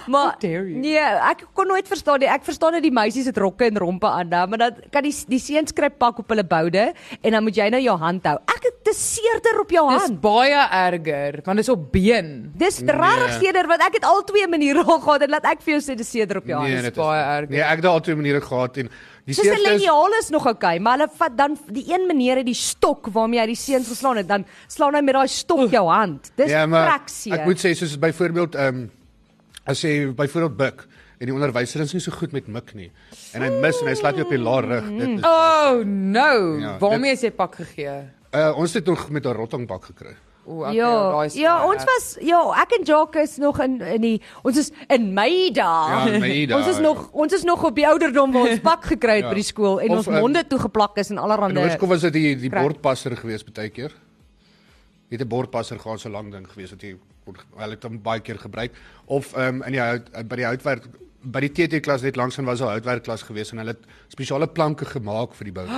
maar 0.07 0.35
nee, 0.41 0.97
ek 0.99 1.45
kon 1.53 1.67
nooit 1.71 1.87
verstaan 1.87 2.19
nie. 2.19 2.27
Ek 2.29 2.43
verstaan 2.43 2.75
net 2.75 2.83
die 2.85 2.91
meisies 2.93 3.25
het 3.29 3.37
rokke 3.37 3.65
en 3.69 3.77
rompe 3.77 4.07
aan, 4.07 4.29
dan, 4.29 4.49
maar 4.49 4.57
dan 4.57 4.75
kan 4.91 5.03
die 5.05 5.13
die 5.27 5.39
seuns 5.39 5.73
kry 5.73 5.89
pak 5.89 6.19
op 6.19 6.29
hulle 6.29 6.43
boude 6.43 6.93
en 7.21 7.31
dan 7.31 7.43
moet 7.43 7.55
jy 7.55 7.69
nou 7.69 7.81
jou 7.81 7.97
hand 8.01 8.25
hou. 8.29 8.37
Ek 8.45 8.63
het 8.69 8.83
te 8.83 8.93
seerder 8.93 9.59
op 9.61 9.71
jou 9.71 9.85
Dis 9.93 10.01
hand. 10.01 10.21
baie 10.21 10.59
erger, 10.71 11.39
want 11.45 11.57
dis 11.57 11.69
op 11.69 11.91
been. 11.91 12.51
Dis 12.55 12.79
regtig 12.79 13.27
Nee. 13.29 13.39
seerder 13.39 13.67
want 13.67 13.81
ek 13.81 13.93
het 13.99 14.05
al 14.05 14.23
twee 14.23 14.47
maniere 14.47 14.83
al 14.83 14.99
gehad 15.05 15.21
en 15.21 15.29
laat 15.29 15.45
ek 15.45 15.61
vir 15.61 15.77
jou 15.79 15.81
sê 15.81 15.95
dis 15.97 16.09
seerder 16.09 16.37
op 16.37 16.45
jou 16.47 16.61
Nee, 16.63 16.73
hand. 16.73 16.83
dit 16.83 16.95
baie 16.95 17.21
is 17.21 17.39
erg. 17.41 17.49
Nee, 17.49 17.61
ek 17.61 17.75
het 17.81 17.85
al 17.85 17.99
twee 18.01 18.15
maniere 18.15 18.41
gehad 18.41 18.77
en 18.77 18.89
Soos 19.35 19.47
'n 19.47 19.61
liniaal 19.71 20.13
is 20.19 20.29
nog 20.29 20.45
oukei, 20.47 20.79
maar 20.79 20.97
hulle 20.97 21.09
vat 21.17 21.37
dan 21.37 21.57
die 21.71 21.85
een 21.93 22.07
meneer 22.07 22.37
het 22.37 22.45
die 22.45 22.53
stok 22.55 23.07
waarmee 23.13 23.39
hy 23.39 23.45
die 23.45 23.55
seuns 23.55 23.87
geslaan 23.87 24.17
het, 24.17 24.27
dan 24.27 24.45
slaan 24.67 24.95
hy 24.95 25.01
met 25.01 25.13
daai 25.13 25.27
stok 25.27 25.69
jou 25.71 25.87
hand. 25.89 26.31
Dis 26.35 26.49
Ja, 26.49 26.65
maar 26.65 26.87
fraksie. 26.87 27.33
ek 27.33 27.45
moet 27.45 27.57
sê 27.59 27.73
soos 27.75 27.97
byvoorbeeld 27.99 28.55
ehm 28.55 28.75
um, 28.75 28.91
as 29.65 29.81
jy 29.81 30.13
byvoorbeeld 30.13 30.57
buk 30.57 30.87
en 31.19 31.25
die 31.27 31.33
onderwyser 31.33 31.81
is 31.81 31.93
nie 31.93 32.01
so 32.01 32.11
goed 32.11 32.31
met 32.31 32.47
mik 32.47 32.73
nie 32.73 32.91
en 33.33 33.41
hy 33.41 33.49
mis 33.61 33.81
en 33.81 33.87
hy 33.87 33.93
slaat 33.95 34.15
jou 34.15 34.23
op 34.23 34.29
die 34.31 34.39
laar 34.39 34.63
rug. 34.63 34.87
Dit 34.97 35.09
is 35.19 35.23
Oh 35.23 35.83
no. 35.85 36.57
Ja, 36.59 36.77
Waarmee 36.79 37.11
is 37.11 37.21
jy 37.21 37.31
pak 37.31 37.55
gegee? 37.55 38.03
uh, 38.33 38.53
ons 38.57 38.73
het 38.73 38.85
nog 38.85 39.09
met 39.09 39.25
'n 39.25 39.33
rottangpak 39.33 39.83
gekry. 39.85 40.15
O, 40.49 40.63
okay, 40.63 40.73
Ja, 40.79 40.89
daai 41.13 41.29
ja, 41.37 41.55
ons 41.67 41.83
was 41.85 42.05
ja, 42.25 42.39
ek 42.63 42.71
en 42.79 42.85
Jacques 42.89 43.21
is 43.29 43.37
nog 43.37 43.59
in 43.61 43.75
in 43.85 44.01
die 44.01 44.21
ons 44.41 44.57
is 44.57 44.71
in 44.89 45.11
Mei 45.13 45.51
Ja, 45.53 46.05
dae. 46.05 46.13
in 46.15 46.21
Mei 46.23 46.45
dae, 46.49 46.57
ons 46.59 46.67
is 46.71 46.79
ja. 46.79 46.81
nog 46.87 47.03
ons 47.13 47.33
is 47.37 47.43
nog 47.45 47.63
op 47.69 47.75
die 47.77 47.85
ouderdom 47.87 48.31
waar 48.33 48.49
ons 48.49 48.63
pak 48.71 48.83
gekry 48.89 49.19
het 49.19 49.27
Ja. 49.27 49.29
by 49.29 49.35
die 49.35 49.43
skool 49.45 49.77
en 49.79 49.89
Of, 49.93 49.97
ons 49.97 50.07
ehm, 50.07 50.19
monde 50.23 50.41
toegeplak 50.47 50.97
is 50.97 51.09
en 51.13 51.17
In 51.17 51.23
allerlei 51.23 51.53
Hoërskool 51.67 51.87
was 51.93 52.01
dit 52.07 52.13
die 52.13 52.35
die 52.35 52.49
bordpasser 52.49 53.15
gewees 53.17 53.43
baie 53.45 53.69
keer. 53.69 53.93
Het 55.09 55.21
'n 55.21 55.27
bordpasser 55.27 55.79
gehad 55.79 55.99
so 55.99 56.09
lank 56.09 56.31
ding 56.31 56.47
gewees 56.49 56.71
wat 56.71 56.81
jy 56.81 56.95
wel 57.57 57.69
het 57.69 57.83
hom 57.83 58.01
baie 58.01 58.19
keer 58.19 58.39
gebruik 58.39 58.71
of 59.05 59.35
um, 59.37 59.61
in 59.63 59.71
die 59.71 59.81
hout, 59.81 60.09
by 60.27 60.35
die 60.35 60.45
houtwerk 60.45 60.87
by 61.21 61.39
die 61.45 61.49
TT 61.53 61.81
klas 61.83 62.01
net 62.01 62.15
langs 62.15 62.39
aan 62.39 62.45
was 62.45 62.61
'n 62.61 62.65
houtwerkklas 62.73 63.21
gewees 63.23 63.51
en 63.51 63.57
hulle 63.57 63.75
het 63.77 63.85
spesiale 64.07 64.47
planke 64.47 64.85
gemaak 64.85 65.33
vir 65.35 65.45
die 65.45 65.53
bou. 65.53 65.67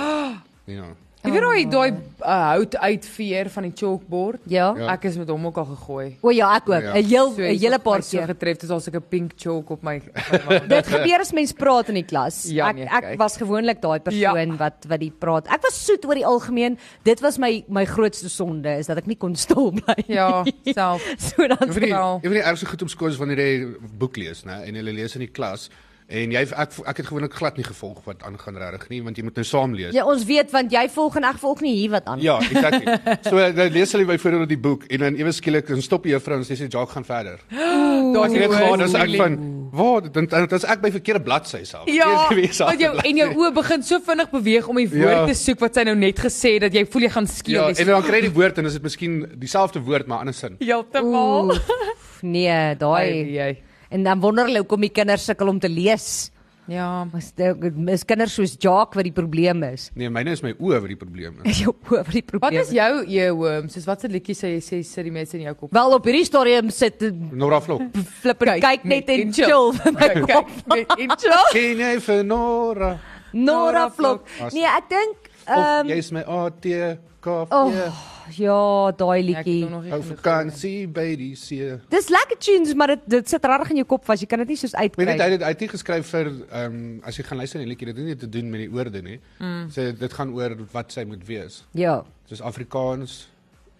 Ja. 0.66 0.84
Jy 1.22 1.30
weet 1.30 1.42
daai 1.44 1.66
daai 1.70 1.90
uh, 1.92 2.48
hout 2.50 2.74
uitveer 2.82 3.48
van 3.54 3.62
die 3.68 3.72
chalkboard? 3.78 4.40
Ja. 4.50 4.72
Ja. 4.76 4.88
Ek 4.96 5.04
is 5.06 5.16
met 5.20 5.28
hom 5.30 5.44
ook 5.46 5.56
al 5.62 5.68
gegooi. 5.68 6.06
O 6.20 6.32
ja, 6.34 6.48
ek 6.56 6.66
ook. 6.68 6.82
'n 6.82 6.82
Ja. 6.82 6.92
Heel 6.98 7.28
'n 7.30 7.34
So, 7.36 7.42
iets 7.46 7.62
hele 7.62 7.78
paar 7.78 8.02
so 8.02 8.16
keer. 8.18 8.26
getref 8.26 8.60
het 8.60 8.70
as 8.70 8.88
ek 8.88 8.94
'n 8.96 9.04
pink 9.08 9.32
chalk 9.36 9.70
op 9.70 9.82
my 9.82 10.00
Dit 10.74 10.86
gebeur 10.86 11.20
as 11.20 11.32
mens 11.32 11.52
praat 11.52 11.88
in 11.88 11.94
die 11.94 12.02
klas. 12.04 12.42
Ja, 12.50 12.68
ek 12.70 12.74
nee, 12.76 12.84
ek 12.90 13.02
kyk. 13.04 13.18
was 13.18 13.36
gewoonlik 13.36 13.80
daai 13.80 14.00
persoon 14.00 14.48
Ja. 14.50 14.56
wat 14.56 14.84
wat 14.88 15.00
die 15.00 15.12
praat. 15.16 15.46
Ek 15.46 15.62
was 15.62 15.84
soet 15.86 16.04
oor 16.04 16.14
die 16.14 16.26
algemeen. 16.26 16.76
Dit 17.04 17.20
was 17.20 17.38
my 17.38 17.64
my 17.68 17.84
grootste 17.86 18.28
sonde 18.28 18.78
is 18.78 18.86
dat 18.86 18.98
ek 18.98 19.06
nie 19.06 19.16
kon 19.16 19.36
stil 19.36 19.70
bly. 19.78 19.94
Ja, 20.08 20.42
nie. 20.42 20.72
self. 20.74 21.02
so 21.18 21.46
dan 21.46 21.56
van 21.58 21.82
die 21.82 21.90
Wel. 21.92 22.14
een 22.22 22.30
van 22.30 22.38
die 22.40 22.42
ergste 22.42 22.66
goed 22.66 22.82
op 22.82 22.88
skool 22.88 23.08
is 23.08 23.16
wanneer 23.16 23.38
jy 23.38 23.66
boek 23.98 24.16
lees, 24.16 24.42
né, 24.44 24.62
en 24.66 24.74
hulle 24.74 24.92
lees 24.92 25.14
in 25.14 25.20
die 25.20 25.30
klas 25.30 25.70
en 26.08 26.30
jy 26.34 26.40
ek 26.42 26.72
ek 26.86 26.96
het 26.96 27.06
gewoonlik 27.06 27.32
glad 27.34 27.56
nie 27.56 27.64
gevolg 27.64 28.00
wat 28.04 28.22
aangaan 28.22 28.56
regtig 28.60 28.88
nie, 28.90 29.02
want 29.02 29.16
jy 29.16 29.22
moet 29.24 29.34
nou 29.38 29.44
saam 29.44 29.74
lees. 29.74 29.94
Ja, 29.94 30.04
ons 30.04 30.24
weet 30.28 30.50
want 30.52 30.72
jy 30.72 30.88
volg 30.92 31.16
en 31.16 31.24
ek 31.24 31.38
volg 31.40 31.60
nie 31.64 31.74
hier 31.76 31.90
wat 31.90 32.06
aan. 32.06 32.20
Ja, 32.20 32.38
exactly. 32.38 32.96
So 33.30 33.38
dan 33.52 33.70
lees 33.72 33.92
hulle 33.92 34.04
byvoorbeeld 34.10 34.48
die 34.48 34.58
boek 34.58 34.84
en 34.90 34.98
dan 35.06 35.16
ewe 35.16 35.32
skielik 35.32 35.66
dan 35.68 35.82
stop 35.82 36.02
die 36.04 36.12
juffrou 36.12 36.36
en 36.38 36.44
sy 36.44 36.54
sê 36.58 36.68
Jacques 36.68 36.92
gaan 36.96 37.04
verder. 37.08 37.38
Daar's 38.14 38.32
net 38.34 38.52
gehad 38.52 38.82
as 38.88 38.94
ek 38.98 39.16
van 39.16 39.38
waar 39.72 40.04
dan 40.12 40.26
dan 40.28 40.48
is 40.52 40.64
ek 40.68 40.82
by 40.82 40.90
verkeerde 40.92 41.22
bladsy 41.24 41.62
self. 41.64 41.88
Ja, 41.88 42.28
want 42.28 42.80
jou 42.80 42.92
en 42.98 43.16
jou 43.22 43.28
oë 43.40 43.52
begin 43.56 43.82
so 43.82 44.00
vinnig 44.04 44.28
beweeg 44.30 44.68
om 44.68 44.76
die 44.76 44.88
woord 44.92 45.22
Ja. 45.22 45.26
te 45.26 45.34
soek 45.38 45.60
wat 45.64 45.74
sy 45.80 45.84
nou 45.88 45.94
net 45.96 46.18
gesê 46.20 46.54
het 46.58 46.66
dat 46.68 46.74
jy 46.76 46.84
voel 46.92 47.02
jy 47.08 47.12
gaan 47.16 47.24
Ja, 47.24 47.32
skeel. 47.38 47.68
en 47.72 47.86
dan 47.86 48.02
kry 48.04 48.20
jy 48.20 48.26
die 48.28 48.34
woord 48.36 48.58
en 48.58 48.66
is 48.68 48.76
dit 48.76 48.82
miskien 48.84 49.20
dieselfde 49.40 49.80
woord 49.80 50.06
maar 50.06 50.18
ander 50.26 50.34
sin. 50.34 50.56
heeltemal. 50.60 51.52
Oef, 51.56 52.22
Nee, 52.22 52.48
Ai, 52.50 52.74
daai. 52.78 53.56
En 53.92 54.02
dan 54.06 54.20
wonder 54.24 54.46
hulle 54.48 54.62
hoekom 54.64 54.80
die 54.88 54.92
kinders 54.94 55.26
sukkel 55.28 55.50
om 55.52 55.58
te 55.60 55.68
lees. 55.68 56.30
Ja. 56.70 57.02
Is 57.18 57.32
dit 57.36 57.64
is 57.90 58.04
kinders 58.06 58.36
soos 58.38 58.52
Jacques 58.62 58.94
wat 58.96 59.04
die 59.04 59.12
probleem 59.12 59.64
is. 59.66 59.88
Nee, 59.98 60.08
myne 60.14 60.30
is 60.32 60.40
my 60.46 60.52
oë 60.54 60.78
wat 60.80 60.88
die 60.92 60.96
probleem 60.96 61.40
is. 61.42 61.48
Is 61.52 61.58
jou 61.64 61.72
die 61.82 62.22
Wat 62.22 62.28
probleem. 62.30 62.60
is 62.62 62.70
jou 62.72 62.92
earworm? 63.02 63.66
Soos 63.68 63.88
watse 63.90 64.08
liedjie 64.08 64.36
sê 64.38 64.52
jy 64.54 64.60
sê 64.62 64.78
sit 64.86 65.04
die 65.08 65.12
mense 65.12 65.34
in 65.36 65.42
jou 65.48 65.54
kop? 65.58 65.72
Wel 65.74 65.96
op 65.98 66.06
hierdie 66.08 66.24
stadium 66.28 66.70
sit 66.72 67.02
Nora 67.34 67.58
Vlok. 67.60 67.82
flip 68.22 68.46
en 68.46 68.52
Kyk 68.54 68.62
kyk 68.68 68.84
net 68.94 69.10
en 69.12 69.24
en 69.26 69.34
chill 69.34 69.50
chill. 69.50 69.72
vir 69.82 69.92
my 69.98 70.06
Kyk, 70.06 70.22
kop. 70.30 70.54
kyk, 70.54 70.70
net 70.76 70.94
in 71.04 71.16
chill. 71.18 71.44
Ken 71.58 71.82
jy 71.84 71.92
vir 72.06 72.24
Nora? 72.30 72.92
Nora 73.32 73.84
Vlok. 73.98 74.24
As- 74.40 74.54
Nee, 74.54 74.64
ek 74.70 74.88
dink 74.94 75.30
ehm 75.50 75.90
jy's 75.90 76.12
my 76.14 76.22
ATK. 76.22 77.26
oh, 77.50 77.68
ja. 77.74 77.90
Ja, 78.36 78.90
daai 78.96 79.18
Ek 79.20 79.36
het 79.36 79.46
liedjie. 79.46 79.92
Ou 79.92 80.00
vakansie 80.02 80.86
by 80.88 81.16
die 81.16 81.34
see. 81.36 81.78
Dis 81.92 82.08
lekker 82.08 82.38
tunes, 82.38 82.74
maar 82.74 82.86
dit 82.94 83.00
dit 83.16 83.28
sit 83.28 83.44
regtig 83.44 83.70
in 83.70 83.76
jou 83.82 83.86
kop 83.86 84.04
vas. 84.04 84.20
Jy 84.20 84.26
kan 84.30 84.38
dit 84.44 84.48
nie 84.54 84.56
soos 84.56 84.72
Weet 84.72 84.96
net 84.96 85.08
hy 85.08 85.12
uitkry. 85.18 85.30
het 85.32 85.42
hy 85.42 85.48
het 85.54 85.60
nie 85.60 85.68
geskryf 85.74 86.06
vir 86.14 86.30
ehm 86.30 86.64
um, 86.78 87.00
as 87.04 87.16
jy 87.18 87.24
gaan 87.24 87.38
luister 87.42 87.58
na 87.60 87.64
die 87.66 87.72
liedjie, 87.74 87.86
dit 87.92 87.96
het 87.96 88.06
nie 88.06 88.16
te 88.16 88.28
doen 88.28 88.50
met 88.50 88.60
die 88.60 88.70
woorde 88.70 89.02
nie. 89.02 89.18
Mm. 89.38 89.68
Sê 89.74 89.90
dit 89.98 90.12
gaan 90.12 90.32
oor 90.34 90.56
wat 90.72 90.92
sy 90.92 91.04
moet 91.04 91.26
wees. 91.26 91.62
Ja. 91.74 92.02
Soos 92.28 92.40
Afrikaans. 92.40 93.28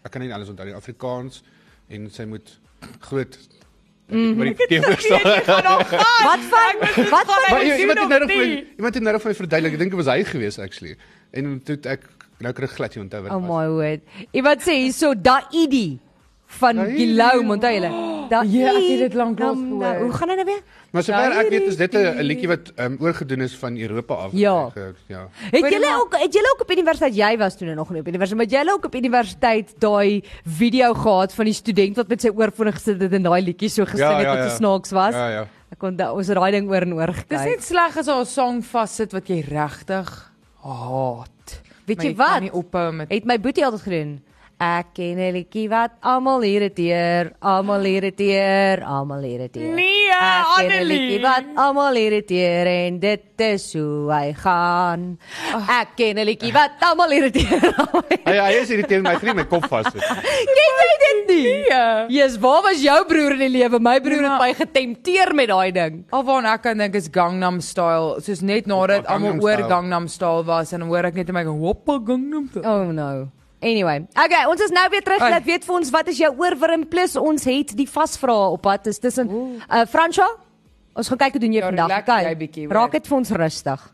Ek 0.02 0.10
kan 0.12 0.22
nie 0.22 0.32
alles 0.34 0.48
onthou 0.50 0.66
nie. 0.66 0.74
Afrikaans 0.74 1.42
en 1.88 2.10
sy 2.10 2.24
moet 2.24 2.58
groot. 3.00 3.38
Maar 4.12 4.50
die 4.50 4.66
keer 4.68 4.82
verstaan. 4.82 5.22
Wat 6.28 6.42
van 6.50 6.80
wat 7.10 7.26
van 7.30 7.60
doen 7.60 7.78
iemand 7.80 7.98
het 7.98 8.08
nou 8.08 8.26
vir 8.28 8.42
iemand 8.76 8.94
het 8.94 9.02
nou 9.02 9.18
vir 9.18 9.30
my 9.30 9.34
verduidelik. 9.38 9.72
Ek 9.72 9.78
dink 9.78 9.94
dit 9.94 10.00
was 10.04 10.10
hy 10.12 10.24
gewees 10.24 10.58
actually. 10.58 10.96
En 11.32 11.54
toe 11.64 11.76
het 11.78 11.86
ek 11.94 12.04
nou 12.40 12.52
kry 12.52 12.64
ek 12.64 12.70
glad 12.70 12.94
nie 12.96 13.04
onthou 13.04 13.22
wat 13.22 13.30
Oh 13.32 13.38
dit 13.40 13.48
was. 13.48 13.58
my 13.58 13.68
word. 13.68 14.00
Iemand 14.32 14.60
sê 14.62 14.72
hierso 14.82 15.14
Daidi 15.14 15.98
van. 16.46 16.76
Gilou, 16.86 17.48
onthou 17.50 17.72
julle? 17.72 17.90
Daidi. 17.90 18.08
Ja, 18.32 18.70
ek 18.72 18.88
het 18.88 18.98
dit 18.98 19.14
lank 19.14 19.38
lank 19.40 19.58
Nou, 19.60 19.78
gehoor. 19.78 19.98
Hoe 20.02 20.12
gaan 20.12 20.28
dit 20.28 20.36
nou 20.36 20.46
weer? 20.46 20.62
Maar 20.92 21.02
sover 21.02 21.32
ek 21.40 21.48
weet 21.50 21.66
is 21.68 21.76
dit 21.76 21.92
'n 21.94 22.20
liedjie 22.24 22.48
wat 22.48 22.72
um, 22.80 22.96
oorgedoen 23.00 23.40
is 23.40 23.56
van 23.56 23.76
Europa 23.76 24.14
af. 24.14 24.30
Ja. 24.32 24.70
Ge- 24.70 24.94
ja. 25.06 25.28
Het 25.50 25.68
julle 25.68 25.90
ook 26.00 26.16
het 26.16 26.32
julle 26.32 26.52
ook 26.54 26.60
op 26.62 26.70
universiteit 26.70 27.14
jy 27.14 27.36
was 27.36 27.56
toe 27.56 27.74
nog 27.74 27.90
nie 27.90 28.00
op 28.00 28.06
universiteit, 28.08 28.36
maar 28.36 28.46
het 28.46 28.54
julle 28.54 28.72
ook 28.72 28.84
op 28.84 28.94
universiteit 28.94 29.74
daai 29.80 30.22
video 30.46 30.94
gehad 30.94 31.34
van 31.34 31.44
die 31.44 31.54
student 31.54 31.96
wat 31.96 32.08
met 32.08 32.20
sy 32.20 32.28
oorfone 32.28 32.72
gesit 32.72 33.00
het 33.00 33.12
en 33.12 33.22
daai 33.22 33.42
liedjie 33.42 33.68
so 33.68 33.84
gesing 33.84 33.98
Ja, 34.08 34.16
het 34.16 34.24
ja, 34.26 34.34
wat 34.34 34.44
ja. 34.44 34.48
so 34.48 34.56
snaaks 34.56 34.90
was? 34.90 35.14
Ja, 35.14 35.28
ja. 35.28 35.46
Ek 35.72 35.82
onthou 35.82 36.16
ons 36.16 36.26
het 36.26 36.36
daai 36.36 36.50
ding 36.52 36.68
oor 36.70 36.82
en 36.82 36.94
oor 36.94 37.06
Dis 37.06 37.16
gekyk. 37.16 37.44
net 37.48 37.62
sleg 37.64 37.96
as 37.96 38.08
'n 38.08 38.24
song 38.24 38.62
vassit 38.62 39.12
wat 39.12 39.28
jy 39.28 39.40
regtig 39.48 40.32
haat. 40.62 41.62
Weet 41.92 41.96
Maar 41.96 42.06
jy 42.06 42.14
kan 42.14 42.32
wat? 42.32 42.40
Nie 42.40 42.52
ophou 42.52 42.92
met 42.92 43.10
Het 43.12 43.24
my 43.24 43.40
boetie 43.40 43.64
altyd 43.64 43.80
gedoen. 43.80 44.12
Ek 44.62 44.92
ken 44.94 45.18
'n 45.18 45.32
liedjie 45.34 45.66
wat 45.68 45.96
almal 46.06 46.42
irriteer, 46.46 47.32
almal 47.42 47.82
irriteer, 47.84 48.82
almal 48.86 49.24
irriteer. 49.26 49.74
Nee, 49.74 50.06
Ek 50.12 50.68
ken 50.68 50.70
'n 50.70 50.86
liedjie 50.86 51.20
wat 51.24 51.44
almal 51.58 51.96
irriteer 51.98 52.66
en 52.70 52.98
dit 53.00 53.40
is 53.42 53.64
hoe 53.74 54.06
hy 54.12 54.32
gaan. 54.38 55.18
Ek 55.80 55.96
ken 55.96 56.14
'n 56.18 56.26
liedjie 56.30 56.52
wat 56.54 56.78
almal 56.80 57.10
irriteer. 57.10 57.58
Hy 58.28 58.36
hy 58.38 58.52
is 58.62 58.70
irriteer 58.70 59.02
my 59.02 59.16
vriend 59.18 59.36
my 59.36 59.44
kop 59.50 59.66
vas. 59.66 59.90
sit. 59.90 59.98
ken 60.56 60.72
jy 60.78 60.94
dit 61.02 61.26
nie? 61.34 61.64
Ja. 61.68 62.06
Jesus, 62.08 62.38
waar 62.38 62.62
was 62.62 62.78
jou 62.82 63.04
broer 63.04 63.32
in 63.32 63.38
die 63.42 63.48
lewe? 63.58 63.80
My 63.80 63.98
broer 64.00 64.22
Ja. 64.22 64.30
het 64.38 64.40
my 64.46 64.54
getempteer 64.54 65.34
met 65.34 65.48
daai 65.48 65.72
ding. 65.72 66.04
Alwaar 66.12 66.44
ek 66.54 66.62
kan 66.62 66.78
dink 66.78 66.94
is 66.94 67.08
Gangnam 67.10 67.60
Style, 67.60 68.20
soos 68.22 68.40
net 68.42 68.66
nadat 68.66 69.06
almal 69.06 69.42
oor. 69.42 69.66
Gangnam 69.68 70.06
Style 70.08 70.44
was 70.44 70.72
en 70.72 70.82
hoor 70.86 71.04
ek 71.04 71.14
net 71.14 71.28
in 71.28 71.34
my 71.34 71.42
hoppa 71.44 71.98
Gangnam 71.98 72.46
Style. 72.48 72.62
Oh 72.64 72.92
no. 72.92 73.32
Anyway, 73.62 74.02
okay, 74.18 74.44
ons 74.50 74.60
is 74.60 74.72
nou 74.74 74.88
weer 74.90 75.04
terug. 75.06 75.22
Laat 75.22 75.46
weet 75.46 75.64
vir 75.64 75.74
ons 75.76 75.90
wat 75.94 76.08
is 76.10 76.18
jou 76.18 76.32
oorwurm 76.42 76.82
plus 76.90 77.14
ons 77.16 77.46
het 77.46 77.76
die 77.78 77.86
vasvrae 77.86 78.50
op 78.56 78.64
pad. 78.66 78.88
Dis 78.90 78.98
tussen 78.98 79.30
uh 79.30 79.84
Fransja. 79.86 80.26
Ons 80.98 81.08
gaan 81.08 81.22
kyk 81.24 81.38
hoe 81.38 81.44
doen 81.46 81.54
jy 81.54 81.62
Ja, 81.62 81.70
vandag. 81.70 82.02
Okay. 82.02 82.66
Raak 82.68 82.98
dit 82.98 83.06
vir 83.06 83.20
ons 83.22 83.30
rustig. 83.30 83.90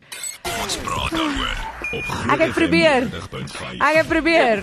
Ons 0.56 0.80
praat 0.82 1.12
daaroor 1.12 1.67
Ek 1.88 2.40
het 2.42 2.50
FM 2.50 2.56
probeer. 2.58 3.06
90.5. 3.08 3.78
Ek 3.80 3.96
het 3.96 4.08
probeer. 4.10 4.60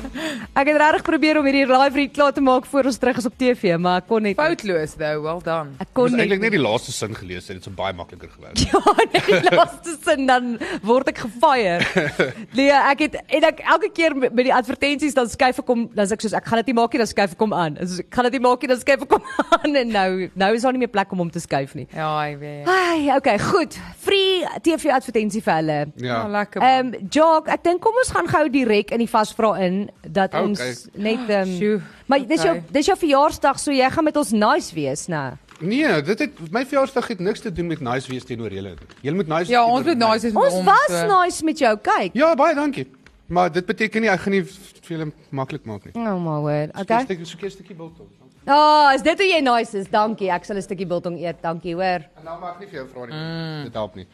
Ek 0.54 0.68
het 0.70 0.78
regtig 0.78 1.02
probeer 1.08 1.40
om 1.40 1.48
hierdie 1.48 1.64
live 1.66 1.98
read 1.98 2.12
klaar 2.14 2.34
te 2.36 2.42
maak 2.46 2.68
voor 2.70 2.86
ons 2.92 3.00
terug 3.02 3.18
is 3.18 3.26
op 3.26 3.34
TV, 3.40 3.78
maar 3.82 4.04
ek 4.04 4.08
kon 4.12 4.22
net. 4.28 4.36
Foutloos 4.38 4.94
though, 5.00 5.24
well 5.24 5.40
done. 5.42 5.74
Ek 5.82 5.88
Ek 5.88 5.94
kon 5.98 6.14
eintlik 6.14 6.38
nie. 6.38 6.50
net 6.50 6.54
die 6.54 6.62
laaste 6.62 6.94
sin 6.94 7.16
gelees 7.18 7.48
het, 7.50 7.58
dit 7.58 7.66
sou 7.66 7.74
baie 7.74 7.96
makliker 7.98 8.30
gewerk. 8.30 8.62
Ja, 8.66 8.82
net 9.10 9.26
die 9.26 9.56
laaste 9.56 9.96
sin 10.06 10.28
dan 10.30 10.52
word 10.86 11.10
ek 11.14 11.24
gefire. 11.26 11.82
Nee, 12.58 12.70
ek 12.72 13.02
het 13.08 13.18
en 13.26 13.48
ek 13.50 13.60
elke 13.74 13.90
keer 13.96 14.14
met 14.16 14.34
met 14.36 14.46
die 14.50 14.54
advertensies 14.54 15.16
dan 15.18 15.30
skuif 15.32 15.60
ek 15.64 15.68
hom, 15.72 15.88
dan 15.98 16.06
sê 16.10 16.14
ek 16.20 16.26
soos 16.28 16.36
ek 16.38 16.46
gaan 16.46 16.62
dit 16.62 16.70
nie 16.72 16.78
maak 16.78 16.94
nie, 16.94 17.02
dan 17.02 17.10
skuif 17.10 17.34
ek 17.36 17.42
hom 17.42 17.54
aan. 17.58 17.80
Soos 17.82 18.04
ek 18.06 18.14
gaan 18.14 18.30
dit 18.30 18.38
nie 18.38 18.44
maak 18.46 18.62
nie, 18.62 18.70
dan 18.76 18.80
skuif 18.84 19.02
ek 19.08 19.16
hom 19.18 19.26
aan 19.58 19.76
en 19.82 19.92
nou 19.98 20.10
nou 20.46 20.52
is 20.60 20.62
daar 20.68 20.78
nie 20.78 20.84
meer 20.86 20.94
plek 20.94 21.12
om 21.16 21.26
hom 21.26 21.34
te 21.34 21.42
skuif 21.44 21.74
nie. 21.80 21.88
Ja, 21.96 22.12
hy 22.22 22.38
weet. 22.42 22.70
Ai, 22.70 23.10
okay, 23.18 23.38
goed. 23.42 23.78
Free 24.06 24.46
TV 24.66 24.94
advertensie 24.94 25.42
vir 25.42 25.58
hulle. 25.60 25.80
Ja, 25.98 26.14
Ja. 26.16 26.22
lekker. 26.38 26.62
Ehm 26.62 26.94
um, 26.94 27.10
Jock, 27.16 27.48
ek 27.54 27.64
dink 27.64 27.82
kom 27.84 27.96
ons 28.02 28.12
gaan 28.12 28.28
gou 28.28 28.44
direk 28.52 28.92
in 28.96 29.00
die 29.04 29.10
vasvra 29.10 29.54
in 29.66 29.86
dat 30.04 30.34
Okay. 30.36 30.44
ons 30.44 30.60
net 30.94 31.30
ehm 31.30 31.48
um, 31.50 31.56
Sjoe, 31.58 31.82
Maar 32.08 32.26
dis 32.28 32.44
jou 32.44 32.56
okay. 32.58 32.64
dis 32.76 32.86
jou 32.92 32.98
verjaarsdag, 32.98 33.60
so 33.60 33.72
jy 33.72 33.90
gaan 33.90 34.04
met 34.04 34.18
ons 34.18 34.32
nice 34.32 34.76
wees, 34.76 35.08
né? 35.08 35.38
Nee, 35.64 36.02
dit 36.04 36.20
het 36.20 36.40
my 36.52 36.66
verjaarsdag 36.68 37.08
het 37.14 37.20
niks 37.24 37.40
te 37.40 37.52
doen 37.52 37.68
met 37.72 37.80
nice 37.80 38.10
wees 38.12 38.26
teenoor 38.28 38.52
julle. 38.52 38.74
Julle 39.02 39.16
moet 39.16 39.28
nice 39.32 39.52
Ja, 39.52 39.64
ons 39.66 39.86
moet 39.88 39.98
nice 39.98 40.22
wees 40.28 40.34
met 40.36 40.44
Ons 40.44 40.54
hom, 40.54 40.66
was 40.66 40.92
so. 40.92 41.08
nice 41.08 41.44
met 41.48 41.58
jou, 41.64 41.78
kyk. 41.78 42.12
Ja, 42.14 42.34
baie 42.36 42.56
dankie. 42.56 42.86
Maar 43.28 43.52
dit 43.52 43.66
beteken 43.66 44.02
nie 44.02 44.10
ek 44.12 44.20
gaan 44.20 44.34
nie 44.36 44.44
vir 44.44 44.92
julle 44.98 45.08
maklik 45.32 45.66
maak 45.66 45.86
nie. 45.86 45.94
Oh 45.96 46.20
my 46.20 46.40
word. 46.44 46.70
Okay. 46.76 46.84
Okay. 46.84 47.04
Stukkie 47.08 47.26
stukkie 47.26 47.50
stukkie 47.56 47.76
biltong. 47.76 48.10
Ah, 48.46 48.54
oh, 48.92 48.94
is 48.94 49.02
dit 49.02 49.18
hoe 49.18 49.26
jy 49.32 49.40
nice 49.42 49.74
is? 49.80 49.88
Dankie. 49.90 50.30
Ek 50.30 50.46
sal 50.46 50.58
'n 50.58 50.62
stukkie 50.62 50.86
biltong 50.86 51.18
eet. 51.18 51.42
Dankie, 51.42 51.74
hoor. 51.74 52.04
En 52.20 52.24
nou 52.26 52.40
mag 52.40 52.54
ek 52.54 52.60
nie 52.60 52.68
vir 52.68 52.80
jou 52.84 52.88
vra 52.94 53.06
nie. 53.06 53.16
Mm. 53.16 53.64
Dit 53.64 53.74
help 53.74 53.96
nie. 53.96 54.06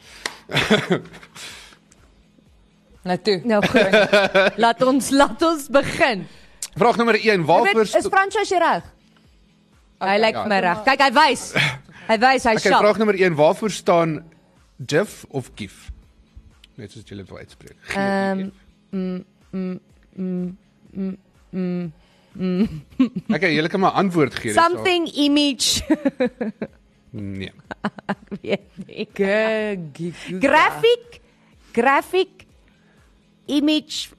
Nou 3.04 3.18
toe. 3.26 3.40
Nou 3.50 3.62
goed. 3.66 3.96
laat 4.64 4.82
ons 4.86 5.10
laat 5.10 5.42
ons 5.48 5.68
begin. 5.74 6.26
Vraag 6.78 6.96
nommer 7.02 7.18
1, 7.18 7.24
Jy 7.26 7.38
waarvoor 7.46 7.88
is 7.88 8.08
Fransjo 8.08 8.60
reg? 8.62 8.84
Hy 10.02 10.18
lyk 10.22 10.38
vir 10.38 10.50
my 10.50 10.60
reg. 10.64 10.84
Kyk, 10.88 11.02
hy 11.08 11.12
wys. 11.18 11.48
Hy 12.08 12.18
wys 12.22 12.46
hy 12.48 12.54
Okay, 12.58 12.70
sharp. 12.72 12.84
vraag 12.86 12.98
nommer 13.02 13.18
1, 13.20 13.36
waarvoor 13.38 13.74
staan 13.74 14.16
GIF 14.88 15.26
of 15.30 15.52
GIF? 15.56 15.90
Net 16.80 16.94
soos 16.94 17.04
julle 17.06 17.26
dit 17.26 17.30
wil 17.34 17.42
uitspreek. 17.44 17.78
Ehm 17.98 18.50
Okay, 23.32 23.52
julle 23.58 23.68
kan 23.68 23.80
maar 23.84 23.92
antwoord 24.00 24.36
gee. 24.40 24.54
something 24.56 25.08
image 25.20 25.82
Nee. 27.12 27.52
weet 28.42 28.78
nie. 28.88 29.08
Graphic 30.40 31.20
graphic 31.76 32.41
image 33.52 34.10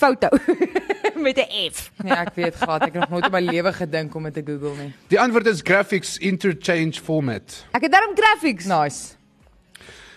foto 0.00 0.28
met 1.24 1.36
'n 1.36 1.70
F. 1.72 1.90
Nee, 2.02 2.14
ek 2.16 2.34
weet 2.34 2.54
glad, 2.56 2.82
ek 2.88 2.94
het 2.94 3.00
nog 3.04 3.10
nooit 3.10 3.24
in 3.28 3.32
my 3.32 3.40
lewe 3.52 3.72
gedink 3.72 4.14
om 4.14 4.22
dit 4.28 4.34
te 4.34 4.42
Google 4.46 4.76
nie. 4.82 4.92
Die 5.12 5.20
antwoord 5.20 5.46
is 5.46 5.60
graphics 5.64 6.16
interchange 6.18 6.96
format. 7.02 7.64
Ek 7.76 7.82
het 7.82 7.92
daarom 7.92 8.16
graphics. 8.16 8.64
Nice. 8.64 9.14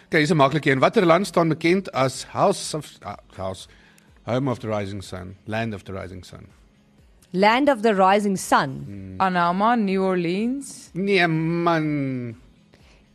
Okay, 0.08 0.20
hier's 0.24 0.32
'n 0.32 0.38
maklike 0.38 0.72
een. 0.72 0.80
Watter 0.80 1.06
land 1.06 1.28
staan 1.28 1.50
bekend 1.50 1.92
as 1.92 2.24
House 2.32 2.78
of 2.78 2.92
uh, 3.04 3.14
House 3.36 3.68
Home 4.24 4.50
of 4.50 4.60
the 4.60 4.68
Rising 4.68 5.04
Sun, 5.04 5.36
Land 5.46 5.74
of 5.74 5.84
the 5.84 5.92
Rising 5.92 6.24
Sun? 6.26 6.48
Land 7.32 7.70
of 7.70 7.82
the 7.82 7.94
Rising 7.94 8.38
Sun. 8.38 9.16
Anama, 9.18 9.76
New 9.76 10.04
Orleans. 10.04 10.90
Nee 10.94 11.28
man. 11.28 12.36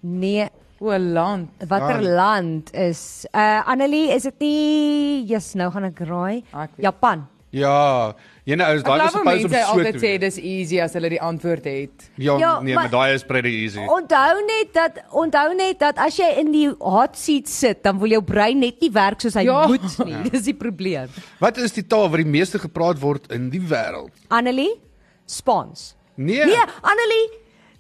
Nee, 0.01 0.49
O, 0.81 0.93
land. 0.99 1.49
watter 1.67 2.01
Ja. 2.03 2.15
land 2.15 2.71
is 2.75 3.27
uh 3.35 3.63
Annelie, 3.67 4.11
is 4.15 4.23
dit 4.23 4.39
nie 4.41 5.25
Jesus, 5.27 5.55
nou 5.55 5.71
gaan 5.71 5.85
ek 5.85 5.99
raai. 6.07 6.45
Ek 6.53 6.71
weet. 6.77 6.85
Japan. 6.87 7.27
Ja, 7.51 8.13
jene 8.45 8.63
ou 8.67 8.75
is 8.77 8.83
Ek 8.83 8.87
daai 8.87 9.07
is 9.07 9.13
supposed 9.13 9.45
om 9.45 9.51
mense 9.51 9.65
so 9.65 9.73
altyd 9.73 9.93
te 9.95 9.99
sê 9.99 10.11
doen. 10.13 10.21
dis 10.21 10.37
easy 10.39 10.81
as 10.85 10.93
hulle 10.93 11.09
die 11.09 11.21
antwoord 11.21 11.65
het. 11.65 12.11
Ja, 12.17 12.37
Ja, 12.39 12.61
nee, 12.61 12.75
maar- 12.75 12.85
maar 12.85 12.91
daai 12.93 13.15
is 13.15 13.25
pretty 13.25 13.49
easy. 13.65 13.81
Onthou 13.81 14.45
net 14.47 14.73
dat 14.75 15.01
onthou 15.13 15.55
net 15.57 15.79
dat 15.79 15.97
as 15.99 16.17
jy 16.19 16.29
in 16.39 16.53
die 16.53 16.69
hot 16.79 17.17
seat 17.17 17.49
sit, 17.49 17.83
dan 17.83 17.99
wil 17.99 18.11
jou 18.11 18.23
brein 18.23 18.59
net 18.61 18.81
nie 18.81 18.91
werk 18.93 19.21
soos 19.21 19.35
hy 19.35 19.45
Ja. 19.45 19.67
moet 19.67 20.05
nie. 20.05 20.31
Dis 20.31 20.43
die 20.45 20.55
probleem. 20.55 21.09
Wat 21.41 21.57
is 21.59 21.73
die 21.73 21.87
taal 21.87 22.09
wat 22.11 22.19
die 22.21 22.25
meeste 22.31 22.59
gepraat 22.59 23.01
word 23.01 23.33
in 23.33 23.49
die 23.51 23.61
wêreld? 23.61 24.13
Annelie, 24.29 24.79
Spaans. 25.27 25.95
Nee. 26.17 26.45
Nee, 26.45 26.65
Annelie, 26.83 27.31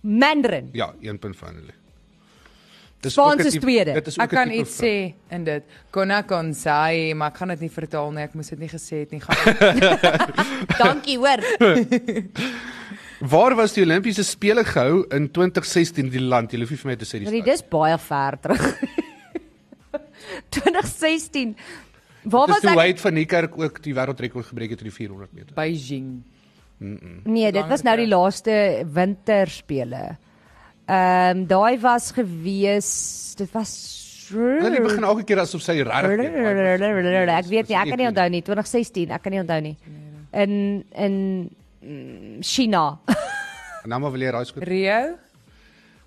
Mandarin. 0.02 0.70
Ja, 0.72 0.92
1 1.02 1.18
punt 1.18 1.36
van 1.36 1.54
hulle. 1.54 1.72
Dis 3.00 3.12
Spaans 3.14 3.44
is 3.46 3.54
tweede. 3.62 3.92
Dit 3.94 4.06
is 4.10 4.16
ook 4.18 4.24
Ek 4.24 4.30
kan 4.34 4.50
iets 4.50 4.72
sê 4.80 5.14
in 5.30 5.44
dit. 5.46 5.62
Konna 5.94 6.22
kon 6.26 6.48
sê, 6.56 7.14
maar 7.14 7.30
ek 7.30 7.36
gaan 7.38 7.52
dit 7.54 7.60
nie 7.60 7.70
vertaal 7.70 8.10
nie. 8.16 8.24
Ek 8.26 8.34
moes 8.34 8.48
dit 8.50 8.58
nie 8.58 8.68
gesê 8.72 9.04
het 9.04 9.12
nie. 9.14 9.20
Gaan. 9.22 9.36
Dankie, 10.82 11.14
hoor. 11.22 11.38
Waar 13.32 13.54
was 13.58 13.72
die 13.74 13.82
Olimpiese 13.82 14.22
spele 14.26 14.62
gehou 14.66 15.04
in 15.14 15.28
2016 15.30 16.10
die 16.10 16.20
land? 16.22 16.52
Jy 16.54 16.60
hoef 16.62 16.70
nie 16.74 16.78
vir 16.82 16.90
my 16.92 16.96
te 16.98 17.06
sê 17.06 17.18
die 17.22 17.26
Nee, 17.30 17.40
stad. 17.42 17.50
dis 17.52 17.64
baie 17.70 17.96
ver 17.98 18.36
terug. 18.42 18.66
2016. 20.54 21.56
Waar 22.28 22.46
Dis 22.50 22.54
was 22.58 22.64
ek? 22.72 22.76
Wade 22.78 23.02
van 23.02 23.14
Niekerk 23.14 23.58
ook 23.58 23.82
die 23.82 23.94
wêreldrekord 23.96 24.46
gebreek 24.50 24.74
het 24.74 24.82
in 24.84 24.90
die 24.90 24.94
400 24.94 25.32
meter. 25.34 25.54
Beijing. 25.56 26.10
Nee, 26.78 27.50
dit 27.52 27.66
was 27.70 27.82
nou 27.86 27.96
die 27.98 28.06
laaste 28.10 28.54
winterspele. 28.94 30.16
Ehm 30.88 31.44
daai 31.48 31.76
was 31.80 32.10
gewees, 32.16 32.90
dit 33.36 33.50
was 33.52 33.72
Hulle 34.28 34.70
die 34.74 34.80
begin 34.84 35.04
elke 35.08 35.24
keer 35.24 35.40
asof 35.40 35.62
sy 35.64 35.78
regtig. 35.84 36.34
Ek 37.32 37.46
weet 37.48 37.70
nie, 37.70 37.76
ek 37.80 37.88
kan 37.88 38.00
nie 38.00 38.08
onthou 38.10 38.26
nie. 38.32 38.42
2016, 38.44 39.14
ek 39.16 39.24
kan 39.24 39.32
nie 39.32 39.40
onthou 39.40 39.58
nie. 39.64 39.76
In 40.36 40.52
in 40.92 41.16
mm, 41.80 42.44
China. 42.44 42.90
Nou 43.88 43.96
maar 44.02 44.12
wil 44.12 44.20
jy 44.20 44.30
raai 44.34 44.44
skoot. 44.44 44.64
Rio. 44.68 44.96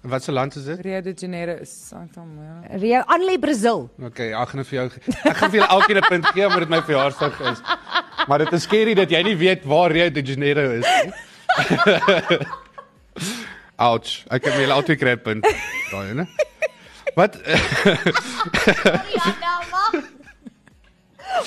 En 0.04 0.10
Wat 0.12 0.22
se 0.22 0.34
land 0.34 0.54
is 0.60 0.66
dit? 0.68 0.82
Rio 0.86 1.00
de 1.02 1.14
Janeiro 1.18 1.56
is 1.64 1.72
Santa 1.88 2.22
Maria. 2.22 2.78
Rio, 2.78 3.00
Annelie 3.10 3.40
Brazil. 3.42 3.88
Okay, 4.10 4.28
ek 4.38 4.52
gaan 4.52 4.62
dit 4.62 4.70
vir 4.70 4.78
jou 4.78 4.86
Ek 5.32 5.40
gaan 5.40 5.50
vir 5.54 5.60
julle 5.62 5.70
elkeen 5.78 5.98
'n 6.02 6.10
punt 6.10 6.26
gee 6.36 6.46
omdat 6.46 6.66
dit 6.66 6.74
my 6.76 6.82
verjaarsdag 6.90 7.40
is. 7.54 7.64
Maar 8.28 8.46
dit 8.46 8.54
is 8.54 8.68
skerry 8.68 8.94
dat 8.94 9.10
jy 9.10 9.24
nie 9.24 9.38
weet 9.38 9.66
waar 9.66 9.90
Rio 9.90 10.10
de 10.10 10.22
Janeiro 10.22 10.68
is 10.78 10.86
nie. 10.86 11.10
Ouch. 13.82 14.24
Ek 14.30 14.46
het 14.46 14.54
julle 14.62 14.74
altyd 14.78 15.00
kry 15.02 15.16
'n 15.18 15.22
punt. 15.26 15.48
Daai, 15.92 16.14
né? 16.14 16.28
Wat 17.16 17.38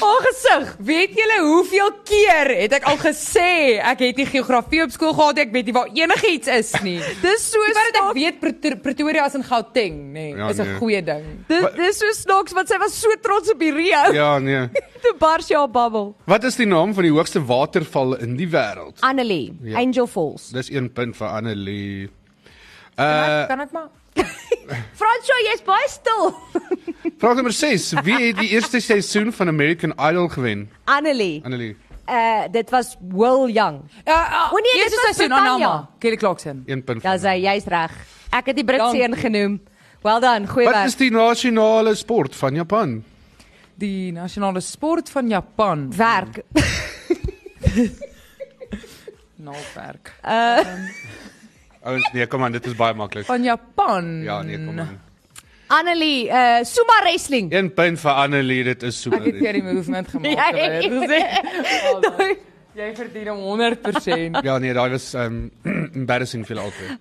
O, 0.00 0.06
oh, 0.06 0.20
gesig. 0.24 0.70
Weet 0.80 1.12
julle 1.14 1.36
hoeveel 1.44 1.90
keer 2.08 2.48
het 2.56 2.72
ek 2.78 2.86
al 2.88 2.96
gesê 3.02 3.76
ek 3.84 4.00
het 4.00 4.16
nie 4.16 4.24
geografie 4.26 4.80
op 4.82 4.90
skool 4.94 5.12
gehad 5.12 5.36
nie, 5.36 5.42
ek 5.44 5.52
weet 5.52 5.66
nie 5.68 5.74
waar 5.76 5.90
enigiets 5.92 6.48
is 6.48 6.70
nie. 6.82 6.96
Dis 7.20 7.44
so 7.52 7.60
Dis 7.68 7.76
wat 7.76 7.90
ek 7.90 7.98
snaaks. 8.00 8.16
weet 8.16 8.40
Pret- 8.40 8.80
Pretoria 8.82 9.26
is 9.28 9.34
in 9.36 9.44
Gauteng, 9.44 9.98
nê. 10.08 10.32
Nee, 10.32 10.36
Ja, 10.40 10.48
is 10.48 10.58
'n 10.58 10.66
nee. 10.70 10.78
goeie 10.80 11.02
ding. 11.04 11.44
Dis 11.48 11.64
dis 11.76 11.98
so 12.00 12.06
snaaks 12.12 12.52
want 12.56 12.68
sy 12.68 12.78
was 12.78 12.98
so 12.98 13.08
trots 13.22 13.50
op 13.52 13.58
die 13.60 13.70
Rio. 13.72 14.12
Ja, 14.12 14.38
nee. 14.38 14.68
Toe 15.04 15.14
bars 15.18 15.48
jy 15.48 15.56
op 15.60 15.72
babbel. 15.72 16.14
Wat 16.26 16.44
is 16.44 16.56
die 16.56 16.66
naam 16.66 16.94
van 16.94 17.02
die 17.04 17.12
hoogste 17.12 17.44
waterval 17.44 18.14
in 18.16 18.36
die 18.36 18.48
wêreld? 18.48 18.98
Annelie, 19.00 19.52
Ja. 19.62 19.78
Angel 19.78 20.06
Falls. 20.06 20.48
Dis 20.48 20.70
1 20.70 20.92
punt 20.92 21.16
vir 21.16 21.28
Annelie. 21.28 22.08
Uh 22.96 23.42
ek, 23.42 23.48
kan 23.48 23.60
ek 23.60 23.72
maar 23.72 23.88
Fransjo, 25.00 25.34
jy's 25.50 25.62
baie 25.66 25.88
stil. 25.90 26.30
vraag 27.20 27.34
nommer 27.40 27.52
6. 27.52 27.92
Wie 28.06 28.20
het 28.28 28.38
die 28.38 28.50
eerste 28.54 28.80
seisoen 28.80 29.32
van 29.32 29.48
American 29.48 29.92
Idol 29.98 30.28
gewen? 30.28 30.70
Annelie. 30.84 31.40
Annelie, 31.44 31.76
Uh 32.04 32.44
dit 32.52 32.70
was 32.70 32.96
Will 33.00 33.48
Young. 33.50 33.80
Ja, 34.04 34.48
O 34.52 34.56
nee, 34.60 34.84
dit 34.84 34.92
was. 35.08 35.20
Anama. 35.24 35.88
Kelly 35.98 36.16
Clarkson. 36.16 36.62
1 36.66 36.84
punt. 36.84 37.02
Ja, 37.02 37.16
sy, 37.18 37.38
jy's 37.40 37.64
reg. 37.66 37.90
Ek 38.30 38.46
het 38.52 38.56
die 38.56 38.64
Britse 38.64 39.00
een 39.02 39.16
genoem. 39.16 39.60
Well 40.04 40.20
done, 40.20 40.46
goeie 40.46 40.66
Wat 40.68 40.74
werk. 40.74 40.86
is 40.92 40.96
die 41.00 41.10
nasionale 41.10 41.94
sport 41.96 42.36
van 42.36 42.54
Japan? 42.54 42.98
Die 43.80 44.12
nasionale 44.12 44.60
sport 44.60 45.08
van 45.10 45.28
Japan. 45.28 45.88
werk? 45.96 46.42
Nalwerk. 49.44 50.12
Ouens, 51.84 52.06
nee, 52.12 52.26
kom 52.26 52.44
aan, 52.44 52.54
dit 52.56 52.66
is 52.66 52.76
baie 52.78 52.94
maklik. 52.96 53.26
Van 53.28 53.42
Japan. 53.44 54.22
Ja, 54.24 54.42
nee, 54.42 54.56
kom 54.56 54.78
aan. 54.80 55.00
Annelie, 55.74 56.28
uh 56.28 56.62
sumo 56.64 56.96
wrestling. 57.02 57.50
1 57.52 57.70
punt 57.74 58.00
vir 58.00 58.10
Annelie, 58.24 58.62
dit 58.64 58.82
is 58.88 59.00
so. 59.00 59.12
Ek 59.16 59.24
het 59.28 59.38
hier 59.40 59.58
die 59.58 59.62
movement 59.64 60.08
gemaak. 60.08 60.32
Ja, 60.38 60.48
jy 60.56 60.66
dit 60.72 60.92
ja. 60.92 60.98
gesê. 61.04 62.28
Jy 62.74 62.88
verdien 62.98 63.28
hom 63.30 63.42
100%. 63.60 64.40
Ja, 64.42 64.56
nee, 64.58 64.72
daai 64.74 64.88
was 64.96 65.12
um 65.18 65.44
embarrassing 66.00 66.46
vir 66.48 66.56
julle 66.56 66.66
albei. 66.70 66.96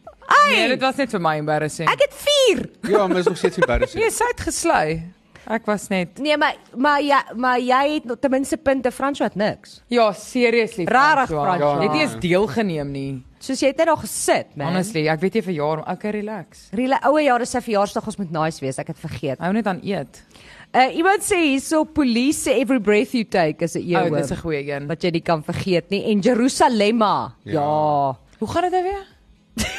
Nee, 0.51 0.67
dit 0.73 0.83
was 0.83 0.99
net 0.99 1.15
vir 1.15 1.23
my 1.23 1.37
embarrassing. 1.39 1.89
Ek 1.89 2.03
het 2.03 2.15
4. 2.27 2.63
Ja, 2.91 3.07
maar 3.07 3.23
is 3.23 3.31
nog 3.31 3.39
steeds 3.39 3.61
embarrassing. 3.63 4.03
Nee, 4.03 4.11
sy 4.13 4.27
het 4.31 4.43
geslei. 4.47 4.87
Ek 5.47 5.65
was 5.65 5.87
net 5.91 6.19
Nee, 6.23 6.37
maar 6.37 6.55
maar 6.75 7.01
ja, 7.03 7.23
maar 7.35 7.59
jy 7.59 7.81
het 7.99 8.21
ten 8.21 8.31
minste 8.31 8.57
punte 8.57 8.91
Fransjo 8.91 9.23
het 9.23 9.35
niks. 9.35 9.81
Ja, 9.87 10.11
seriously. 10.13 10.85
Rarig. 10.85 11.27
Fransjo. 11.29 11.67
Ja, 11.67 11.81
het 11.81 11.91
nie 11.91 12.01
eens 12.01 12.15
deelgeneem 12.19 12.91
nie. 12.91 13.23
Soos 13.43 13.59
jy 13.59 13.67
het 13.73 13.77
net 13.77 13.87
daar 13.87 13.97
gesit, 13.97 14.55
man. 14.55 14.67
Honestly, 14.71 15.07
ek 15.11 15.19
weet 15.19 15.33
jy 15.35 15.41
verjaar, 15.43 15.77
maar 15.83 15.93
okay, 15.97 16.11
relax. 16.15 16.69
Rila 16.71 16.99
ouwe 17.03 17.21
jare 17.25 17.45
sy 17.45 17.59
verjaarsdag 17.61 18.05
ons 18.07 18.17
moet 18.17 18.31
nice 18.31 18.59
wees. 18.63 18.77
Ek 18.79 18.87
het 18.87 18.99
vergeet. 18.99 19.39
Hou 19.39 19.51
net 19.53 19.67
aan 19.67 19.81
eet. 19.83 20.23
Uh 20.73 20.87
iemand 20.95 21.21
sê 21.21 21.37
hierso 21.51 21.83
police 21.85 22.49
every 22.49 22.79
breath 22.79 23.11
you 23.13 23.23
take 23.25 23.63
is 23.63 23.75
'n 23.75 23.79
O, 23.83 23.99
eeuwig. 23.99 24.21
dis 24.21 24.31
'n 24.31 24.41
goeie 24.41 24.71
een. 24.71 24.87
wat 24.87 25.03
jy 25.03 25.11
nie 25.11 25.21
kan 25.21 25.43
vergeet 25.43 25.89
nie. 25.89 26.03
En 26.11 26.19
Jerusalemma. 26.19 27.35
Ja. 27.43 27.51
ja. 27.53 28.17
Hoe 28.39 28.47
gaan 28.47 28.61
dit 28.61 28.71
nou 28.71 28.83
weer? 28.83 29.05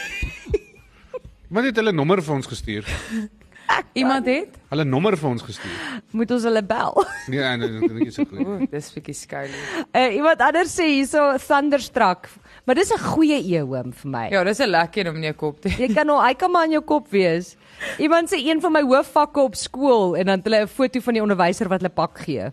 Maar 1.49 1.63
net 1.63 1.77
hulle 1.77 1.93
nommer 1.93 2.23
vir 2.23 2.35
ons 2.35 2.47
gestuur. 2.47 2.85
Iemand 4.01 4.27
het? 4.27 4.57
Hulle 4.71 4.85
nommer 4.85 5.17
vir 5.17 5.29
ons 5.31 5.43
gestuur. 5.43 6.03
Moet 6.13 6.31
ons 6.31 6.43
hulle 6.43 6.63
bel? 6.63 7.05
Nee, 7.33 7.41
en 7.41 7.61
dit 7.61 8.07
is 8.07 8.15
so 8.15 8.25
goed. 8.25 8.41
O, 8.47 8.59
dis 8.71 8.89
bietjie 8.93 9.15
skuilie. 9.15 9.61
Uh, 9.97 10.15
iemand 10.15 10.41
anders 10.45 10.75
sê 10.77 10.85
hierso 10.91 11.37
Thunderstruck. 11.47 12.29
Maar 12.67 12.75
dis 12.75 12.91
'n 12.93 12.99
goeie 12.99 13.39
eeuwim 13.41 13.93
vir 13.93 14.11
my. 14.11 14.29
Ja, 14.31 14.45
dis 14.45 14.59
'n 14.61 14.69
lekker 14.71 15.09
om 15.11 15.17
in 15.17 15.23
jou 15.23 15.35
kop 15.35 15.61
te 15.61 15.69
hê. 15.69 15.79
Jy 15.89 15.95
kan 15.95 16.07
nou, 16.07 16.21
hy 16.27 16.35
kan 16.35 16.51
maar 16.51 16.65
in 16.65 16.71
jou 16.73 16.83
kop 16.85 17.09
wees. 17.11 17.57
Iemand 17.99 18.29
sê 18.33 18.37
een 18.39 18.61
van 18.61 18.73
my 18.73 18.83
hoofvakke 18.83 19.41
op 19.41 19.55
skool 19.55 20.17
en 20.17 20.27
dan 20.27 20.39
het 20.39 20.45
hulle 20.45 20.63
'n 20.63 20.69
foto 20.69 21.01
van 21.01 21.15
die 21.15 21.23
onderwyser 21.23 21.69
wat 21.69 21.81
hulle 21.81 21.93
pak 21.95 22.19
gee. 22.19 22.51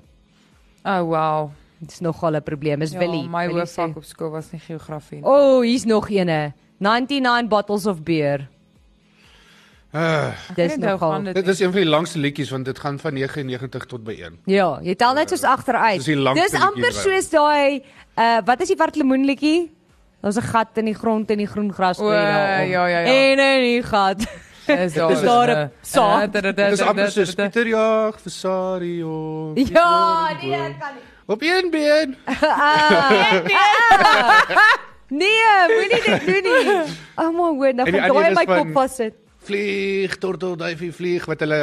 Oh, 0.83 1.01
wow. 1.03 1.51
Dit 1.79 1.91
is 1.91 1.99
nogal 1.99 2.35
'n 2.35 2.43
probleem. 2.43 2.81
Is 2.81 2.91
Ja, 2.91 2.99
Willie. 2.99 3.27
my 3.29 3.47
hoofvak 3.47 3.95
op 3.97 4.03
skool 4.03 4.29
was 4.31 4.51
nie 4.51 4.59
geografie 4.61 5.19
nie. 5.21 5.25
O, 5.25 5.57
oh, 5.57 5.61
hier's 5.63 5.85
nog 5.85 6.09
eene. 6.09 6.53
99 6.79 7.47
bottles 7.49 7.85
of 7.85 8.01
beer. 8.03 8.47
Uh, 9.93 10.31
Dis 10.55 10.77
nogal. 10.77 11.23
dit 11.23 11.33
dit 11.35 11.47
is 11.47 11.59
een 11.59 11.71
van 11.71 11.81
die 11.81 11.89
langste 11.89 12.19
liedjies 12.19 12.49
want 12.49 12.65
dit 12.65 12.79
gaan 12.79 12.99
van 12.99 13.13
99 13.13 13.85
tot 13.85 14.03
by 14.03 14.15
1. 14.21 14.37
Ja, 14.45 14.79
jy 14.81 14.95
tel 14.95 15.13
net 15.13 15.29
soos 15.29 15.43
agteruit. 15.43 16.07
Langste 16.15 16.47
Dis 16.51 16.61
amper 16.61 16.93
soos 16.93 17.29
daai 17.29 17.83
uh 18.15 18.37
wat 18.45 18.61
is 18.61 18.67
die 18.67 18.77
wat 18.77 18.95
lemoen 18.95 19.25
liedjie? 19.25 19.71
Daar's 20.21 20.37
'n 20.37 20.41
gat 20.47 20.77
in 20.77 20.85
die 20.85 20.93
grond 20.95 21.29
en 21.31 21.37
die 21.37 21.47
groen 21.47 21.73
gras 21.73 21.97
groei 21.97 22.15
daarom. 22.15 22.69
ja, 22.69 22.85
ja, 22.87 22.99
ja. 22.99 23.11
En 23.31 23.39
in 23.39 23.61
die 23.61 23.83
gat. 23.83 24.21
is 24.85 24.93
daar. 24.93 25.11
Is 25.11 25.21
daar 25.21 25.49
'n 25.49 25.71
saad? 25.95 26.33
Dit 26.33 26.57
is 26.71 26.81
amper 26.81 27.11
soos 27.11 27.33
Pieter 27.35 27.67
Jag 27.67 28.19
vir 28.21 28.31
Sario. 28.31 29.51
Ja, 29.55 30.29
nee, 30.41 30.75
kan 30.79 30.93
nie. 30.95 31.03
Op 31.25 31.41
een 31.51 31.69
been. 31.71 32.15
Nee, 35.07 35.67
moenie 35.67 36.01
dit 36.05 36.25
doen 36.25 36.43
nie. 36.43 36.83
Oh 37.15 37.31
my 37.35 37.49
word, 37.59 37.75
nou 37.75 37.91
gaan 37.91 38.13
daai 38.13 38.33
my 38.33 38.45
kop 38.45 38.71
vassit. 38.73 39.13
Vlieg, 39.47 40.17
tortelduifie 40.21 40.91
vlieg 40.93 41.25
wat 41.29 41.41
hulle 41.45 41.61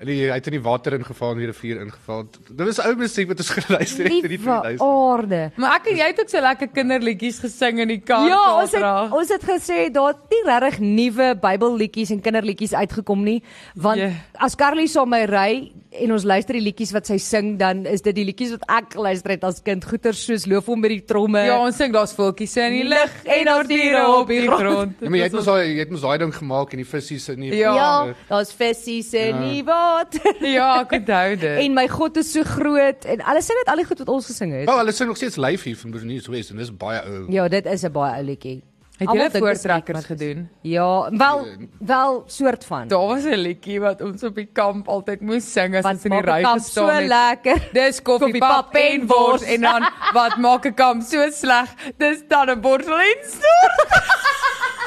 hulle 0.00 0.14
hy 0.16 0.32
het 0.32 0.46
in 0.48 0.54
die 0.56 0.62
water 0.64 0.94
ingeval 0.96 1.34
en 1.34 1.40
die 1.42 1.48
rivier 1.50 1.82
ingeval. 1.82 2.22
Dit 2.48 2.62
was 2.64 2.78
ou 2.80 2.94
musiek 2.96 3.28
wat 3.28 3.42
ons 3.42 3.50
geluister 3.58 4.06
het 4.08 4.14
in 4.16 4.22
die 4.24 4.30
Liewe 4.32 4.54
2000. 4.78 4.80
aarde. 4.86 5.40
Maar 5.60 5.74
ek 5.76 5.90
en 5.92 5.98
jy 6.00 6.06
het 6.08 6.22
ook 6.24 6.30
so 6.32 6.40
lekker 6.40 6.70
kinderliedjies 6.78 7.40
gesing 7.44 7.82
in 7.84 7.92
die 7.92 7.98
kar. 8.00 8.24
Ja, 8.30 8.38
ons 8.62 8.72
het 8.72 9.12
ons 9.20 9.34
het 9.34 9.44
gesê 9.44 9.90
daar 9.92 10.14
het 10.14 10.22
nie 10.32 10.40
regtig 10.48 10.80
nuwe 10.80 11.28
Bybelliedjies 11.44 12.14
en 12.16 12.22
kinderliedjies 12.24 12.72
uitgekom 12.80 13.22
nie, 13.28 13.42
want 13.76 14.00
Ja. 14.00 14.08
as 14.40 14.56
Carly 14.56 14.86
saam 14.88 15.12
my 15.12 15.26
ry 15.28 15.52
en 15.92 16.12
ons 16.12 16.24
luister 16.24 16.54
die 16.54 16.62
liedjies 16.62 16.92
wat 16.94 17.06
sy 17.10 17.16
sing, 17.18 17.58
dan 17.58 17.84
is 17.86 18.02
dit 18.02 18.14
die 18.14 18.24
liedjies 18.24 18.52
wat 18.54 18.64
ek 18.68 18.92
geluister 18.94 19.30
het 19.34 19.44
as 19.44 19.60
kind, 19.62 19.84
goeie 19.84 20.12
soos 20.14 20.46
loof 20.46 20.66
hom 20.70 20.80
met 20.80 20.90
die 20.90 21.00
tromme. 21.04 21.42
Ja, 21.44 21.58
ons 21.64 21.76
sing 21.76 21.92
daar's 21.92 22.12
voeltjies 22.14 22.56
in 22.62 22.76
die 22.78 22.84
lug 22.88 23.16
en 23.24 23.44
daar's 23.50 23.68
diere 23.68 24.04
op 24.20 24.28
die 24.30 24.46
grond. 24.60 24.94
Ja, 25.00 25.10
maar 25.10 25.18
jy 25.18 25.24
het 25.24 25.32
mos 25.38 25.44
daai 25.50 25.64
jy 25.66 25.78
het 25.82 25.90
mos 25.90 26.00
daai 26.06 26.18
ding 26.22 26.34
gemaak 26.34 26.72
en 26.72 26.82
die 26.84 26.86
visse 26.86 27.32
in 27.34 27.40
die 27.40 27.52
Ja. 27.58 27.74
Ja, 27.74 28.14
daar's 28.28 28.52
vessies 28.52 29.12
in 29.14 29.42
die 29.48 29.64
water. 29.64 30.34
Ja, 30.60 30.80
ek 30.80 30.92
onthou 31.00 31.36
dit. 31.36 31.58
En 31.64 31.74
my 31.74 31.86
God 31.88 32.16
is 32.22 32.32
so 32.32 32.42
groot 32.46 33.04
en 33.04 33.20
alles 33.26 33.50
sê 33.50 33.54
net 33.58 33.68
al 33.72 33.82
die 33.82 33.88
goed 33.90 33.98
wat 33.98 34.08
ons 34.08 34.26
gesing 34.30 34.52
het. 34.54 34.68
Oh, 34.68 34.78
hulle 34.78 34.92
sing 34.92 35.08
nog 35.10 35.18
steeds 35.20 35.36
live 35.36 35.68
hier 35.68 35.76
van 35.76 35.90
Bernice 35.90 36.30
West 36.30 36.50
en 36.54 36.56
dis 36.62 36.70
baie 36.70 37.02
ou. 37.06 37.26
Ja, 37.32 37.48
dit 37.48 37.66
is 37.66 37.84
'n 37.84 37.92
baie 37.92 38.16
ou 38.18 38.24
liedjie. 38.24 38.62
Het 39.00 39.14
jy 39.16 39.28
voortrekkers 39.40 40.04
gedoen? 40.04 40.48
Ja, 40.60 41.10
wel 41.10 41.46
wel 41.78 42.22
soort 42.26 42.64
van. 42.64 42.88
Daar 42.88 43.06
was 43.06 43.24
'n 43.24 43.40
liedjie 43.40 43.80
wat 43.80 44.02
ons 44.02 44.22
op 44.22 44.34
die 44.34 44.48
kamp 44.52 44.88
altyd 44.88 45.20
moes 45.20 45.52
sing 45.52 45.76
as 45.76 45.84
ons 45.84 46.04
in 46.04 46.10
die 46.10 46.20
ry 46.20 46.42
kamp 46.42 46.60
gestaan 46.60 46.88
so 46.88 46.94
het. 46.94 47.08
lekker. 47.08 47.68
Dis 47.72 48.02
koffie, 48.08 48.38
pap 48.38 48.74
en 48.74 49.06
wors 49.06 49.42
en 49.42 49.60
dan 49.60 49.88
wat 50.12 50.36
maak 50.36 50.66
'n 50.66 50.74
kamp 50.74 51.02
so 51.02 51.30
sleg? 51.30 51.68
Dis 51.96 52.22
dan 52.28 52.50
'n 52.50 52.60
borsel 52.60 52.98
en 53.00 53.16
snoer. 53.24 53.72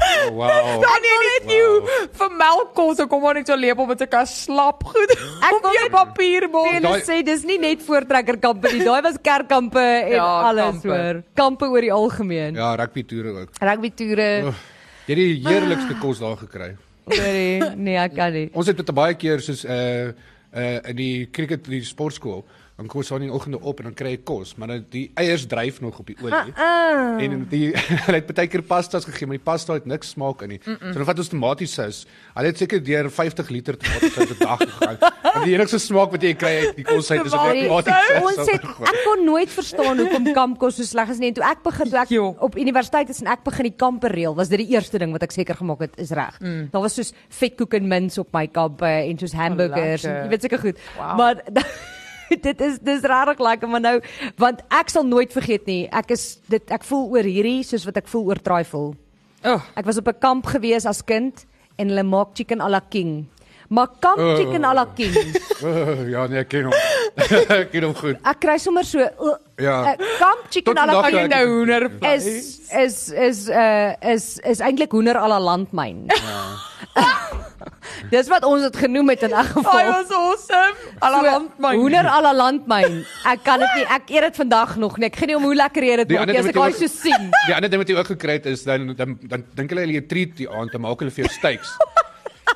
Oh, 0.00 0.30
wow. 0.32 0.80
Dan 0.84 1.02
nie 1.04 1.16
net 1.24 1.46
nie 1.50 2.06
vir 2.20 2.30
melk 2.40 2.72
kos, 2.74 2.96
so 2.96 3.06
kom 3.06 3.22
maar 3.22 3.34
net 3.38 3.46
so 3.50 3.56
lepel 3.56 3.86
met 3.86 4.00
'n 4.00 4.08
kas 4.08 4.32
slap 4.44 4.82
goed. 4.92 5.10
Ek 5.12 5.52
op 5.56 5.62
wil 5.62 5.72
jou 5.76 5.82
net- 5.88 5.92
papierbord. 5.92 6.72
Hulle 6.80 7.02
sê 7.04 7.22
dis 7.24 7.44
nie 7.44 7.58
net 7.58 7.82
voortrekkerkampe 7.84 8.72
nie. 8.72 8.84
Daai 8.84 9.02
was 9.02 9.18
kerkkampe 9.22 9.80
en 9.80 10.12
Ja, 10.12 10.28
alles 10.50 10.64
kampe. 10.80 10.88
hoor. 10.88 11.22
Kampe 11.34 11.64
oor 11.68 11.80
die 11.80 11.92
algemeen. 11.92 12.54
Ja, 12.54 12.74
rugby 12.76 13.02
toere 13.04 13.30
ook. 13.42 13.50
Rugby 13.60 13.90
toere. 13.94 14.42
Oef, 14.46 14.60
Jy 15.06 15.14
het 15.14 15.16
die 15.16 15.48
heerlikste 15.48 15.94
kos 16.00 16.18
daar 16.20 16.36
gekry. 16.36 16.76
Sorry. 17.10 17.58
Nee, 17.74 17.96
ek 17.98 18.14
kan 18.14 18.32
nie. 18.32 18.50
Ons 18.54 18.66
het 18.70 18.76
dit 18.76 18.94
baie 18.94 19.14
keer 19.14 19.40
soos 19.40 19.64
uh 19.64 20.12
uh 20.54 20.78
in 20.88 20.96
die 20.96 21.28
cricket 21.32 21.64
die 21.64 21.82
sportskool. 21.84 22.44
Dan 22.80 22.88
kom 22.88 23.02
ons 23.02 23.10
aan 23.12 23.20
in 23.20 23.28
die 23.28 23.34
oggende 23.36 23.58
op 23.60 23.80
en 23.82 23.90
dan 23.90 23.94
kry 23.94 24.14
jy 24.14 24.18
kos, 24.24 24.54
maar 24.56 24.70
dan 24.72 24.84
die 24.88 25.10
eiers 25.20 25.42
dryf 25.44 25.82
nog 25.84 25.98
op 26.00 26.06
die 26.08 26.14
olie. 26.22 26.52
Ah. 26.56 27.18
En 27.20 27.42
die 27.50 27.74
hulle 28.06 28.16
het 28.16 28.30
baie 28.32 28.48
keer 28.48 28.62
pastas 28.64 29.04
gegee, 29.04 29.28
maar 29.28 29.36
die 29.36 29.44
pasta 29.44 29.76
het 29.76 29.84
niks 29.90 30.14
smaak 30.14 30.40
in 30.46 30.54
nie. 30.54 30.60
Mm 30.64 30.78
-mm. 30.78 30.94
So 30.94 31.02
dan 31.02 31.08
vat 31.10 31.20
ons 31.20 31.28
tomatiesous. 31.28 31.98
Hulle 32.38 32.48
het 32.48 32.62
seker 32.62 32.80
deur 32.84 33.10
50 33.12 33.52
liter 33.52 33.76
tomatiesous 33.76 34.32
per 34.32 34.38
dag 34.40 34.64
gegaan. 34.64 34.96
En 35.30 35.44
die 35.44 35.54
enigste 35.54 35.78
smaak 35.78 36.10
wat 36.10 36.24
jy 36.24 36.32
kry 36.34 36.54
uit 36.64 36.80
die 36.80 36.84
kos 36.84 37.10
uit 37.10 37.26
is 37.26 37.36
op 37.36 37.44
tomatiesous. 37.44 38.24
Ons 38.24 38.50
het 38.50 38.64
ek 38.64 38.98
kon 39.04 39.24
nooit 39.24 39.52
verstaan 39.52 40.00
hoekom 40.00 40.32
kampkos 40.32 40.80
so 40.80 40.82
sleg 40.82 41.12
is 41.12 41.20
nie. 41.20 41.28
En 41.28 41.34
toe 41.34 41.44
ek 41.44 41.62
begin 41.62 41.90
toe 41.90 42.00
ek 42.00 42.08
Jo. 42.08 42.34
op 42.38 42.56
universiteit 42.56 43.08
is 43.08 43.20
en 43.20 43.26
ek 43.26 43.44
begin 43.44 43.68
die 43.68 43.76
kampe 43.76 44.08
reël, 44.08 44.34
was 44.34 44.48
dit 44.48 44.58
die 44.64 44.72
eerste 44.72 44.98
ding 44.98 45.12
wat 45.12 45.22
ek 45.22 45.36
seker 45.36 45.54
gemaak 45.54 45.80
het 45.80 46.00
is 46.00 46.10
reg. 46.10 46.40
Mm. 46.40 46.68
Daar 46.72 46.82
was 46.82 46.94
soos 46.94 47.12
vetkoek 47.28 47.74
en 47.74 47.88
mince 47.88 48.20
op 48.20 48.32
my 48.32 48.46
kampe 48.46 48.88
en 48.88 49.18
soos 49.18 49.32
hamburgers. 49.32 50.02
lekker. 50.02 50.16
en, 50.16 50.22
jy 50.24 50.28
weet 50.28 50.42
seker 50.42 50.58
goed. 50.58 50.78
Wow. 50.96 51.16
Maar 51.16 51.44
dit 52.46 52.60
is 52.60 52.78
dis 52.78 53.02
regtig 53.02 53.38
lekker 53.40 53.68
maar 53.68 53.80
nou 53.80 53.96
want 54.38 54.62
ek 54.70 54.90
sal 54.90 55.04
nooit 55.04 55.32
vergeet 55.32 55.66
nie. 55.66 55.88
Ek 55.92 56.10
is 56.10 56.38
dit 56.48 56.70
ek 56.70 56.84
voel 56.84 57.08
oor 57.16 57.26
hierdie 57.26 57.62
soos 57.64 57.84
wat 57.88 57.96
ek 57.96 58.08
voel 58.08 58.26
oor 58.32 58.40
trifle. 58.42 58.94
Oh, 59.44 59.60
Ek 59.76 59.86
was 59.86 59.96
op 59.98 60.08
'n 60.08 60.18
kamp 60.20 60.46
gewees 60.46 60.86
as 60.86 61.02
kind 61.02 61.46
en 61.78 61.88
hulle 61.88 62.02
maak 62.04 62.34
chicken 62.36 62.60
à 62.60 62.68
la 62.68 62.80
king. 62.80 63.26
Maar 63.70 63.86
kamp 64.00 64.18
Oh. 64.18 64.36
chicken 64.36 64.64
à 64.64 64.74
la 64.74 64.84
king. 64.94 65.14
Oh, 65.62 66.08
ja, 66.08 66.26
nee, 66.26 66.38
ek 66.40 66.48
ken 66.48 66.64
hom. 66.64 66.72
ek 67.60 67.70
ken 67.72 67.82
hom 67.84 67.94
goed. 67.94 68.16
Ek 68.24 68.38
kry 68.40 68.56
sommer 68.58 68.82
so 68.84 68.98
uh, 68.98 69.34
Ja. 69.60 69.92
uh, 69.92 69.96
kamp 70.18 70.48
chicken 70.50 70.74
Tot 70.74 70.82
à 70.82 70.86
la 70.88 71.02
king 71.10 71.28
nou 71.28 71.46
hoender 71.46 71.90
is 72.16 72.26
is 72.72 73.10
is 73.12 73.48
uh 73.48 73.92
is 74.02 74.38
is 74.44 74.60
eintlik 74.60 74.90
hoender 74.92 75.16
à 75.20 75.28
la 75.28 75.38
landmyn. 75.38 76.08
Dis 78.14 78.28
wat 78.28 78.44
ons 78.44 78.62
dit 78.62 78.76
genoem 78.76 79.08
het 79.12 79.22
in 79.22 79.30
'n 79.30 79.36
Hy 79.36 79.44
geval. 79.44 79.86
was 79.92 80.10
awesome. 80.10 80.74
Alle 80.98 81.22
land 81.30 81.58
my. 81.58 81.74
Hoender 81.76 82.06
à 82.06 82.20
la 82.22 82.32
landmyn. 82.32 83.04
Ek 83.26 83.42
kan 83.44 83.58
dit 83.60 83.68
nie. 83.76 83.84
Ek 83.84 84.10
eet 84.10 84.22
dit 84.22 84.36
vandag 84.36 84.76
nog 84.76 84.98
nie. 84.98 85.06
Ek 85.06 85.16
gee 85.16 85.26
nie 85.26 85.36
om 85.36 85.42
hoe 85.42 85.54
lekker 85.54 85.82
jy 85.82 85.96
dit 85.96 86.10
maak. 86.10 86.28
As 86.36 86.46
ek 86.46 86.54
daai 86.54 86.72
so 86.72 86.86
sien. 86.86 87.30
Die 87.46 87.54
ander 87.54 87.70
ding 87.70 87.80
wat 87.82 87.88
jy 87.88 87.96
ook 87.96 88.06
gekry 88.16 88.32
het 88.40 88.46
is 88.46 88.64
dan 88.64 88.94
dan 88.96 89.18
dan 89.22 89.44
dink 89.54 89.70
hulle 89.70 89.80
hulle 89.86 90.06
treat 90.06 90.36
die 90.36 90.48
aand, 90.50 90.72
dan 90.72 90.80
maak 90.80 90.98
hulle 90.98 91.10
vir 91.10 91.24
jou 91.24 91.32
steaks. 91.38 91.76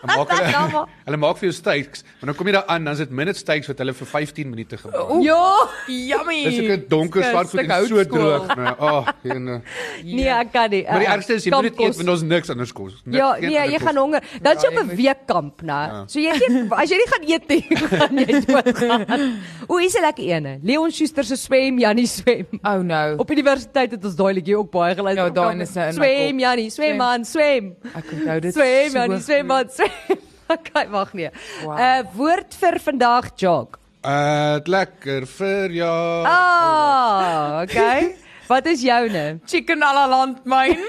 Dan 0.05 0.17
maak 0.19 0.29
Ja, 0.31 0.37
hulle 0.45 0.73
maar- 0.73 0.89
hulle 1.07 1.17
maak 1.17 1.37
vir 1.39 1.49
jou 1.49 1.53
steaks, 1.57 2.03
maar 2.21 2.27
dan 2.31 2.35
kom 2.37 2.47
jy 2.47 2.53
daar 2.53 2.67
aan, 2.67 2.85
dan 2.85 2.93
is 2.93 2.99
dit 2.99 3.11
minute 3.11 3.39
steaks 3.39 3.67
wat 3.67 3.79
hulle 3.79 3.93
vir 3.95 4.07
15 4.07 4.51
minute 4.51 4.77
gemaak. 4.77 5.23
Ja. 5.25 5.69
Yummy. 5.89 6.45
Dis 6.45 6.59
'n 6.59 6.85
donker 6.89 7.23
swart 7.25 7.49
goed 7.51 7.61
en 7.61 7.87
so 7.89 8.05
droog. 8.05 8.57
Nee, 8.57 8.67
ag, 8.67 9.15
en 9.35 9.63
Nee, 10.05 10.29
ek 10.29 10.53
kan 10.53 10.71
nie. 10.71 10.83
maar 10.85 10.99
die 11.01 11.09
Uh, 11.09 11.15
ergste 11.15 11.35
is 11.35 11.45
jy 11.45 11.51
moet 11.51 11.63
dit 11.63 11.81
eet 11.81 11.97
want 11.97 12.09
ons 12.09 12.23
niks 12.23 12.51
anders 12.51 12.73
kos. 12.73 13.01
Niks, 13.05 13.17
Ja, 13.19 13.37
nee, 13.41 13.71
jy 13.73 13.79
gaan 13.79 13.97
honger. 13.97 14.23
Dan 14.43 14.57
jy 14.61 14.69
op 14.69 14.79
'n 14.85 14.97
weekkamp, 14.97 15.63
né? 15.63 15.81
Ja. 15.89 16.05
So 16.07 16.21
jy 16.21 16.33
eet 16.33 16.73
as 16.73 16.91
jy 16.91 16.97
nie 16.97 17.09
gaan 17.13 17.25
eet 17.29 17.49
nie, 17.49 17.63
gaan 18.01 18.19
jy 18.19 18.41
doodgaan. 18.45 19.33
O, 19.69 19.79
hier's 19.79 19.95
'n 19.97 20.03
lekker 20.03 20.25
ene. 20.25 20.59
Leon 20.63 20.91
Schuster 20.91 21.25
se 21.25 21.37
swem, 21.37 21.79
Jannie 21.79 22.07
swem. 22.07 22.47
Oh 22.63 22.83
no. 22.83 23.15
Op 23.19 23.31
universiteit 23.31 23.91
het 23.91 24.05
ons 24.05 24.15
daai 24.17 24.35
liedjie 24.35 24.57
ook 24.59 24.71
baie 24.71 24.95
geluister. 24.95 25.25
Ja, 25.25 25.31
daai 25.31 25.61
is 25.61 25.75
nou 25.75 25.87
in 25.87 25.93
Swem, 25.95 26.31
kop. 26.31 26.41
Jannie, 26.41 26.71
swem 26.71 26.97
man, 26.97 27.25
swem. 27.25 27.77
Ek 27.95 28.05
onthou 28.13 28.41
dit. 28.41 28.53
Swem, 28.55 28.91
so 28.91 28.99
Jannie, 28.99 29.21
swem 29.21 29.47
man, 29.47 29.69
swem. 29.71 29.91
Okay, 30.55 30.89
wag 30.93 31.13
nee. 31.17 31.31
Wow. 31.65 31.79
Uh 31.79 32.03
woord 32.15 32.55
vir 32.61 32.77
vandag, 32.81 33.31
jog. 33.41 33.79
Uh, 34.05 34.55
dit 34.61 34.69
lekker 34.69 35.25
vir 35.27 35.71
jou. 35.73 36.25
Ah, 36.29 37.63
okay. 37.63 38.17
Wat 38.53 38.67
is 38.69 38.83
joune? 38.85 39.41
Chicken 39.49 39.81
à 39.83 39.95
la 39.97 40.05
landmyn. 40.07 40.77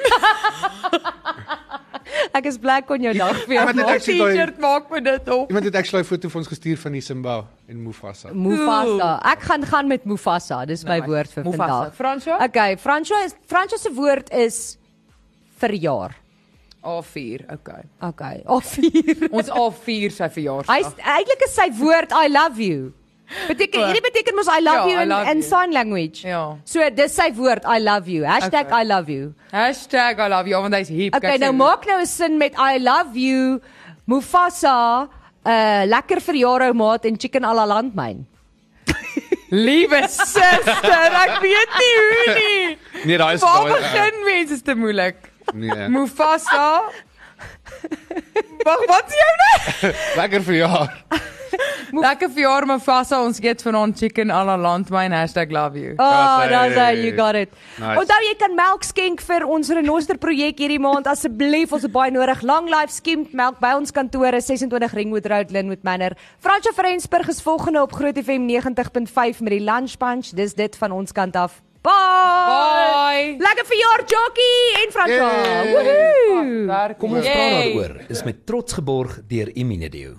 Ek 2.36 2.46
is 2.50 2.58
bly 2.60 2.82
kon 2.86 3.00
jou 3.02 3.14
dag 3.16 3.38
vir 3.48 3.56
jou 3.56 3.64
maak. 3.80 4.04
T-shirt 4.04 4.60
maak 4.62 4.90
met 4.92 5.06
dit 5.08 5.30
op. 5.32 5.48
Iemand 5.50 5.66
het 5.70 5.76
actually 5.80 6.04
'n 6.04 6.08
foto 6.10 6.30
vir 6.30 6.40
ons 6.44 6.48
gestuur 6.52 6.78
van 6.78 6.92
die 6.92 7.02
Simba 7.02 7.46
en 7.72 7.80
Mufasa. 7.84 8.34
Mufasa. 8.34 9.12
Ek 9.32 9.42
gaan 9.48 9.64
gaan 9.66 9.88
met 9.88 10.04
Mufasa. 10.06 10.66
Dis 10.66 10.84
my 10.84 11.00
Nice. 11.00 11.08
woord 11.08 11.32
vir 11.32 11.44
Mufasa. 11.44 11.68
vandag. 11.72 11.96
Fransjo? 11.96 12.34
Okay, 12.44 12.78
Fransjo 12.78 13.16
is 13.26 13.34
Fransjo 13.48 13.78
se 13.78 13.94
woord 13.94 14.30
is 14.34 14.78
verjaar. 15.58 16.12
A4, 16.86 17.46
okay. 17.58 17.82
Okay. 18.10 18.44
Of 18.46 18.66
vier. 18.76 19.26
Ons 19.38 19.50
A4 19.50 20.12
sy 20.14 20.30
verjaarsdag. 20.38 20.70
Hy's 20.76 20.94
eintlik 21.16 21.44
is 21.50 21.56
sy 21.58 21.68
woord 21.80 22.14
I 22.14 22.28
love 22.30 22.60
you. 22.62 22.94
Beteken 23.50 23.88
hierdie 23.90 24.04
beteken 24.06 24.36
mos 24.38 24.46
I 24.54 24.60
love 24.62 24.84
Ja, 24.86 24.92
you 24.94 25.00
in, 25.02 25.10
love 25.10 25.32
in 25.32 25.40
you. 25.42 25.48
sign 25.48 25.72
language. 25.74 26.22
Ja. 26.30 26.42
So 26.64 26.86
dis 26.94 27.16
sy 27.18 27.32
woord 27.34 27.66
I 27.66 27.80
love 27.82 28.06
you. 28.08 28.22
Hashtag 28.24 28.68
Okay. 28.70 28.82
I 28.82 28.84
love 28.86 29.10
you. 29.10 29.34
Hashtag 29.52 30.20
I 30.22 30.28
love 30.30 30.46
you, 30.48 30.60
want 30.62 30.78
hy's 30.78 30.92
hip. 30.94 31.16
Okay, 31.18 31.38
nou 31.42 31.50
maak 31.58 31.88
nou 31.90 31.98
'n 32.04 32.06
sin 32.06 32.38
met 32.38 32.54
I 32.54 32.78
love 32.78 33.18
you 33.18 33.62
Mufasa, 34.06 35.10
uh 35.46 35.84
lekker 35.90 36.22
verjaardag 36.22 36.74
maat 36.78 37.06
en 37.10 37.18
chicken 37.18 37.44
à 37.44 37.54
la 37.58 37.66
landmyn. 37.66 38.26
Liewe 39.66 40.02
suster, 40.10 40.62
ek 41.26 41.36
weet 41.42 41.76
nie 41.82 41.94
hoe 41.98 42.34
nie. 42.38 42.78
Nee, 43.06 43.18
daai 43.18 43.34
is 43.38 43.42
Waar 43.46 43.66
daai- 43.70 43.74
begin 43.82 44.24
mense 44.26 44.54
is 44.54 44.62
te 44.66 44.76
moeilik? 44.76 45.18
Nee. 45.54 45.88
Mufasa. 45.90 46.82
Wag, 48.66 48.86
wat 48.90 49.12
sê 49.12 49.20
jy 49.20 49.32
nou? 49.42 49.94
Lekker 50.18 50.42
vir 50.48 50.56
jou. 50.64 50.86
Lekker 51.96 52.28
verjaar 52.34 52.66
Mufasa, 52.68 53.22
ons 53.24 53.38
eet 53.40 53.62
vanaand 53.64 53.96
chicken 53.96 54.32
à 54.34 54.42
la 54.44 54.56
landmyn 54.60 55.14
#love 55.52 55.78
you. 55.80 55.94
Oh, 55.98 56.44
daar's 56.50 56.74
sy- 56.74 56.80
hy, 56.80 57.06
you 57.06 57.12
got 57.16 57.36
it. 57.36 57.54
Nice. 57.80 58.00
Onthou 58.02 58.20
jy 58.28 58.34
kan 58.40 58.56
melk 58.56 58.84
skenk 58.84 59.22
vir 59.22 59.46
ons 59.48 59.70
renoster 59.70 60.18
projek 60.18 60.58
hierdie 60.60 60.80
maand 60.80 61.08
asseblief, 61.08 61.72
ons 61.72 61.84
het 61.84 61.92
baie 61.92 62.12
nodig. 62.12 62.42
Long 62.44 62.68
Life 62.68 62.92
skimmed 62.92 63.34
melk 63.34 63.60
by 63.62 63.76
ons 63.78 63.92
kantore 63.92 64.42
26 64.42 64.94
Ringwood 64.94 65.26
Road, 65.28 65.52
Linwood 65.52 65.84
Manor. 65.84 66.18
Fransjo 66.40 66.74
Frensburg 66.74 67.28
is 67.30 67.42
volgende 67.42 67.82
op 67.82 67.94
Groot 67.94 68.18
FM 68.18 68.46
90.5 68.50 69.40
met 69.42 69.52
die 69.52 69.62
lunch 69.64 69.98
punch. 69.98 70.34
Dis 70.36 70.54
dit 70.54 70.76
van 70.76 70.92
ons 70.92 71.12
kant 71.12 71.36
af. 71.36 71.62
Bye. 71.86 73.36
Bye. 73.36 73.36
Lekker 73.46 73.66
verjaar 73.70 74.04
Jockey 74.10 74.58
en 74.82 74.92
Franka. 74.92 75.14
Yay. 75.14 75.74
Woohoo. 75.74 76.96
Kom 76.98 77.14
ons 77.14 77.28
praat 77.30 77.52
daaroor 77.54 77.98
is 78.10 78.24
met 78.26 78.46
trots 78.50 78.74
geborg 78.80 79.20
deur 79.30 79.52
Iminedeo. 79.54 80.18